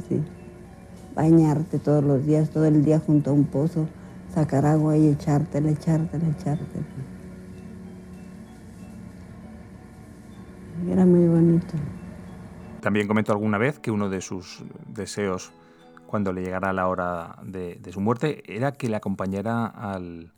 bañarte 1.14 1.78
todos 1.78 2.06
los 2.06 2.26
días, 2.26 2.52
todo 2.52 2.66
el 2.66 2.86
día 2.86 3.02
junto 3.02 3.32
a 3.32 3.34
un 3.34 3.44
pozo 3.44 3.90
sacar 4.34 4.66
agua 4.66 4.98
y 4.98 5.10
echártela, 5.10 5.72
echártela, 5.72 6.28
echártela. 6.28 6.86
Era 10.90 11.06
muy 11.06 11.28
bonito. 11.28 11.74
También 12.82 13.08
comentó 13.08 13.32
alguna 13.32 13.58
vez 13.58 13.78
que 13.80 13.92
uno 13.92 14.10
de 14.10 14.22
sus 14.22 14.64
deseos 14.88 15.52
cuando 16.08 16.34
le 16.34 16.44
llegara 16.44 16.74
la 16.74 16.88
hora 16.88 17.38
de, 17.44 17.80
su 17.92 18.02
muerte 18.02 18.44
era 18.48 18.72
que 18.72 18.90
le 18.90 18.96
acompañara 18.96 19.66
al, 19.66 20.32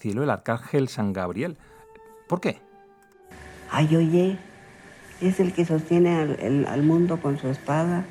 cielo 0.00 0.22
el 0.22 0.30
arcángel 0.30 0.88
San 0.88 1.12
Gabriel. 1.12 1.58
¿Por 2.28 2.40
qué? 2.40 2.60
Ay, 3.70 3.94
oye, 3.94 4.38
es 5.20 5.38
el 5.38 5.52
que 5.52 5.64
sostiene 5.64 6.16
al, 6.16 6.82
mundo 6.82 7.20
con 7.20 7.38
su 7.38 7.48
espada, 7.48 8.04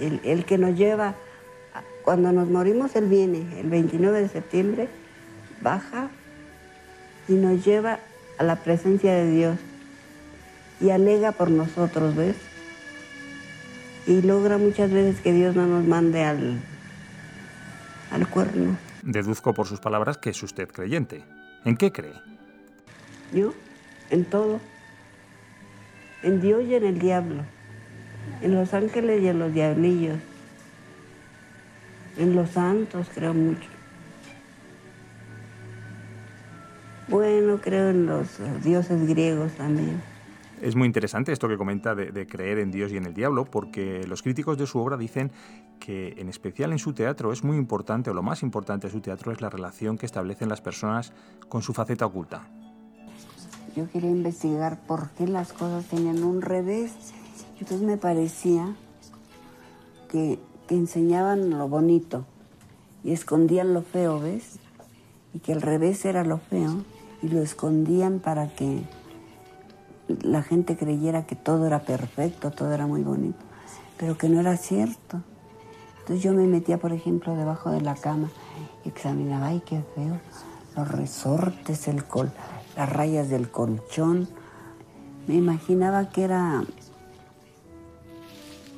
el, 0.00 0.20
el 0.24 0.44
que 0.44 0.58
nos 0.58 0.76
lleva 0.76 1.14
cuando 2.04 2.32
nos 2.32 2.48
morimos, 2.48 2.94
Él 2.96 3.06
viene, 3.06 3.60
el 3.60 3.70
29 3.70 4.20
de 4.20 4.28
septiembre, 4.28 4.88
baja 5.62 6.10
y 7.28 7.32
nos 7.32 7.64
lleva 7.64 7.98
a 8.38 8.44
la 8.44 8.56
presencia 8.56 9.14
de 9.14 9.30
Dios 9.30 9.58
y 10.80 10.90
alega 10.90 11.32
por 11.32 11.50
nosotros, 11.50 12.14
¿ves? 12.14 12.36
Y 14.06 14.20
logra 14.20 14.58
muchas 14.58 14.90
veces 14.90 15.20
que 15.22 15.32
Dios 15.32 15.56
no 15.56 15.66
nos 15.66 15.84
mande 15.84 16.24
al, 16.24 16.60
al 18.10 18.28
cuerno. 18.28 18.76
Deduzco 19.02 19.54
por 19.54 19.66
sus 19.66 19.80
palabras 19.80 20.18
que 20.18 20.30
es 20.30 20.42
usted 20.42 20.68
creyente. 20.68 21.24
¿En 21.64 21.76
qué 21.78 21.90
cree? 21.90 22.12
Yo, 23.32 23.54
en 24.10 24.26
todo. 24.26 24.60
En 26.22 26.42
Dios 26.42 26.64
y 26.64 26.74
en 26.74 26.84
el 26.84 26.98
diablo. 26.98 27.44
En 28.42 28.54
los 28.54 28.74
ángeles 28.74 29.22
y 29.22 29.28
en 29.28 29.38
los 29.38 29.54
diablillos 29.54 30.18
en 32.16 32.36
los 32.36 32.50
santos 32.50 33.08
creo 33.14 33.34
mucho. 33.34 33.68
Bueno, 37.08 37.58
creo 37.60 37.90
en 37.90 38.06
los 38.06 38.28
dioses 38.62 39.06
griegos 39.06 39.52
también. 39.52 40.00
Es 40.62 40.76
muy 40.76 40.86
interesante 40.86 41.32
esto 41.32 41.48
que 41.48 41.58
comenta 41.58 41.94
de, 41.94 42.26
creer 42.26 42.58
en 42.58 42.70
Dios 42.70 42.90
y 42.92 42.96
en 42.96 43.04
el 43.04 43.12
diablo, 43.12 43.44
porque 43.44 44.06
los 44.06 44.22
críticos 44.22 44.56
de 44.56 44.66
su 44.66 44.78
obra 44.78 44.96
dicen 44.96 45.30
que, 45.78 46.14
en 46.16 46.30
especial 46.30 46.72
en 46.72 46.78
su 46.78 46.94
teatro, 46.94 47.32
es 47.32 47.44
muy 47.44 47.58
importante, 47.58 48.08
o 48.08 48.14
lo 48.14 48.22
más 48.22 48.42
importante 48.42 48.86
de 48.86 48.92
su 48.92 49.00
teatro, 49.00 49.32
es 49.32 49.42
la 49.42 49.50
relación 49.50 49.98
que 49.98 50.06
establecen 50.06 50.48
las 50.48 50.62
personas 50.62 51.12
con 51.48 51.60
su 51.60 51.74
faceta 51.74 52.06
oculta. 52.06 52.48
Yo 53.76 53.90
quería 53.90 54.10
investigar 54.10 54.78
por 54.86 55.10
qué 55.10 55.26
las 55.26 55.52
cosas 55.52 55.84
tenían 55.86 56.22
un 56.22 56.40
revés. 56.40 56.94
Entonces 57.60 57.82
me 57.82 57.98
parecía 57.98 58.74
que, 60.08 60.38
que 60.68 60.74
enseñaban 60.74 61.50
lo 61.50 61.68
bonito 61.68 62.24
y 63.02 63.12
escondían 63.12 63.74
lo 63.74 63.82
feo, 63.82 64.20
¿ves? 64.20 64.58
Y 65.34 65.40
que 65.40 65.52
el 65.52 65.62
revés 65.62 66.04
era 66.04 66.24
lo 66.24 66.38
feo 66.38 66.84
y 67.22 67.28
lo 67.28 67.42
escondían 67.42 68.20
para 68.20 68.54
que 68.54 68.82
la 70.08 70.42
gente 70.42 70.76
creyera 70.76 71.26
que 71.26 71.36
todo 71.36 71.66
era 71.66 71.80
perfecto, 71.80 72.50
todo 72.50 72.72
era 72.72 72.86
muy 72.86 73.02
bonito, 73.02 73.38
pero 73.98 74.16
que 74.16 74.28
no 74.28 74.40
era 74.40 74.56
cierto. 74.56 75.22
Entonces 76.00 76.22
yo 76.22 76.32
me 76.34 76.46
metía, 76.46 76.78
por 76.78 76.92
ejemplo, 76.92 77.34
debajo 77.34 77.70
de 77.70 77.80
la 77.80 77.94
cama 77.94 78.30
y 78.84 78.88
examinaba, 78.88 79.48
ay, 79.48 79.62
qué 79.64 79.82
feo, 79.94 80.18
los 80.76 80.88
resortes, 80.88 81.88
el 81.88 82.04
col, 82.04 82.30
las 82.76 82.90
rayas 82.90 83.30
del 83.30 83.50
colchón. 83.50 84.28
Me 85.26 85.34
imaginaba 85.34 86.10
que 86.10 86.24
era, 86.24 86.62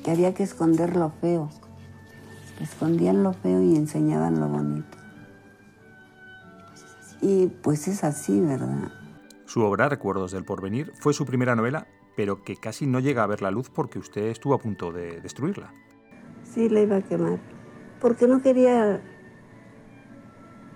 que 0.03 0.11
había 0.11 0.33
que 0.33 0.43
esconder 0.43 0.95
lo 0.95 1.09
feo. 1.09 1.49
Escondían 2.61 3.23
lo 3.23 3.33
feo 3.33 3.61
y 3.61 3.75
enseñaban 3.75 4.39
lo 4.39 4.47
bonito. 4.47 4.97
Y 7.21 7.47
pues 7.47 7.87
es 7.87 8.03
así, 8.03 8.39
¿verdad? 8.39 8.91
Su 9.45 9.63
obra, 9.63 9.89
Recuerdos 9.89 10.31
del 10.31 10.43
Porvenir, 10.43 10.91
fue 10.99 11.13
su 11.13 11.25
primera 11.25 11.55
novela, 11.55 11.87
pero 12.15 12.43
que 12.43 12.55
casi 12.55 12.85
no 12.85 12.99
llega 12.99 13.23
a 13.23 13.27
ver 13.27 13.41
la 13.41 13.51
luz 13.51 13.69
porque 13.69 13.99
usted 13.99 14.25
estuvo 14.25 14.53
a 14.53 14.59
punto 14.59 14.91
de 14.91 15.21
destruirla. 15.21 15.71
Sí, 16.43 16.69
la 16.69 16.81
iba 16.81 16.97
a 16.97 17.01
quemar. 17.01 17.39
Porque 18.01 18.27
no 18.27 18.41
quería. 18.41 19.01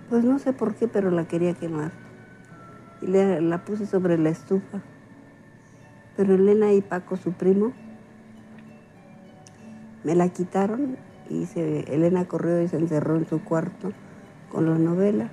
Pues 0.08 0.24
no 0.24 0.38
sé 0.38 0.52
por 0.52 0.74
qué, 0.74 0.88
pero 0.88 1.10
la 1.10 1.26
quería 1.26 1.54
quemar. 1.54 1.92
Y 3.00 3.06
la 3.06 3.64
puse 3.64 3.86
sobre 3.86 4.18
la 4.18 4.30
estufa. 4.30 4.80
Pero 6.16 6.34
Elena 6.34 6.72
y 6.72 6.82
Paco, 6.82 7.16
su 7.16 7.32
primo, 7.32 7.72
me 10.04 10.14
la 10.14 10.28
quitaron 10.28 10.96
y 11.32 11.46
se, 11.46 11.80
Elena 11.92 12.26
corrió 12.26 12.62
y 12.62 12.68
se 12.68 12.76
encerró 12.76 13.16
en 13.16 13.26
su 13.26 13.42
cuarto 13.42 13.92
con 14.50 14.66
la 14.66 14.76
novela. 14.76 15.30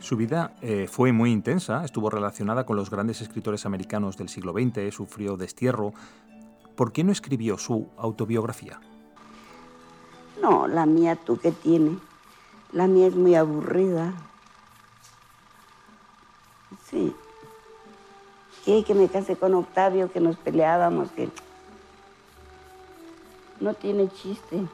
Su 0.00 0.16
vida 0.16 0.54
eh, 0.60 0.86
fue 0.88 1.12
muy 1.12 1.32
intensa, 1.32 1.84
estuvo 1.84 2.10
relacionada 2.10 2.64
con 2.66 2.76
los 2.76 2.90
grandes 2.90 3.20
escritores 3.20 3.66
americanos 3.66 4.16
del 4.16 4.28
siglo 4.28 4.52
XX, 4.52 4.94
sufrió 4.94 5.36
destierro. 5.36 5.92
¿Por 6.76 6.92
qué 6.92 7.02
no 7.02 7.10
escribió 7.10 7.58
su 7.58 7.88
autobiografía? 7.96 8.78
No, 10.40 10.68
la 10.68 10.86
mía, 10.86 11.16
¿tú 11.16 11.38
qué 11.38 11.50
tienes? 11.50 11.98
La 12.72 12.86
mía 12.86 13.08
es 13.08 13.16
muy 13.16 13.34
aburrida. 13.34 14.12
Sí. 16.88 17.14
¿Qué? 18.64 18.84
Que 18.84 18.94
me 18.94 19.08
casé 19.08 19.34
con 19.34 19.54
Octavio, 19.54 20.12
que 20.12 20.20
nos 20.20 20.36
peleábamos, 20.36 21.10
que... 21.10 21.28
No 23.60 23.74
tiene 23.74 24.08
chiste. 24.10 24.68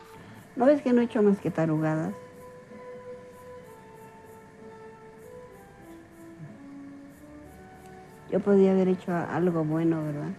¿No 0.57 0.67
ves 0.67 0.83
que 0.83 0.93
no 0.93 1.01
he 1.01 1.05
hecho 1.05 1.23
más 1.23 1.41
que 1.41 1.51
tarugadas? 1.51 2.15
Yo 8.31 8.41
podía 8.41 8.73
haber 8.73 8.89
hecho 8.89 9.15
algo 9.15 9.65
bueno, 9.65 10.03
¿verdad? 10.05 10.31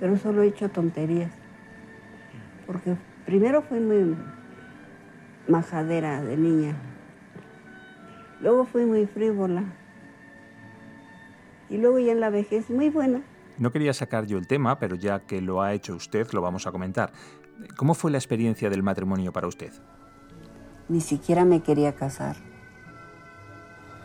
Pero 0.00 0.16
solo 0.16 0.42
he 0.42 0.48
hecho 0.48 0.68
tonterías. 0.68 1.32
Porque 2.66 2.96
primero 3.24 3.62
fui 3.62 3.80
muy 3.80 4.16
majadera 5.48 6.22
de 6.22 6.36
niña. 6.36 6.74
Luego 8.40 8.64
fui 8.64 8.84
muy 8.84 9.06
frívola. 9.06 9.62
Y 11.70 11.78
luego 11.78 11.98
ya 11.98 12.12
en 12.12 12.20
la 12.20 12.30
vejez 12.30 12.68
muy 12.70 12.90
buena. 12.90 13.22
No 13.58 13.70
quería 13.70 13.94
sacar 13.94 14.26
yo 14.26 14.38
el 14.38 14.46
tema, 14.46 14.78
pero 14.78 14.96
ya 14.96 15.20
que 15.20 15.40
lo 15.40 15.62
ha 15.62 15.72
hecho 15.72 15.94
usted, 15.94 16.26
lo 16.32 16.40
vamos 16.40 16.66
a 16.66 16.72
comentar. 16.72 17.12
¿Cómo 17.76 17.94
fue 17.94 18.10
la 18.10 18.18
experiencia 18.18 18.68
del 18.68 18.82
matrimonio 18.82 19.32
para 19.32 19.46
usted? 19.46 19.72
Ni 20.88 21.00
siquiera 21.00 21.44
me 21.44 21.60
quería 21.60 21.94
casar. 21.94 22.36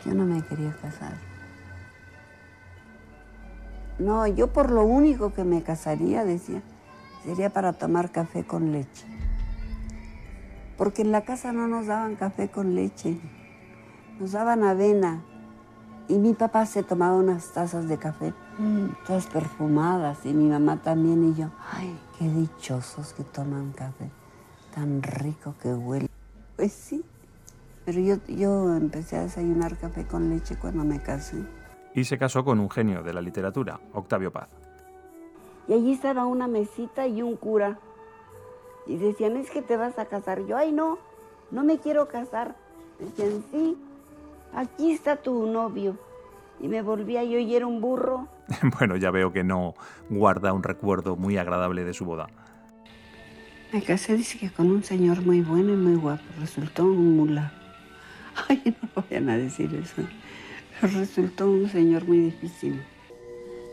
Yo 0.04 0.14
no 0.14 0.24
me 0.24 0.42
quería 0.42 0.74
casar. 0.80 1.14
No, 3.98 4.26
yo 4.26 4.52
por 4.52 4.70
lo 4.70 4.84
único 4.84 5.34
que 5.34 5.44
me 5.44 5.62
casaría, 5.62 6.24
decía, 6.24 6.62
sería 7.24 7.50
para 7.50 7.74
tomar 7.74 8.10
café 8.10 8.44
con 8.44 8.72
leche. 8.72 9.04
Porque 10.78 11.02
en 11.02 11.12
la 11.12 11.24
casa 11.24 11.52
no 11.52 11.68
nos 11.68 11.86
daban 11.86 12.16
café 12.16 12.48
con 12.48 12.74
leche, 12.74 13.20
nos 14.18 14.32
daban 14.32 14.64
avena. 14.64 15.22
Y 16.08 16.18
mi 16.18 16.32
papá 16.32 16.64
se 16.64 16.82
tomaba 16.82 17.16
unas 17.16 17.52
tazas 17.52 17.88
de 17.88 17.98
café, 17.98 18.32
todas 19.06 19.26
perfumadas, 19.26 20.24
y 20.24 20.32
mi 20.32 20.48
mamá 20.48 20.76
también, 20.82 21.32
y 21.32 21.34
yo, 21.34 21.48
ay, 21.72 21.98
qué 22.18 22.28
dichosos 22.28 23.12
que 23.12 23.24
toman 23.24 23.72
café, 23.72 24.10
tan 24.74 25.02
rico 25.02 25.54
que 25.62 25.72
huele. 25.72 26.08
Pues 26.56 26.72
sí, 26.72 27.04
pero 27.84 28.00
yo, 28.00 28.16
yo 28.28 28.76
empecé 28.76 29.16
a 29.16 29.22
desayunar 29.22 29.78
café 29.78 30.06
con 30.06 30.28
leche 30.30 30.56
cuando 30.56 30.84
me 30.84 31.02
casé. 31.02 31.42
Y 31.94 32.04
se 32.04 32.18
casó 32.18 32.44
con 32.44 32.60
un 32.60 32.70
genio 32.70 33.02
de 33.02 33.12
la 33.12 33.20
literatura, 33.20 33.80
Octavio 33.94 34.32
Paz. 34.32 34.48
Y 35.66 35.72
allí 35.72 35.92
estaba 35.92 36.26
una 36.26 36.46
mesita 36.46 37.06
y 37.06 37.22
un 37.22 37.36
cura. 37.36 37.78
Y 38.86 38.96
decían, 38.96 39.36
es 39.36 39.50
que 39.50 39.62
te 39.62 39.76
vas 39.76 39.98
a 39.98 40.06
casar. 40.06 40.44
Yo, 40.46 40.56
ay, 40.56 40.72
no, 40.72 40.98
no 41.50 41.64
me 41.64 41.78
quiero 41.78 42.08
casar. 42.08 42.56
Decían, 42.98 43.44
sí, 43.50 43.76
aquí 44.54 44.92
está 44.92 45.16
tu 45.16 45.46
novio. 45.46 45.96
Y 46.60 46.68
me 46.68 46.82
volvía 46.82 47.24
yo 47.24 47.38
y 47.38 47.54
era 47.54 47.66
un 47.66 47.80
burro. 47.80 48.28
bueno, 48.78 48.96
ya 48.96 49.10
veo 49.10 49.32
que 49.32 49.44
no 49.44 49.74
guarda 50.08 50.52
un 50.52 50.62
recuerdo 50.62 51.16
muy 51.16 51.38
agradable 51.38 51.84
de 51.84 51.94
su 51.94 52.04
boda. 52.04 52.28
Me 53.72 53.82
casé, 53.82 54.16
dice 54.16 54.38
que 54.38 54.50
con 54.50 54.70
un 54.70 54.82
señor 54.82 55.24
muy 55.24 55.42
bueno 55.42 55.72
y 55.72 55.76
muy 55.76 55.94
guapo. 55.94 56.24
Resultó 56.40 56.84
un 56.84 57.16
mula. 57.16 57.52
Ay, 58.48 58.62
no 58.66 59.02
vayan 59.02 59.30
a 59.30 59.36
decir 59.36 59.74
eso. 59.74 60.02
Resultó 60.82 61.48
un 61.50 61.68
señor 61.68 62.06
muy 62.06 62.18
difícil. 62.18 62.82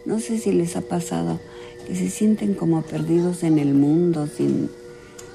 No 0.05 0.19
sé 0.19 0.37
si 0.37 0.53
les 0.53 0.75
ha 0.77 0.81
pasado 0.81 1.39
que 1.85 1.95
se 1.95 2.09
sienten 2.09 2.53
como 2.53 2.81
perdidos 2.81 3.43
en 3.43 3.59
el 3.59 3.73
mundo, 3.73 4.27
sin, 4.27 4.69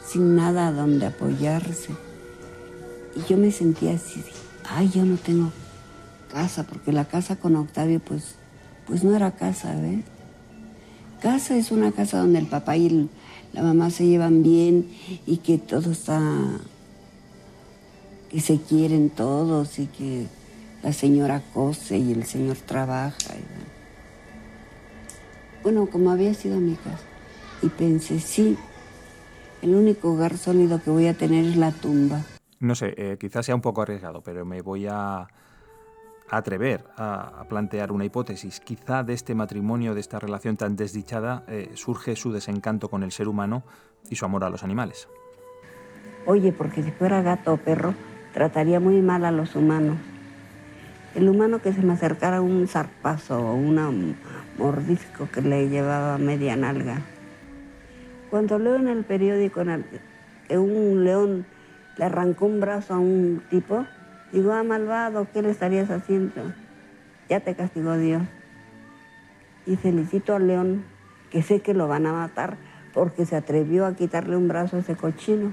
sin 0.07 0.37
nada 0.37 0.69
a 0.69 0.73
donde 0.73 1.07
apoyarse. 1.07 1.93
Y 3.17 3.29
yo 3.29 3.37
me 3.37 3.51
sentía 3.51 3.95
así, 3.95 4.23
ay, 4.69 4.91
yo 4.91 5.05
no 5.05 5.17
tengo 5.17 5.51
casa, 6.33 6.64
porque 6.64 6.93
la 6.93 7.05
casa 7.05 7.37
con 7.37 7.57
Octavio, 7.57 8.01
pues, 8.01 8.37
pues 8.87 9.05
no 9.05 9.14
era 9.14 9.33
casa, 9.33 9.74
¿ves? 9.74 10.05
Casa 11.20 11.57
es 11.57 11.70
una 11.70 11.93
casa 11.93 12.18
donde 12.18 12.41
el 12.41 12.47
papá 12.47 12.76
y 12.76 13.09
la 13.53 13.62
mamá 13.62 13.91
se 13.91 14.07
llevan 14.07 14.43
bien 14.43 14.91
y 15.26 15.37
que 15.39 15.59
todo 15.59 15.93
está 15.93 16.20
que 18.28 18.41
se 18.41 18.59
quieren 18.59 19.11
todos 19.11 19.78
y 19.78 19.87
que 19.87 20.26
la 20.83 20.93
señora 20.93 21.43
cose 21.53 21.99
y 21.99 22.12
el 22.12 22.24
señor 22.24 22.57
trabaja. 22.57 23.35
bueno, 25.62 25.87
como 25.87 26.11
había 26.11 26.35
sido 26.35 26.59
mi 26.59 26.74
casa, 26.74 27.05
y 27.62 27.68
pensé, 27.68 28.18
sí, 28.18 28.57
el 29.61 29.74
único 29.74 30.12
hogar 30.12 30.39
sólido 30.39 30.83
que 30.83 30.91
voy 30.91 31.07
a 31.07 31.14
tener 31.14 31.45
es 31.45 31.57
la 31.57 31.70
tumba. 31.70 32.24
No 32.59 32.74
sé, 32.74 32.95
eh, 32.97 33.16
quizás 33.20 33.47
sea 33.47 33.55
un 33.55 33.61
poco 33.61 33.83
arriesgado, 33.83 34.22
pero 34.22 34.45
me 34.45 34.62
voy 34.62 34.87
a 34.89 35.28
atrever 36.33 36.85
a, 36.97 37.45
plantear 37.49 37.93
una 37.93 38.07
hipótesis. 38.07 38.59
Quizá 38.61 39.05
de 39.05 39.12
este 39.12 39.35
matrimonio, 39.35 39.95
de 39.95 40.01
esta 40.01 40.18
relación 40.18 40.57
tan 40.57 40.76
desdichada, 40.76 41.45
eh, 41.47 41.70
surge 41.74 42.16
su 42.16 42.33
desencanto 42.33 42.89
con 42.89 43.03
el 43.03 43.12
ser 43.12 43.28
humano 43.28 43.62
y 44.09 44.16
su 44.16 44.24
amor 44.24 44.43
a 44.45 44.51
los 44.51 44.64
animales. 44.64 45.09
Oye, 46.24 46.53
porque 46.53 46.83
si 46.83 46.91
fuera 46.91 47.20
gato 47.20 47.53
o 47.53 47.57
perro, 47.59 47.95
trataría 48.33 48.80
muy 48.80 49.03
mal 49.03 49.26
a 49.26 49.30
los 49.30 49.55
humanos. 49.55 49.99
El 51.14 51.28
humano 51.28 51.61
que 51.61 51.74
se 51.74 51.83
me 51.83 51.93
acercara 51.93 52.41
un 52.41 52.66
zarpazo 52.66 53.39
o 53.39 53.55
un 53.55 54.16
mordisco 54.57 55.28
que 55.30 55.43
le 55.43 55.68
llevaba 55.68 56.16
media 56.16 56.57
nalga. 56.57 57.03
Cuando 58.30 58.59
leo 58.59 58.76
en 58.76 58.89
el 58.89 59.05
periódico 59.05 59.62
que 60.49 60.57
un 60.57 61.05
león 61.05 61.45
le 61.99 62.05
arrancó 62.07 62.47
un 62.47 62.61
brazo 62.61 62.95
a 62.95 62.99
un 62.99 63.43
tipo, 63.51 63.85
digo, 64.33 64.53
ah, 64.53 64.62
malvado, 64.62 65.26
¿qué 65.33 65.43
le 65.43 65.51
estarías 65.51 65.91
haciendo? 65.91 66.53
Ya 67.28 67.41
te 67.41 67.55
castigó 67.55 67.97
Dios. 67.97 68.22
Y 69.66 69.76
felicito 69.76 70.35
al 70.35 70.47
león, 70.49 70.85
que 71.30 71.43
sé 71.43 71.61
que 71.61 71.74
lo 71.74 71.89
van 71.89 72.07
a 72.07 72.12
matar 72.12 72.57
porque 72.93 73.24
se 73.26 73.37
atrevió 73.37 73.87
a 73.87 73.95
quitarle 73.95 74.37
un 74.37 74.49
brazo 74.49 74.76
a 74.76 74.80
ese 74.80 74.97
cochino. 74.97 75.53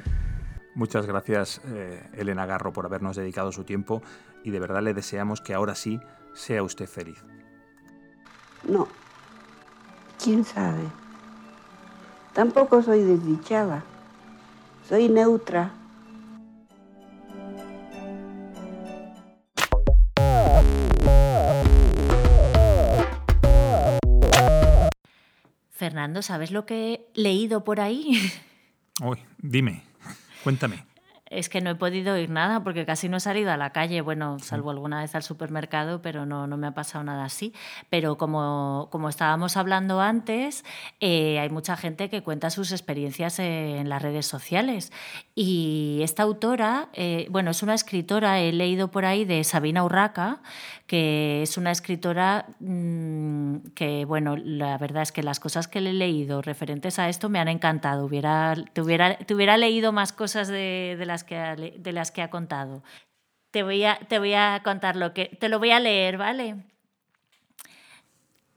Muchas 0.76 1.06
gracias, 1.06 1.62
eh, 1.68 2.02
Elena 2.14 2.46
Garro, 2.46 2.74
por 2.74 2.86
habernos 2.86 3.16
dedicado 3.16 3.52
su 3.52 3.64
tiempo 3.64 4.02
y 4.44 4.52
de 4.52 4.60
verdad 4.60 4.82
le 4.82 4.94
deseamos 4.94 5.42
que 5.42 5.54
ahora 5.54 5.76
sí 5.76 6.00
sea 6.34 6.64
usted 6.64 6.88
feliz. 6.88 7.24
No. 8.64 8.88
¿Quién 10.22 10.44
sabe? 10.44 10.84
Tampoco 12.34 12.82
soy 12.82 13.04
desdichada. 13.04 13.84
Soy 14.88 15.10
neutra. 15.10 15.72
Fernando, 25.80 26.22
¿sabes 26.22 26.52
lo 26.52 26.66
que 26.66 26.94
he 26.94 27.08
leído 27.14 27.64
por 27.64 27.80
ahí? 27.80 28.20
Uy, 29.02 29.18
dime, 29.38 29.84
cuéntame. 30.44 30.84
Es 31.30 31.48
que 31.48 31.62
no 31.62 31.70
he 31.70 31.76
podido 31.76 32.16
oír 32.16 32.30
nada 32.32 32.64
porque 32.64 32.86
casi 32.86 33.08
no 33.08 33.18
he 33.18 33.20
salido 33.20 33.52
a 33.52 33.58
la 33.58 33.70
calle, 33.70 34.02
bueno, 34.02 34.40
salvo 34.40 34.72
alguna 34.72 35.02
vez 35.02 35.14
al 35.14 35.22
supermercado, 35.22 36.02
pero 36.02 36.26
no, 36.26 36.48
no 36.48 36.58
me 36.58 36.68
ha 36.68 36.74
pasado 36.74 37.04
nada 37.04 37.24
así. 37.24 37.54
Pero 37.90 38.18
como, 38.18 38.90
como 38.92 39.08
estábamos 39.08 39.56
hablando 39.56 40.02
antes, 40.02 40.66
eh, 41.00 41.40
hay 41.40 41.50
mucha 41.50 41.78
gente 41.78 42.10
que 42.10 42.24
cuenta 42.24 42.50
sus 42.50 42.72
experiencias 42.72 43.38
en 43.40 43.88
las 43.88 44.02
redes 44.02 44.26
sociales. 44.26 44.92
Y 45.36 46.00
esta 46.02 46.24
autora, 46.24 46.90
eh, 46.94 47.28
bueno, 47.30 47.52
es 47.52 47.62
una 47.62 47.76
escritora, 47.76 48.42
he 48.42 48.52
leído 48.52 48.90
por 48.90 49.06
ahí 49.06 49.24
de 49.24 49.44
Sabina 49.44 49.84
Urraca, 49.86 50.42
que 50.88 51.44
es 51.44 51.58
una 51.58 51.70
escritora 51.70 52.48
mm, 52.60 53.09
que, 53.76 54.06
bueno, 54.06 54.36
la 54.38 54.78
verdad 54.78 55.04
es 55.04 55.12
que 55.12 55.24
las 55.24 55.40
cosas 55.40 55.68
que 55.68 55.82
le 55.82 55.92
he 55.92 55.94
leído 55.94 56.42
referentes 56.42 57.00
a 57.00 57.10
esto 57.10 57.30
me 57.30 57.40
han 57.40 57.48
encantado. 57.48 58.06
Hubiera, 58.06 58.56
te, 58.74 58.82
hubiera, 58.82 59.58
leído 59.58 59.92
más 59.92 60.14
cosas 60.14 60.48
de, 60.48 61.02
las 61.06 61.24
que 61.24 61.38
ha, 61.38 61.56
de 61.56 61.92
las 61.92 62.12
que 62.12 62.22
ha 62.22 62.30
contado. 62.30 62.84
Te 63.52 63.64
voy, 63.64 63.84
a, 63.84 63.98
te 64.00 64.20
voy 64.20 64.34
a 64.34 64.62
contar 64.64 64.96
lo 64.96 65.14
que... 65.14 65.26
Te 65.40 65.50
lo 65.50 65.60
voy 65.60 65.72
a 65.72 65.80
leer, 65.80 66.18
¿vale? 66.18 66.58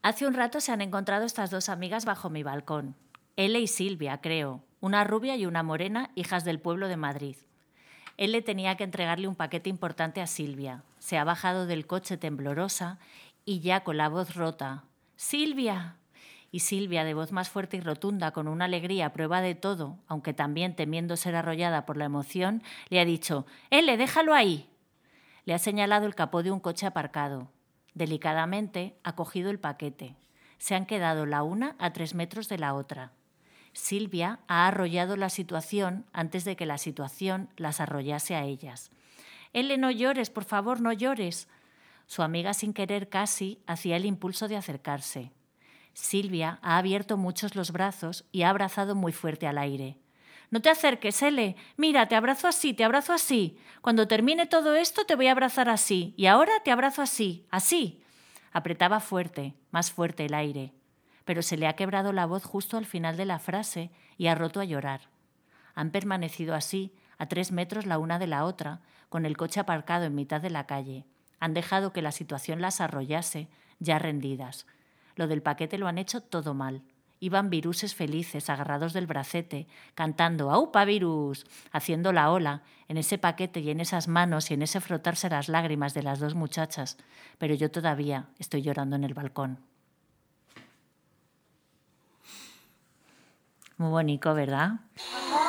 Hace 0.03 0.27
un 0.27 0.33
rato 0.33 0.59
se 0.59 0.71
han 0.71 0.81
encontrado 0.81 1.25
estas 1.25 1.49
dos 1.49 1.69
amigas 1.69 2.05
bajo 2.05 2.29
mi 2.29 2.43
balcón. 2.43 2.95
Ele 3.35 3.59
y 3.59 3.67
Silvia, 3.67 4.19
creo. 4.21 4.61
Una 4.81 5.03
rubia 5.03 5.35
y 5.35 5.45
una 5.45 5.63
morena, 5.63 6.11
hijas 6.15 6.43
del 6.43 6.59
pueblo 6.59 6.87
de 6.87 6.97
Madrid. 6.97 7.37
Él 8.17 8.31
le 8.33 8.41
tenía 8.41 8.75
que 8.77 8.83
entregarle 8.83 9.27
un 9.27 9.35
paquete 9.35 9.69
importante 9.69 10.21
a 10.21 10.27
Silvia. 10.27 10.83
Se 10.99 11.17
ha 11.17 11.23
bajado 11.23 11.65
del 11.65 11.87
coche 11.87 12.17
temblorosa 12.17 12.99
y 13.45 13.61
ya 13.61 13.83
con 13.83 13.97
la 13.97 14.09
voz 14.09 14.35
rota. 14.35 14.83
Silvia. 15.23 15.95
Y 16.51 16.59
Silvia, 16.59 17.05
de 17.05 17.13
voz 17.13 17.31
más 17.31 17.49
fuerte 17.49 17.77
y 17.77 17.79
rotunda, 17.79 18.31
con 18.31 18.49
una 18.49 18.65
alegría 18.65 19.13
prueba 19.13 19.39
de 19.39 19.55
todo, 19.55 19.97
aunque 20.07 20.33
también 20.33 20.75
temiendo 20.75 21.15
ser 21.15 21.37
arrollada 21.37 21.85
por 21.85 21.95
la 21.95 22.03
emoción, 22.03 22.61
le 22.89 22.99
ha 22.99 23.05
dicho 23.05 23.45
Ele, 23.69 23.95
déjalo 23.95 24.33
ahí. 24.33 24.69
Le 25.45 25.53
ha 25.53 25.59
señalado 25.59 26.05
el 26.07 26.13
capó 26.13 26.43
de 26.43 26.51
un 26.51 26.59
coche 26.59 26.85
aparcado. 26.85 27.49
Delicadamente 27.93 28.97
ha 29.03 29.15
cogido 29.15 29.49
el 29.49 29.59
paquete. 29.59 30.17
Se 30.57 30.75
han 30.75 30.85
quedado 30.85 31.25
la 31.25 31.41
una 31.41 31.77
a 31.79 31.93
tres 31.93 32.15
metros 32.15 32.49
de 32.49 32.57
la 32.57 32.73
otra. 32.73 33.13
Silvia 33.71 34.41
ha 34.49 34.67
arrollado 34.67 35.15
la 35.15 35.29
situación 35.29 36.05
antes 36.11 36.43
de 36.43 36.57
que 36.57 36.65
la 36.65 36.77
situación 36.77 37.47
las 37.55 37.79
arrollase 37.79 38.35
a 38.35 38.43
ellas. 38.43 38.91
Ele, 39.53 39.77
no 39.77 39.89
llores, 39.89 40.29
por 40.29 40.43
favor, 40.43 40.81
no 40.81 40.91
llores. 40.91 41.47
Su 42.05 42.21
amiga, 42.21 42.53
sin 42.53 42.73
querer 42.73 43.09
casi, 43.09 43.61
hacía 43.67 43.95
el 43.95 44.05
impulso 44.05 44.47
de 44.47 44.57
acercarse. 44.57 45.31
Silvia 45.93 46.59
ha 46.61 46.77
abierto 46.77 47.17
muchos 47.17 47.55
los 47.55 47.71
brazos 47.71 48.25
y 48.31 48.43
ha 48.43 48.49
abrazado 48.49 48.95
muy 48.95 49.11
fuerte 49.11 49.47
al 49.47 49.57
aire. 49.57 49.97
No 50.49 50.61
te 50.61 50.69
acerques, 50.69 51.21
Ele. 51.21 51.55
Mira, 51.77 52.07
te 52.07 52.15
abrazo 52.15 52.47
así, 52.47 52.73
te 52.73 52.83
abrazo 52.83 53.13
así. 53.13 53.57
Cuando 53.81 54.07
termine 54.07 54.45
todo 54.45 54.75
esto 54.75 55.05
te 55.05 55.15
voy 55.15 55.27
a 55.27 55.31
abrazar 55.31 55.69
así. 55.69 56.13
Y 56.17 56.27
ahora 56.27 56.53
te 56.63 56.71
abrazo 56.71 57.01
así, 57.01 57.45
así. 57.49 58.03
Apretaba 58.51 58.99
fuerte, 58.99 59.55
más 59.71 59.91
fuerte 59.91 60.25
el 60.25 60.33
aire 60.33 60.73
pero 61.25 61.41
se 61.41 61.57
le 61.57 61.67
ha 61.67 61.75
quebrado 61.75 62.13
la 62.13 62.25
voz 62.25 62.43
justo 62.43 62.77
al 62.77 62.85
final 62.85 63.17
de 63.17 63.25
la 63.25 63.39
frase 63.39 63.91
y 64.17 64.27
ha 64.27 64.35
roto 64.35 64.59
a 64.59 64.65
llorar. 64.65 65.01
Han 65.75 65.91
permanecido 65.91 66.53
así, 66.53 66.93
a 67.17 67.27
tres 67.27 67.51
metros 67.51 67.85
la 67.85 67.97
una 67.97 68.19
de 68.19 68.27
la 68.27 68.45
otra, 68.45 68.81
con 69.09 69.25
el 69.25 69.37
coche 69.37 69.59
aparcado 69.59 70.05
en 70.05 70.15
mitad 70.15 70.41
de 70.41 70.49
la 70.49 70.65
calle. 70.65 71.05
Han 71.39 71.53
dejado 71.53 71.93
que 71.93 72.01
la 72.01 72.11
situación 72.11 72.61
las 72.61 72.81
arrollase, 72.81 73.47
ya 73.79 73.99
rendidas. 73.99 74.65
Lo 75.15 75.27
del 75.27 75.41
paquete 75.41 75.77
lo 75.77 75.87
han 75.87 75.97
hecho 75.97 76.21
todo 76.21 76.53
mal. 76.53 76.83
Iban 77.19 77.49
viruses 77.49 77.95
felices, 77.95 78.49
agarrados 78.49 78.91
del 78.91 79.07
bracete, 79.07 79.67
cantando 79.95 80.51
¡Aupa, 80.51 80.83
virus! 80.83 81.45
haciendo 81.71 82.11
la 82.11 82.31
ola, 82.31 82.63
en 82.89 82.97
ese 82.97 83.17
paquete 83.17 83.61
y 83.61 83.69
en 83.69 83.79
esas 83.79 84.07
manos 84.07 84.51
y 84.51 84.55
en 84.55 84.61
ese 84.61 84.81
frotarse 84.81 85.29
las 85.29 85.47
lágrimas 85.47 85.93
de 85.93 86.03
las 86.03 86.19
dos 86.19 86.35
muchachas. 86.35 86.97
Pero 87.37 87.55
yo 87.55 87.71
todavía 87.71 88.27
estoy 88.39 88.61
llorando 88.61 88.97
en 88.97 89.05
el 89.05 89.13
balcón. 89.13 89.59
Muy 93.77 93.89
bonito, 93.89 94.33
¿verdad? 94.33 94.81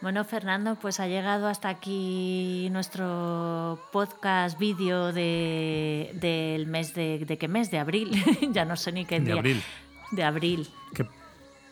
Bueno, 0.00 0.24
Fernando, 0.24 0.76
pues 0.76 1.00
ha 1.00 1.08
llegado 1.08 1.48
hasta 1.48 1.68
aquí 1.68 2.68
nuestro 2.70 3.80
podcast 3.90 4.56
vídeo 4.58 5.12
de, 5.12 6.12
del 6.14 6.66
mes 6.68 6.94
de, 6.94 7.24
de 7.26 7.36
qué 7.36 7.48
mes, 7.48 7.70
de 7.72 7.78
abril. 7.80 8.10
ya 8.52 8.64
no 8.64 8.76
sé 8.76 8.92
ni 8.92 9.04
qué 9.04 9.18
De 9.18 9.26
día. 9.26 9.34
abril. 9.34 9.62
De 10.12 10.22
abril. 10.22 10.68
Que 10.94 11.04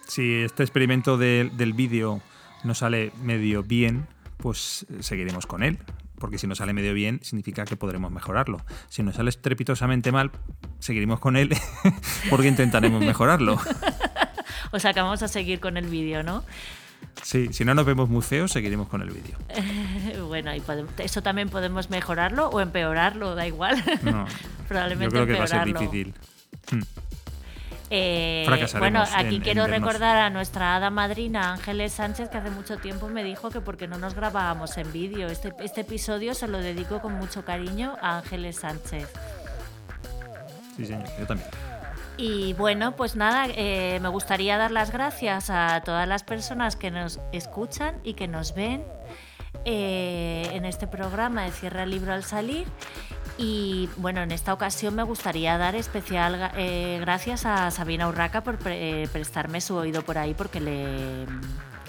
si 0.08 0.42
este 0.42 0.64
experimento 0.64 1.16
de- 1.16 1.50
del 1.54 1.72
vídeo 1.72 2.20
no 2.64 2.74
sale 2.74 3.12
medio 3.22 3.62
bien, 3.62 4.08
pues 4.38 4.86
seguiremos 5.00 5.46
con 5.46 5.62
él. 5.62 5.78
Porque 6.18 6.38
si 6.38 6.46
no 6.48 6.54
sale 6.56 6.72
medio 6.72 6.94
bien, 6.94 7.20
significa 7.22 7.64
que 7.64 7.76
podremos 7.76 8.10
mejorarlo. 8.10 8.58
Si 8.88 9.02
nos 9.04 9.16
sale 9.16 9.28
estrepitosamente 9.28 10.10
mal, 10.10 10.32
seguiremos 10.80 11.20
con 11.20 11.36
él 11.36 11.50
porque 12.30 12.48
intentaremos 12.48 13.04
mejorarlo. 13.04 13.58
O 14.72 14.80
sea 14.80 14.92
que 14.92 15.00
vamos 15.00 15.22
a 15.22 15.28
seguir 15.28 15.60
con 15.60 15.76
el 15.76 15.86
vídeo, 15.86 16.22
¿no? 16.24 16.42
Sí, 17.22 17.48
si 17.52 17.64
no 17.64 17.74
nos 17.74 17.84
vemos 17.86 18.08
muy 18.08 18.22
feos, 18.22 18.52
seguiremos 18.52 18.88
con 18.88 19.02
el 19.02 19.10
vídeo. 19.10 19.36
Bueno, 20.26 20.54
y 20.54 20.60
podemos- 20.60 20.92
eso 20.98 21.22
también 21.22 21.48
podemos 21.48 21.88
mejorarlo 21.90 22.48
o 22.48 22.60
empeorarlo, 22.60 23.34
da 23.34 23.46
igual. 23.46 23.82
No, 24.02 24.26
Probablemente 24.68 25.04
yo 25.16 25.24
creo 25.24 25.26
que 25.26 25.38
va 25.38 25.44
a 25.44 25.46
ser 25.46 25.64
difícil. 25.64 26.14
Hmm. 26.70 26.80
Eh, 27.88 28.42
Fracasaremos 28.46 28.80
bueno, 29.08 29.16
aquí 29.16 29.36
en- 29.36 29.42
quiero 29.42 29.66
recordar 29.68 30.16
a 30.16 30.28
nuestra 30.30 30.74
hada 30.76 30.90
madrina 30.90 31.52
Ángeles 31.52 31.92
Sánchez, 31.92 32.28
que 32.28 32.38
hace 32.38 32.50
mucho 32.50 32.76
tiempo 32.78 33.08
me 33.08 33.22
dijo 33.22 33.50
que 33.50 33.60
porque 33.60 33.86
no 33.86 33.96
nos 33.98 34.14
grabábamos 34.14 34.76
en 34.76 34.92
vídeo. 34.92 35.28
Este, 35.28 35.52
este 35.60 35.82
episodio 35.82 36.34
se 36.34 36.48
lo 36.48 36.58
dedico 36.58 37.00
con 37.00 37.14
mucho 37.14 37.44
cariño 37.44 37.96
a 38.02 38.18
Ángeles 38.18 38.56
Sánchez. 38.56 39.08
Sí, 40.76 40.84
señor, 40.84 41.06
yo 41.18 41.26
también. 41.26 41.48
Y 42.18 42.54
bueno, 42.54 42.96
pues 42.96 43.14
nada, 43.14 43.46
eh, 43.48 43.98
me 44.00 44.08
gustaría 44.08 44.56
dar 44.56 44.70
las 44.70 44.90
gracias 44.90 45.50
a 45.50 45.82
todas 45.84 46.08
las 46.08 46.22
personas 46.24 46.74
que 46.74 46.90
nos 46.90 47.20
escuchan 47.32 47.96
y 48.04 48.14
que 48.14 48.26
nos 48.26 48.54
ven 48.54 48.82
eh, 49.66 50.48
en 50.52 50.64
este 50.64 50.86
programa 50.86 51.44
de 51.44 51.50
Cierra 51.50 51.82
el 51.82 51.90
Libro 51.90 52.12
al 52.12 52.24
Salir. 52.24 52.66
Y 53.38 53.90
bueno, 53.98 54.22
en 54.22 54.32
esta 54.32 54.54
ocasión 54.54 54.94
me 54.94 55.02
gustaría 55.02 55.58
dar 55.58 55.74
especial 55.74 56.52
eh, 56.56 56.96
gracias 57.02 57.44
a 57.44 57.70
Sabina 57.70 58.08
Urraca 58.08 58.42
por 58.42 58.56
pre- 58.56 59.08
prestarme 59.12 59.60
su 59.60 59.76
oído 59.76 60.00
por 60.00 60.16
ahí 60.16 60.32
porque 60.32 60.58
le, 60.58 61.26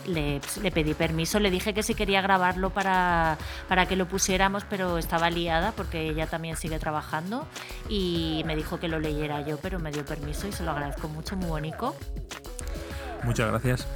le, 0.07 0.41
le 0.61 0.71
pedí 0.71 0.93
permiso, 0.93 1.39
le 1.39 1.51
dije 1.51 1.73
que 1.73 1.83
si 1.83 1.93
quería 1.93 2.21
grabarlo 2.21 2.69
para, 2.71 3.37
para 3.67 3.85
que 3.85 3.95
lo 3.95 4.07
pusiéramos, 4.07 4.63
pero 4.63 4.97
estaba 4.97 5.29
liada 5.29 5.73
porque 5.73 6.09
ella 6.09 6.27
también 6.27 6.57
sigue 6.57 6.79
trabajando 6.79 7.45
y 7.89 8.43
me 8.45 8.55
dijo 8.55 8.79
que 8.79 8.87
lo 8.87 8.99
leyera 8.99 9.41
yo, 9.41 9.57
pero 9.57 9.79
me 9.79 9.91
dio 9.91 10.05
permiso 10.05 10.47
y 10.47 10.51
se 10.51 10.63
lo 10.63 10.71
agradezco 10.71 11.07
mucho, 11.09 11.35
muy 11.35 11.49
bonito. 11.49 11.95
Muchas 13.23 13.49
gracias. 13.49 13.87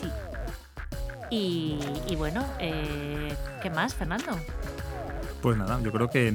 Sí. 0.00 0.08
Y, 1.30 1.78
y 2.08 2.16
bueno, 2.16 2.44
eh, 2.58 3.34
¿qué 3.62 3.70
más, 3.70 3.94
Fernando? 3.94 4.36
Pues 5.40 5.56
nada, 5.56 5.80
yo 5.80 5.92
creo 5.92 6.08
que 6.08 6.32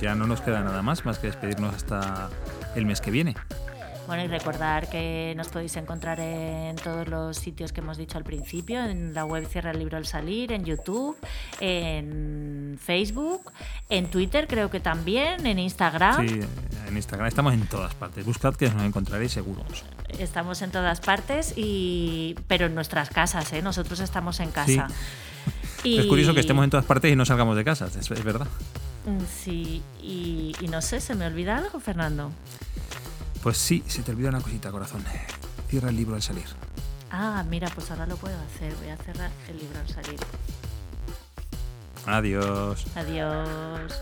ya 0.00 0.14
no 0.14 0.26
nos 0.26 0.40
queda 0.40 0.60
nada 0.60 0.82
más, 0.82 1.04
más 1.04 1.18
que 1.18 1.28
despedirnos 1.28 1.74
hasta 1.74 2.30
el 2.74 2.84
mes 2.84 3.00
que 3.00 3.10
viene. 3.10 3.36
Bueno, 4.06 4.24
y 4.24 4.26
recordar 4.26 4.88
que 4.90 5.34
nos 5.36 5.48
podéis 5.48 5.76
encontrar 5.76 6.18
en 6.18 6.74
todos 6.76 7.06
los 7.06 7.36
sitios 7.36 7.72
que 7.72 7.80
hemos 7.80 7.96
dicho 7.96 8.18
al 8.18 8.24
principio, 8.24 8.84
en 8.84 9.14
la 9.14 9.24
web 9.24 9.46
Cierra 9.46 9.70
el 9.70 9.78
Libro 9.78 9.96
al 9.96 10.06
Salir, 10.06 10.50
en 10.52 10.64
YouTube, 10.64 11.16
en 11.60 12.78
Facebook, 12.82 13.52
en 13.88 14.10
Twitter 14.10 14.46
creo 14.48 14.68
que 14.68 14.80
también, 14.80 15.46
en 15.46 15.58
Instagram. 15.60 16.26
Sí, 16.28 16.40
en 16.88 16.96
Instagram 16.96 17.28
estamos 17.28 17.54
en 17.54 17.66
todas 17.66 17.94
partes. 17.94 18.24
Buscad 18.24 18.54
que 18.56 18.68
nos 18.68 18.82
encontraréis 18.82 19.32
seguros. 19.32 19.84
Estamos 20.18 20.60
en 20.62 20.72
todas 20.72 21.00
partes, 21.00 21.54
y 21.56 22.34
pero 22.48 22.66
en 22.66 22.74
nuestras 22.74 23.10
casas, 23.10 23.52
¿eh? 23.52 23.62
nosotros 23.62 24.00
estamos 24.00 24.40
en 24.40 24.50
casa. 24.50 24.88
Es 25.84 26.06
curioso 26.06 26.34
que 26.34 26.40
estemos 26.40 26.64
en 26.64 26.70
todas 26.70 26.84
partes 26.84 27.12
y 27.12 27.16
no 27.16 27.24
salgamos 27.24 27.56
de 27.56 27.64
casa, 27.64 27.86
es, 27.86 27.96
es 28.10 28.24
verdad. 28.24 28.46
Mm, 29.06 29.24
Sí, 29.42 29.82
y, 30.02 30.54
y 30.60 30.68
no 30.68 30.82
sé, 30.82 31.00
¿se 31.00 31.14
me 31.14 31.26
olvida 31.26 31.56
algo, 31.56 31.80
Fernando? 31.80 32.32
Pues 33.42 33.56
sí, 33.56 33.82
se 33.86 34.02
te 34.02 34.10
olvidó 34.12 34.28
una 34.28 34.40
cosita, 34.40 34.70
corazón. 34.70 35.02
Cierra 35.68 35.88
el 35.88 35.96
libro 35.96 36.14
al 36.14 36.22
salir. 36.22 36.44
Ah, 37.10 37.44
mira, 37.48 37.68
pues 37.74 37.90
ahora 37.90 38.06
lo 38.06 38.16
puedo 38.16 38.36
hacer. 38.38 38.74
Voy 38.76 38.90
a 38.90 38.96
cerrar 38.96 39.30
el 39.48 39.58
libro 39.58 39.78
al 39.80 39.88
salir. 39.88 40.20
Adiós. 42.06 42.86
Adiós. 42.94 43.92